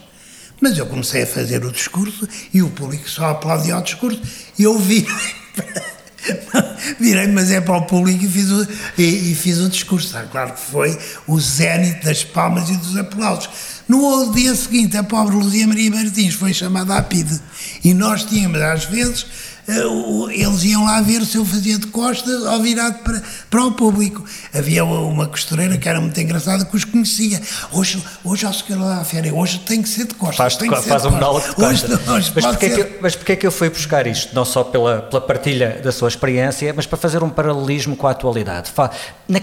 Mas 0.60 0.76
eu 0.76 0.86
comecei 0.86 1.22
a 1.22 1.26
fazer 1.26 1.64
o 1.64 1.70
discurso 1.70 2.28
e 2.52 2.62
o 2.62 2.70
público 2.70 3.08
só 3.08 3.30
aplaudia 3.30 3.78
o 3.78 3.82
discurso 3.82 4.20
e 4.58 4.64
eu 4.64 4.78
vi. 4.78 5.06
Virei, 6.98 7.26
mas 7.28 7.50
é 7.50 7.60
para 7.60 7.76
o 7.76 7.82
público 7.82 8.24
e 8.24 8.28
fiz 8.28 8.50
o, 8.50 8.66
e, 8.96 9.32
e 9.32 9.34
fiz 9.34 9.58
o 9.58 9.68
discurso. 9.68 10.16
Ah, 10.16 10.24
claro 10.30 10.54
que 10.54 10.60
foi 10.60 10.98
o 11.26 11.38
zénite 11.40 12.04
das 12.04 12.24
palmas 12.24 12.68
e 12.70 12.76
dos 12.76 12.96
aplausos. 12.96 13.48
No 13.88 14.32
dia 14.32 14.54
seguinte, 14.54 14.96
a 14.96 15.02
pobre 15.02 15.34
Luzia 15.34 15.66
Maria 15.66 15.90
Martins 15.90 16.34
foi 16.34 16.52
chamada 16.52 16.96
à 16.96 17.02
PIDE. 17.02 17.40
E 17.82 17.94
nós 17.94 18.24
tínhamos, 18.24 18.60
às 18.60 18.84
vezes, 18.84 19.26
eles 19.68 20.64
iam 20.64 20.84
lá 20.84 21.00
ver 21.02 21.24
se 21.26 21.36
eu 21.36 21.44
fazia 21.44 21.78
de 21.78 21.86
costas 21.88 22.42
ou 22.42 22.62
virado 22.62 22.98
para, 23.00 23.22
para 23.50 23.64
o 23.64 23.72
público. 23.72 24.24
Havia 24.54 24.84
uma 24.84 25.26
costureira 25.26 25.76
que 25.76 25.86
era 25.86 26.00
muito 26.00 26.18
engraçada 26.18 26.64
que 26.64 26.74
os 26.74 26.84
conhecia. 26.84 27.40
Hoje, 27.70 28.02
hoje 28.24 28.46
ao 28.46 28.52
senhor 28.54 28.80
lá 28.80 29.00
à 29.00 29.04
férias, 29.04 29.34
hoje 29.34 29.58
tem 29.60 29.82
que 29.82 29.88
ser 29.88 30.06
de 30.06 30.14
costas. 30.14 30.36
Faz, 30.36 30.56
tem 30.56 30.70
que 30.70 30.82
faz 30.82 31.04
um 31.04 31.10
monólogo 31.10 31.46
de 31.46 31.54
costas. 31.54 31.90
Hoje, 31.90 32.10
hoje 32.10 32.32
mas, 32.34 32.46
porquê 32.46 32.70
ser... 32.70 32.80
é 32.80 32.84
que, 32.84 33.02
mas 33.02 33.16
porquê 33.16 33.32
é 33.32 33.36
que 33.36 33.46
eu 33.46 33.52
fui 33.52 33.68
buscar 33.68 34.06
isto? 34.06 34.34
Não 34.34 34.44
só 34.44 34.64
pela, 34.64 35.02
pela 35.02 35.20
partilha 35.20 35.80
da 35.84 35.92
sua 35.92 36.08
experiência, 36.08 36.72
mas 36.74 36.86
para 36.86 36.96
fazer 36.96 37.22
um 37.22 37.28
paralelismo 37.28 37.94
com 37.94 38.06
a 38.06 38.12
atualidade. 38.12 38.72
Na, 39.28 39.40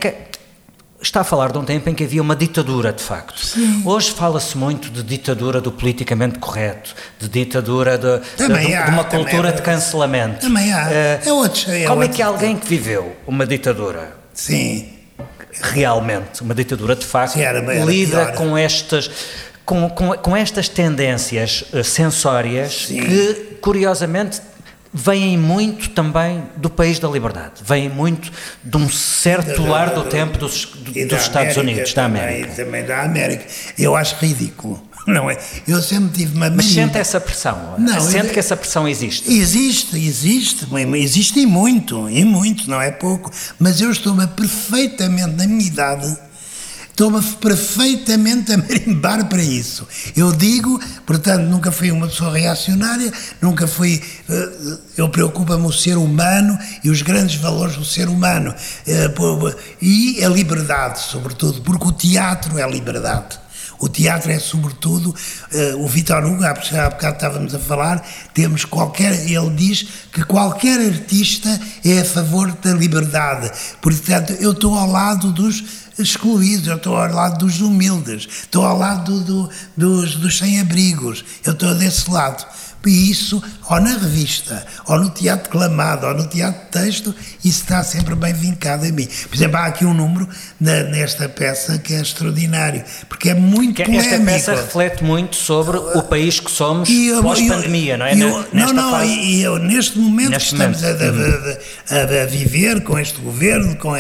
está 1.02 1.22
a 1.22 1.24
falar 1.24 1.52
de 1.52 1.58
um 1.58 1.64
tempo 1.64 1.90
em 1.90 1.94
que 1.94 2.04
havia 2.04 2.22
uma 2.22 2.36
ditadura, 2.36 2.92
de 2.92 3.04
facto. 3.04 3.40
Sim. 3.40 3.82
Hoje 3.86 4.12
fala-se 4.12 4.58
muito 4.58 4.90
de 4.90 5.04
ditadura 5.04 5.62
do 5.62 5.72
politicamente 5.72 6.40
correto, 6.40 6.96
de 7.20 7.28
ditadura 7.28 7.98
de, 7.98 8.20
de, 8.48 8.74
há, 8.74 8.86
de 8.86 8.92
uma 8.92 9.04
cultura 9.04 9.52
de 9.52 9.62
cancelamento. 9.62 10.42
Também 10.42 10.74
há. 10.74 10.88
Uh, 10.88 11.30
é 11.30 11.34
outro, 11.34 11.72
é 11.72 11.86
como 11.86 12.04
é 12.04 12.08
que 12.08 12.22
alguém 12.22 12.56
que 12.56 12.68
viveu 12.68 13.16
uma 13.28 13.46
ditadura? 13.46 14.16
Sim. 14.34 14.90
Realmente, 15.62 16.42
uma 16.42 16.54
ditadura 16.54 16.96
de 16.96 17.06
facto, 17.06 17.34
Sim, 17.34 17.42
era, 17.42 17.60
era 17.60 17.86
lida 17.86 18.26
pior. 18.26 18.36
com 18.36 18.58
estas. 18.58 19.10
Com, 19.66 19.90
com, 19.90 20.16
com 20.18 20.38
estas 20.38 20.70
tendências 20.70 21.64
uh, 21.74 21.84
sensórias 21.84 22.86
Sim. 22.88 23.00
que, 23.00 23.58
curiosamente, 23.62 24.40
vêm 24.98 25.38
muito 25.38 25.90
também 25.90 26.44
do 26.56 26.70
país 26.70 27.00
da 27.00 27.10
liberdade, 27.10 27.56
vêm 27.66 27.90
muito 27.90 28.32
de 28.64 28.78
um 28.78 28.90
certo 28.90 29.62
da, 29.62 29.70
lar 29.70 29.90
do, 29.90 30.04
do 30.04 30.10
tempo 30.10 30.38
dos, 30.38 30.64
do, 30.66 31.08
dos 31.08 31.22
Estados 31.22 31.58
Unidos, 31.58 31.94
da 31.94 32.06
América. 32.06 32.48
Também, 32.48 32.66
também 32.66 32.86
da 32.86 33.02
América. 33.04 33.46
Eu 33.78 33.94
acho 33.94 34.16
ridículo. 34.16 34.82
Não 35.06 35.30
é? 35.30 35.38
Eu 35.68 35.82
sempre 35.84 36.18
tive 36.18 36.36
uma. 36.36 36.50
Mas 36.50 36.66
sente 36.66 36.98
essa 36.98 37.20
pressão? 37.20 37.76
Não, 37.78 38.02
sente 38.02 38.28
eu, 38.28 38.34
que 38.34 38.40
essa 38.40 38.58
pressão 38.58 38.88
existe? 38.88 39.32
Existe, 39.32 39.98
existe. 39.98 40.66
Existe 40.96 41.40
e 41.42 41.46
muito, 41.46 42.10
e 42.10 42.26
muito, 42.26 42.68
não 42.68 42.82
é 42.82 42.90
pouco. 42.90 43.32
Mas 43.60 43.82
eu 43.82 43.92
estou-me 43.92 44.26
perfeitamente, 44.26 45.36
na 45.36 45.46
minha 45.46 45.68
idade, 45.68 46.18
Estou-me 46.96 47.22
perfeitamente 47.22 48.54
a 48.54 48.58
marimbar 48.58 49.26
para 49.28 49.44
isso. 49.44 49.86
Eu 50.16 50.32
digo, 50.32 50.80
portanto, 51.06 51.42
nunca 51.42 51.70
fui 51.70 51.92
uma 51.92 52.08
pessoa 52.08 52.32
reacionária, 52.32 53.12
nunca 53.42 53.68
fui. 53.68 54.02
Eh, 54.30 54.78
eu 54.96 55.10
preocupa-me 55.10 55.66
o 55.66 55.74
ser 55.74 55.98
humano 55.98 56.58
e 56.86 56.90
os 56.90 57.02
grandes 57.02 57.36
valores 57.36 57.76
do 57.76 57.84
ser 57.84 58.08
humano. 58.08 58.56
Eh, 58.88 59.14
e 59.82 60.24
a 60.24 60.30
liberdade, 60.30 61.02
sobretudo, 61.02 61.62
porque 61.64 61.86
o 61.86 61.92
teatro 61.92 62.58
é 62.58 62.66
liberdade. 62.66 63.40
O 63.78 63.90
teatro 63.90 64.32
é, 64.32 64.40
sobretudo, 64.40 65.10
uh, 65.10 65.84
o 65.84 65.88
Vitor 65.88 66.24
Hugo, 66.24 66.46
há 66.46 66.54
bocado 66.54 67.16
estávamos 67.16 67.54
a 67.54 67.60
falar, 67.60 68.08
temos 68.34 68.64
qualquer. 68.64 69.30
Ele 69.30 69.50
diz 69.50 69.86
que 70.14 70.24
qualquer 70.24 70.80
artista 70.80 71.60
é 71.84 72.00
a 72.00 72.06
favor 72.06 72.52
da 72.54 72.72
liberdade. 72.72 73.52
Portanto, 73.82 74.32
eu 74.40 74.54
estou 74.54 74.78
ao 74.78 74.90
lado 74.90 75.32
dos 75.32 75.85
excluídos, 75.98 76.68
eu 76.68 76.78
estou 76.78 76.98
ao 76.98 77.12
lado 77.12 77.46
dos 77.46 77.62
humildes, 77.62 78.28
estou 78.44 78.66
ao 78.66 78.78
lado 78.78 79.20
do, 79.20 79.24
do, 79.24 79.50
dos, 79.76 80.16
dos 80.16 80.38
sem-abrigos, 80.38 81.24
eu 81.44 81.54
estou 81.54 81.74
desse 81.76 82.10
lado. 82.10 82.46
E 82.86 83.10
isso, 83.10 83.42
ou 83.70 83.80
na 83.80 83.98
revista, 83.98 84.66
ou 84.86 85.00
no 85.00 85.10
teatro 85.10 85.50
clamado, 85.50 86.06
ou 86.06 86.14
no 86.14 86.28
teatro 86.28 86.62
de 86.66 86.84
texto, 86.84 87.16
isso 87.44 87.62
está 87.62 87.84
sempre 87.84 88.16
bem 88.16 88.34
vincado 88.34 88.86
em 88.86 88.92
mim. 88.92 89.08
Por 89.28 89.36
exemplo, 89.36 89.58
há 89.58 89.66
aqui 89.66 89.86
um 89.86 89.94
número 89.94 90.28
na, 90.60 90.84
nesta 90.84 91.28
peça 91.28 91.78
que 91.78 91.94
é 91.94 92.02
extraordinário, 92.02 92.84
porque 93.10 93.30
é 93.30 93.34
muito 93.34 93.76
que 93.76 93.84
polémico. 93.84 94.14
Esta 94.14 94.26
peça 94.26 94.56
reflete 94.56 95.04
muito 95.04 95.36
sobre 95.36 95.78
o 95.78 96.04
país 96.04 96.40
que 96.40 96.52
somos 96.52 96.90
pós-pandemia, 97.22 97.98
não 97.98 98.06
é? 98.06 98.14
Eu, 98.14 98.46
não, 98.54 98.74
não, 98.74 98.92
fase... 98.92 99.12
e 99.12 99.42
eu, 99.42 99.58
neste 99.58 99.98
momento 99.98 100.32
neste 100.32 100.50
que 100.50 100.56
estamos 100.56 100.82
momento. 100.82 101.02
A, 101.92 101.96
a, 101.96 102.20
a, 102.20 102.24
a, 102.24 102.26
viver 102.26 102.84
com 102.84 103.00
este 103.00 103.20
governo, 103.20 103.76
com, 103.78 103.94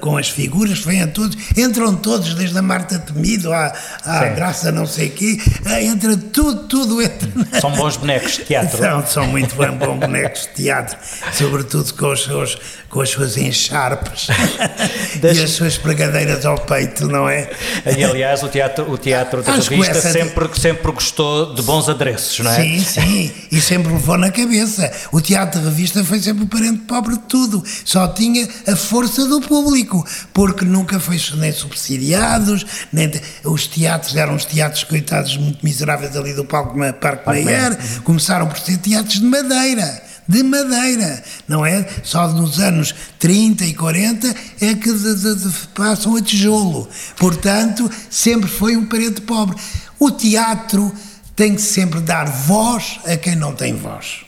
com 0.00 0.16
as 0.16 0.28
figuras 0.28 0.80
que 0.80 0.86
vêm 0.86 1.02
a 1.02 1.06
todos, 1.06 1.36
entram 1.56 1.94
todos, 1.96 2.34
desde 2.34 2.58
a 2.58 2.62
Marta 2.62 2.98
Temido 2.98 3.52
à, 3.52 3.72
à 4.04 4.26
Graça 4.26 4.70
não 4.70 4.86
sei 4.86 5.08
quê, 5.08 5.38
entra 5.80 6.16
tudo, 6.16 6.64
tudo 6.64 7.02
entra. 7.02 7.28
São 7.60 7.72
bons 7.72 7.96
bonecos 7.96 8.36
de 8.36 8.44
teatro. 8.44 8.78
São, 8.90 9.06
são 9.06 9.26
muito 9.28 9.54
bem 9.54 9.70
bons 9.70 10.00
bonecos 10.00 10.42
de 10.42 10.64
teatro, 10.64 10.98
sobretudo 11.32 11.94
com 11.94 12.10
os 12.10 12.24
seus 12.24 12.58
com 12.90 13.00
as 13.00 13.10
suas 13.10 13.36
encharpes 13.36 14.26
e 15.22 15.42
as 15.42 15.50
suas 15.50 15.78
pregadeiras 15.78 16.44
ao 16.44 16.58
peito, 16.58 17.06
não 17.06 17.28
é? 17.28 17.48
E 17.96 18.02
aliás, 18.02 18.42
o 18.42 18.48
teatro, 18.48 18.90
o 18.90 18.98
teatro 18.98 19.42
da 19.42 19.52
revista 19.52 19.96
essa... 19.96 20.10
sempre, 20.10 20.48
sempre 20.60 20.90
gostou 20.90 21.54
de 21.54 21.62
bons 21.62 21.88
adereços, 21.88 22.40
não 22.40 22.50
é? 22.50 22.60
Sim, 22.60 22.80
sim, 22.80 23.32
e 23.52 23.60
sempre 23.60 23.92
levou 23.92 24.18
na 24.18 24.30
cabeça. 24.30 24.90
O 25.12 25.20
teatro 25.20 25.60
da 25.60 25.70
revista 25.70 26.02
foi 26.02 26.18
sempre 26.18 26.42
o 26.42 26.46
parente 26.48 26.80
pobre 26.80 27.14
de 27.14 27.22
tudo, 27.22 27.62
só 27.84 28.08
tinha 28.08 28.48
a 28.66 28.74
força 28.74 29.24
do 29.28 29.40
público, 29.40 30.04
porque 30.34 30.64
nunca 30.64 30.98
foi 30.98 31.20
nem 31.36 31.52
subsidiados, 31.52 32.66
nem 32.92 33.08
os 33.44 33.68
teatros 33.68 34.16
eram 34.16 34.34
os 34.34 34.44
teatros 34.44 34.82
coitados 34.82 35.36
muito 35.36 35.64
miseráveis 35.64 36.16
ali 36.16 36.34
do 36.34 36.44
palco 36.44 36.76
Parque 37.00 37.24
Mayer, 37.28 37.78
começaram 38.02 38.48
por 38.48 38.58
ser 38.58 38.78
teatros 38.80 39.20
de 39.20 39.26
madeira 39.26 40.10
de 40.30 40.44
madeira, 40.44 41.24
não 41.48 41.66
é? 41.66 41.84
Só 42.04 42.28
nos 42.28 42.60
anos 42.60 42.94
30 43.18 43.64
e 43.64 43.74
40 43.74 44.28
é 44.60 44.74
que 44.76 44.92
de, 44.92 45.14
de, 45.16 45.34
de, 45.34 45.66
passam 45.74 46.14
a 46.14 46.22
tijolo. 46.22 46.88
Portanto, 47.16 47.90
sempre 48.08 48.48
foi 48.48 48.76
um 48.76 48.86
parente 48.86 49.20
pobre. 49.22 49.56
O 49.98 50.08
teatro 50.08 50.94
tem 51.34 51.56
que 51.56 51.62
sempre 51.62 52.00
dar 52.00 52.26
voz 52.30 53.00
a 53.04 53.16
quem 53.16 53.34
não 53.34 53.52
tem 53.52 53.74
voz. 53.74 54.24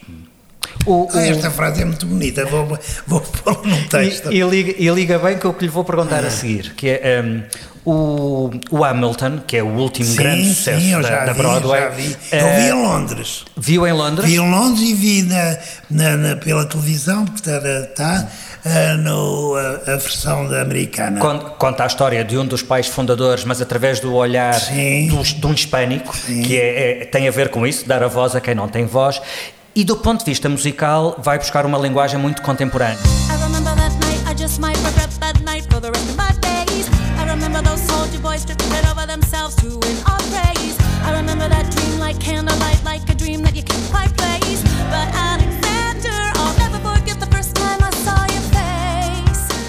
O. 0.86 1.08
Ah, 1.12 1.26
esta 1.26 1.50
frase 1.50 1.82
é 1.82 1.84
muito 1.84 2.06
bonita, 2.06 2.44
vou, 2.46 2.78
vou 3.06 3.20
pôr 3.44 3.66
num 3.66 3.82
texto. 3.84 4.32
E, 4.32 4.40
e, 4.40 4.42
liga, 4.42 4.74
e, 4.76 4.88
liga, 4.90 5.18
bem 5.18 5.38
com 5.38 5.48
o 5.48 5.54
que 5.54 5.64
lhe 5.64 5.70
vou 5.70 5.84
perguntar 5.84 6.24
ah. 6.24 6.28
a 6.28 6.30
seguir, 6.30 6.74
que 6.74 6.88
é 6.88 7.22
um, 7.24 7.42
o, 7.84 8.50
o, 8.70 8.84
Hamilton, 8.84 9.40
que 9.46 9.56
é 9.56 9.62
o 9.62 9.68
último 9.68 10.06
sim, 10.06 10.16
grande 10.16 10.48
sucesso 10.48 10.80
sim, 10.80 11.00
da, 11.00 11.24
da 11.24 11.32
vi, 11.32 11.38
Broadway. 11.38 11.80
Já 11.80 11.88
vi. 11.88 12.16
Eu 12.32 12.48
vi 12.48 12.68
em 12.68 12.72
Londres. 12.72 13.44
Viu 13.56 13.86
em 13.86 13.92
Londres? 13.92 14.28
Vi 14.28 14.36
em 14.36 14.50
Londres 14.50 14.88
e 14.88 14.94
vi 14.94 15.22
na, 15.22 15.58
na, 15.90 16.16
na 16.16 16.36
pela 16.36 16.64
televisão, 16.64 17.24
porque 17.24 17.50
está, 17.50 17.80
está 17.80 18.28
uh, 18.64 18.98
no, 18.98 19.56
a, 19.56 19.92
a, 19.92 19.96
versão 19.96 20.48
da 20.48 20.62
americana. 20.62 21.18
Conta, 21.18 21.50
conta, 21.50 21.82
a 21.82 21.86
história 21.86 22.24
de 22.24 22.38
um 22.38 22.46
dos 22.46 22.62
pais 22.62 22.86
fundadores, 22.86 23.44
mas 23.44 23.60
através 23.60 23.98
do 23.98 24.14
olhar 24.14 24.54
do, 25.08 25.22
de 25.22 25.46
um 25.46 25.52
hispânico, 25.52 26.16
sim. 26.16 26.42
que 26.42 26.56
é, 26.56 27.02
é, 27.02 27.04
tem 27.04 27.26
a 27.26 27.32
ver 27.32 27.48
com 27.48 27.66
isso, 27.66 27.86
dar 27.86 28.02
a 28.02 28.08
voz 28.08 28.36
a 28.36 28.40
quem 28.40 28.54
não 28.54 28.68
tem 28.68 28.86
voz. 28.86 29.20
E 29.74 29.84
do 29.84 29.96
ponto 29.96 30.18
de 30.18 30.26
vista 30.26 30.50
musical, 30.50 31.16
vai 31.18 31.38
buscar 31.38 31.64
uma 31.64 31.78
linguagem 31.78 32.20
muito 32.20 32.42
contemporânea. 32.42 32.98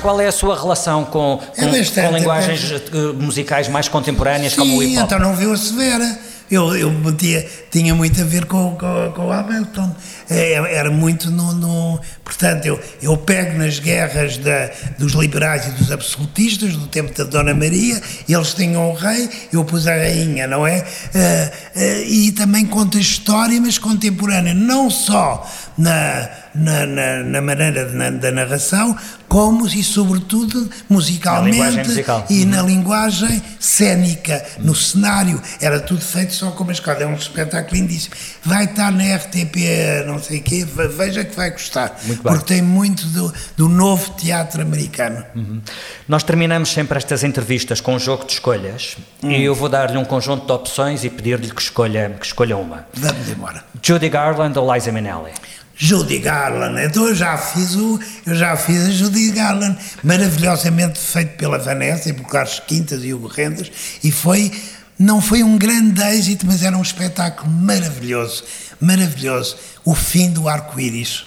Qual 0.02 0.20
é 0.20 0.28
a 0.28 0.32
sua 0.34 0.60
relação 0.60 1.06
com, 1.06 1.40
com, 1.40 1.66
é 1.66 2.10
com 2.10 2.18
linguagens 2.18 2.72
é 2.72 3.14
musicais 3.14 3.70
mais 3.70 3.88
contemporâneas 3.88 4.52
Sim, 4.52 4.60
como 4.60 4.78
o 4.80 4.84
hip 4.84 4.98
hop? 4.98 5.06
então 5.06 5.18
não 5.18 5.34
viu 5.34 5.54
a 5.54 5.58
Severa 5.58 6.33
eu, 6.54 6.76
eu 6.76 6.92
metia, 6.92 7.48
tinha 7.72 7.96
muito 7.96 8.22
a 8.22 8.24
ver 8.24 8.46
com, 8.46 8.76
com, 8.76 9.12
com 9.16 9.28
o 9.28 9.32
Hamilton. 9.32 9.96
É, 10.30 10.54
era 10.76 10.90
muito 10.90 11.30
no. 11.30 11.54
no 11.54 12.00
portanto, 12.24 12.66
eu, 12.66 12.80
eu 13.02 13.18
pego 13.18 13.58
nas 13.58 13.80
guerras 13.80 14.38
da, 14.38 14.70
dos 14.98 15.14
liberais 15.14 15.68
e 15.68 15.72
dos 15.72 15.92
absolutistas, 15.92 16.76
do 16.76 16.88
tempo 16.88 17.14
da 17.18 17.24
Dona 17.24 17.54
Maria, 17.54 18.02
eles 18.28 18.54
tinham 18.54 18.90
o 18.90 18.94
rei, 18.94 19.30
eu 19.52 19.64
pus 19.64 19.88
a 19.88 19.94
rainha, 19.94 20.48
não 20.48 20.66
é? 20.66 20.80
Uh, 20.80 21.80
uh, 21.80 22.04
e 22.08 22.32
também 22.32 22.66
conta 22.66 22.98
história, 22.98 23.60
mas 23.60 23.78
contemporânea, 23.78 24.54
não 24.54 24.90
só 24.90 25.50
na, 25.78 26.30
na, 26.54 26.86
na, 26.86 27.24
na 27.24 27.42
maneira 27.42 27.86
de, 27.86 27.96
na, 27.96 28.10
da 28.10 28.32
narração, 28.32 28.96
como 29.28 29.68
e, 29.68 29.84
sobretudo, 29.84 30.70
musicalmente 30.88 31.88
musical. 31.88 32.26
e 32.30 32.44
uhum. 32.44 32.50
na 32.50 32.62
linguagem 32.62 33.42
cênica, 33.60 34.46
uhum. 34.58 34.66
no 34.66 34.76
cenário. 34.76 35.42
Era 35.60 35.80
tudo 35.80 36.02
feito 36.02 36.34
só 36.34 36.52
com 36.52 36.64
uma 36.64 36.72
escola. 36.72 37.00
É 37.00 37.08
um 37.08 37.16
espetáculo 37.16 37.76
lindíssimo. 37.76 38.16
Vai 38.44 38.66
estar 38.66 38.92
na 38.92 39.16
RTP, 39.16 40.06
não 40.14 40.24
sei 40.24 40.40
o 40.40 40.42
quê, 40.42 40.66
veja 40.66 41.24
que 41.24 41.36
vai 41.36 41.52
gostar. 41.52 42.00
Porque 42.22 42.46
tem 42.46 42.62
muito 42.62 43.06
do, 43.08 43.34
do 43.58 43.70
novo 43.70 44.12
teatro 44.12 44.62
americano. 44.62 45.24
Uhum. 45.36 45.62
Nós 46.08 46.24
terminamos 46.24 46.70
sempre 46.72 46.98
estas 46.98 47.24
entrevistas 47.24 47.82
com 47.82 47.96
um 47.96 48.00
jogo 48.00 48.26
de 48.26 48.34
escolhas 48.34 48.98
e 49.22 49.28
hum. 49.28 49.32
eu 49.32 49.56
vou 49.56 49.70
dar-lhe 49.70 49.98
um 49.98 50.06
conjunto 50.06 50.46
de 50.46 50.52
opções 50.52 51.04
e 51.04 51.10
pedir-lhe 51.10 51.50
que 51.50 51.62
escolha, 51.62 52.16
que 52.20 52.26
escolha 52.26 52.58
uma. 52.58 52.88
Vamos 52.94 53.30
embora. 53.30 53.64
Judy 53.82 54.10
Garland 54.10 54.58
ou 54.58 54.74
Liza 54.74 54.92
Minnelli? 54.92 55.32
Judy 55.76 56.20
Garland. 56.20 56.82
Então 56.82 57.08
eu 57.08 57.16
já 57.16 57.38
fiz 57.38 57.76
o, 57.76 58.00
eu 58.26 58.36
já 58.36 58.56
fiz 58.56 58.86
a 58.86 58.90
Judy 58.92 59.32
Garland, 59.32 59.78
maravilhosamente 60.04 61.00
feito 61.00 61.36
pela 61.36 61.58
Vanessa 61.58 62.10
e 62.10 62.14
por 62.14 62.28
Carlos 62.28 62.62
Quintas 62.66 63.04
e 63.04 63.14
Hugo 63.14 63.28
Rendas, 63.28 63.72
e 64.04 64.12
foi, 64.12 64.52
não 64.98 65.22
foi 65.22 65.44
um 65.44 65.58
grande 65.58 66.02
êxito, 66.02 66.46
mas 66.46 66.64
era 66.64 66.78
um 66.78 66.82
espetáculo 66.82 67.50
maravilhoso, 67.52 68.44
maravilhoso. 68.84 69.58
O 69.86 69.96
fim 69.96 70.32
do 70.32 70.48
arco-íris. 70.48 71.26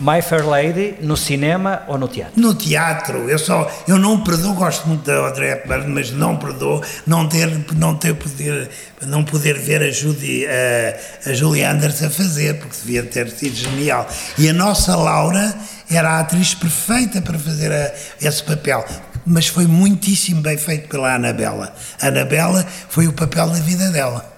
My 0.00 0.22
Fair 0.22 0.46
Lady 0.46 0.94
no 1.00 1.16
cinema 1.16 1.82
ou 1.88 1.98
no 1.98 2.06
teatro? 2.06 2.40
No 2.40 2.54
teatro. 2.54 3.28
Eu 3.28 3.38
só 3.38 3.68
eu 3.88 3.98
não 3.98 4.22
perdoo, 4.22 4.54
gosto 4.54 4.86
muito 4.86 5.04
da 5.04 5.16
Audrey 5.16 5.50
Hepburn, 5.50 5.88
mas 5.88 6.12
não 6.12 6.36
perdoo 6.36 6.80
não 7.04 7.28
ter 7.28 7.66
não 7.74 7.96
ter 7.96 8.14
poder 8.14 8.70
não 9.02 9.24
poder 9.24 9.58
ver 9.58 9.82
a 9.82 9.90
Judy 9.90 10.46
a, 10.46 11.30
a 11.30 11.34
Julie 11.34 11.64
Anderson 11.64 12.06
a 12.06 12.10
fazer, 12.10 12.58
porque 12.60 12.76
devia 12.80 13.02
ter 13.02 13.28
sido 13.30 13.56
genial. 13.56 14.06
E 14.36 14.48
a 14.48 14.52
nossa 14.52 14.94
Laura 14.94 15.52
era 15.90 16.10
a 16.10 16.20
atriz 16.20 16.54
perfeita 16.54 17.20
para 17.20 17.38
fazer 17.38 17.72
a, 17.72 17.92
esse 18.20 18.42
papel. 18.44 18.84
Mas 19.26 19.48
foi 19.48 19.66
muitíssimo 19.66 20.40
bem 20.40 20.56
feito 20.56 20.88
pela 20.88 21.12
Anabela. 21.16 21.74
A 22.00 22.06
Anabela 22.06 22.64
foi 22.88 23.08
o 23.08 23.12
papel 23.12 23.48
da 23.48 23.58
vida 23.58 23.90
dela. 23.90 24.37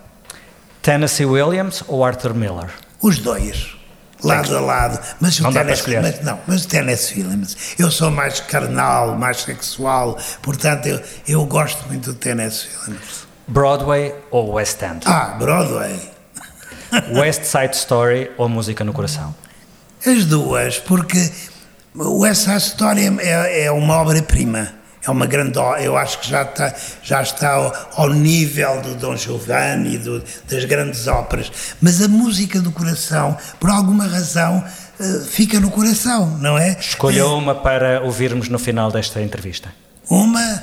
Tennessee 0.83 1.26
Williams 1.26 1.83
ou 1.87 2.05
Arthur 2.05 2.35
Miller? 2.35 2.70
Os 3.03 3.18
dois 3.18 3.81
lado 4.22 4.57
a 4.57 4.61
lado. 4.61 4.99
Mas 5.20 5.39
não 5.41 5.51
o 5.51 5.53
Tennessee, 5.53 6.01
mas, 6.01 6.22
não, 6.22 6.39
mas 6.47 6.64
o 6.64 6.68
Tennessee 6.68 7.22
Williams, 7.22 7.57
eu 7.78 7.91
sou 7.91 8.11
mais 8.11 8.41
carnal, 8.41 9.16
mais 9.16 9.39
sexual, 9.39 10.18
portanto 10.43 10.87
eu, 10.87 11.01
eu 11.26 11.47
gosto 11.47 11.87
muito 11.89 12.12
do 12.12 12.18
Tennessee 12.18 12.70
Williams. 12.83 13.26
Broadway 13.47 14.14
ou 14.31 14.53
West 14.53 14.81
End? 14.83 15.01
Ah, 15.07 15.37
Broadway. 15.39 15.99
West 17.14 17.45
Side 17.45 17.76
Story 17.76 18.31
ou 18.37 18.49
Música 18.49 18.85
no 18.85 18.93
Coração? 18.93 19.35
As 20.07 20.24
duas, 20.24 20.78
porque 20.78 21.31
West 21.95 22.45
Side 22.45 22.59
Story 22.59 23.18
é, 23.20 23.64
é 23.64 23.72
uma 23.72 23.97
obra-prima 23.97 24.80
é 25.03 25.11
uma 25.11 25.26
grande. 25.26 25.59
Eu 25.82 25.96
acho 25.96 26.18
que 26.18 26.28
já 26.28 26.42
está, 26.42 26.74
já 27.03 27.22
está 27.22 27.53
ao, 27.53 27.72
ao 27.94 28.11
nível 28.11 28.80
do 28.82 28.94
Dom 28.94 29.16
Giovanni, 29.16 29.98
do, 29.98 30.22
das 30.48 30.64
grandes 30.64 31.07
óperas. 31.07 31.51
Mas 31.80 32.03
a 32.03 32.09
música 32.09 32.61
do 32.61 32.70
coração, 32.70 33.36
por 33.59 33.70
alguma 33.70 34.07
razão, 34.07 34.59
uh, 34.98 35.20
fica 35.24 35.59
no 35.59 35.70
coração, 35.70 36.38
não 36.38 36.59
é? 36.59 36.76
Escolha 36.78 37.26
uma 37.26 37.55
para 37.55 38.03
ouvirmos 38.03 38.48
no 38.48 38.59
final 38.59 38.92
desta 38.92 39.22
entrevista. 39.22 39.72
Uma. 40.09 40.61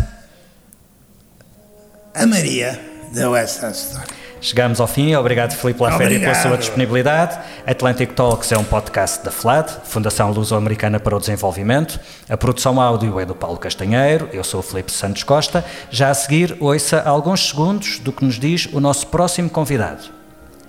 A 2.13 2.25
Maria, 2.25 2.79
da 3.13 3.29
West 3.29 3.59
Side. 3.59 4.26
Chegamos 4.47 4.79
ao 4.79 4.87
fim. 4.87 5.13
Obrigado, 5.13 5.51
Filipe 5.51 5.83
Laferi, 5.83 6.19
pela 6.21 6.33
sua 6.33 6.57
disponibilidade. 6.57 7.37
Atlantic 7.65 8.13
Talks 8.13 8.49
é 8.53 8.57
um 8.57 8.63
podcast 8.63 9.21
da 9.21 9.29
FLAD, 9.29 9.69
Fundação 9.83 10.31
Luso-Americana 10.31 11.01
para 11.01 11.13
o 11.17 11.19
Desenvolvimento. 11.19 11.99
A 12.29 12.37
produção 12.37 12.79
áudio 12.79 13.19
é 13.19 13.25
do 13.25 13.35
Paulo 13.35 13.57
Castanheiro. 13.57 14.29
Eu 14.31 14.45
sou 14.45 14.61
o 14.61 14.63
Filipe 14.63 14.89
Santos 14.89 15.23
Costa. 15.23 15.65
Já 15.91 16.11
a 16.11 16.13
seguir, 16.13 16.55
ouça 16.61 17.01
alguns 17.01 17.49
segundos 17.49 17.99
do 17.99 18.13
que 18.13 18.23
nos 18.23 18.39
diz 18.39 18.69
o 18.71 18.79
nosso 18.79 19.07
próximo 19.07 19.49
convidado. 19.49 20.03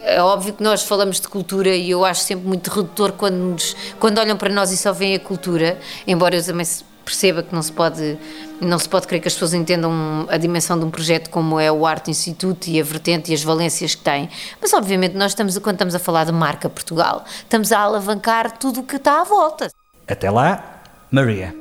É 0.01 0.21
óbvio 0.21 0.55
que 0.55 0.63
nós 0.63 0.83
falamos 0.83 1.21
de 1.21 1.29
cultura 1.29 1.69
e 1.69 1.89
eu 1.89 2.05
acho 2.05 2.23
sempre 2.23 2.49
muito 2.49 2.71
redutor 2.71 3.13
quando, 3.13 3.37
nos, 3.37 3.77
quando 4.01 4.19
olham 4.19 4.37
para 4.37 4.53
nós 4.53 4.73
e 4.73 4.77
só 4.77 4.93
veem 4.93 5.15
a 5.15 5.21
cultura, 5.21 5.79
embora 6.05 6.35
eu 6.35 6.45
também 6.45 6.67
perceba 7.09 7.43
que 7.43 7.55
não 7.55 7.63
se 7.63 7.73
pode 7.73 8.19
não 8.61 8.79
se 8.79 8.89
pode 8.89 9.07
crer 9.07 9.21
que 9.21 9.29
as 9.29 9.35
pessoas 9.35 9.55
entendam 9.55 10.27
a 10.29 10.37
dimensão 10.37 10.79
de 10.79 10.85
um 10.85 10.91
projeto 10.91 11.31
como 11.31 11.59
é 11.59 11.71
o 11.71 11.87
Arte 11.87 12.11
Instituto 12.11 12.69
e 12.69 12.81
a 12.81 12.85
vertente 12.85 13.31
e 13.31 13.35
as 13.35 13.43
valências 13.43 13.95
que 13.95 14.03
tem. 14.03 14.29
Mas, 14.61 14.73
obviamente, 14.73 15.15
nós 15.15 15.31
estamos, 15.31 15.57
quando 15.59 15.77
estamos 15.77 15.95
a 15.95 15.99
falar 15.99 16.25
de 16.25 16.33
marca 16.33 16.69
Portugal, 16.69 17.25
estamos 17.39 17.71
a 17.71 17.79
alavancar 17.79 18.59
tudo 18.59 18.81
o 18.81 18.83
que 18.83 18.97
está 18.97 19.21
à 19.21 19.25
volta. 19.25 19.71
Até 20.09 20.31
lá, 20.31 20.83
Maria. 21.11 21.55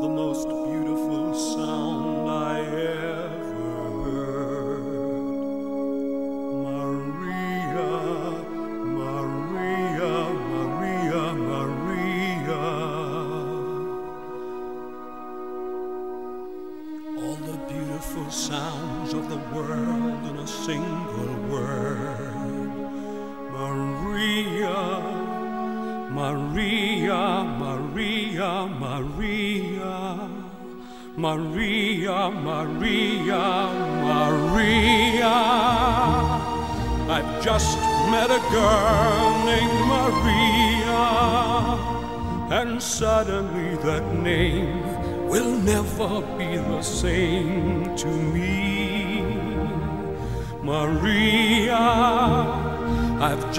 Maria, 0.00 0.59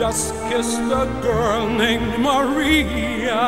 just 0.02 0.34
kissed 0.50 0.90
a 1.04 1.06
girl 1.22 1.70
named 1.70 2.18
Maria. 2.18 3.46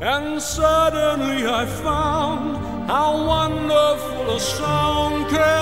And 0.00 0.40
suddenly 0.40 1.46
I 1.46 1.66
found 1.66 2.56
how 2.88 3.10
wonderful 3.26 4.36
a 4.36 4.40
song 4.40 5.28
can 5.28 5.61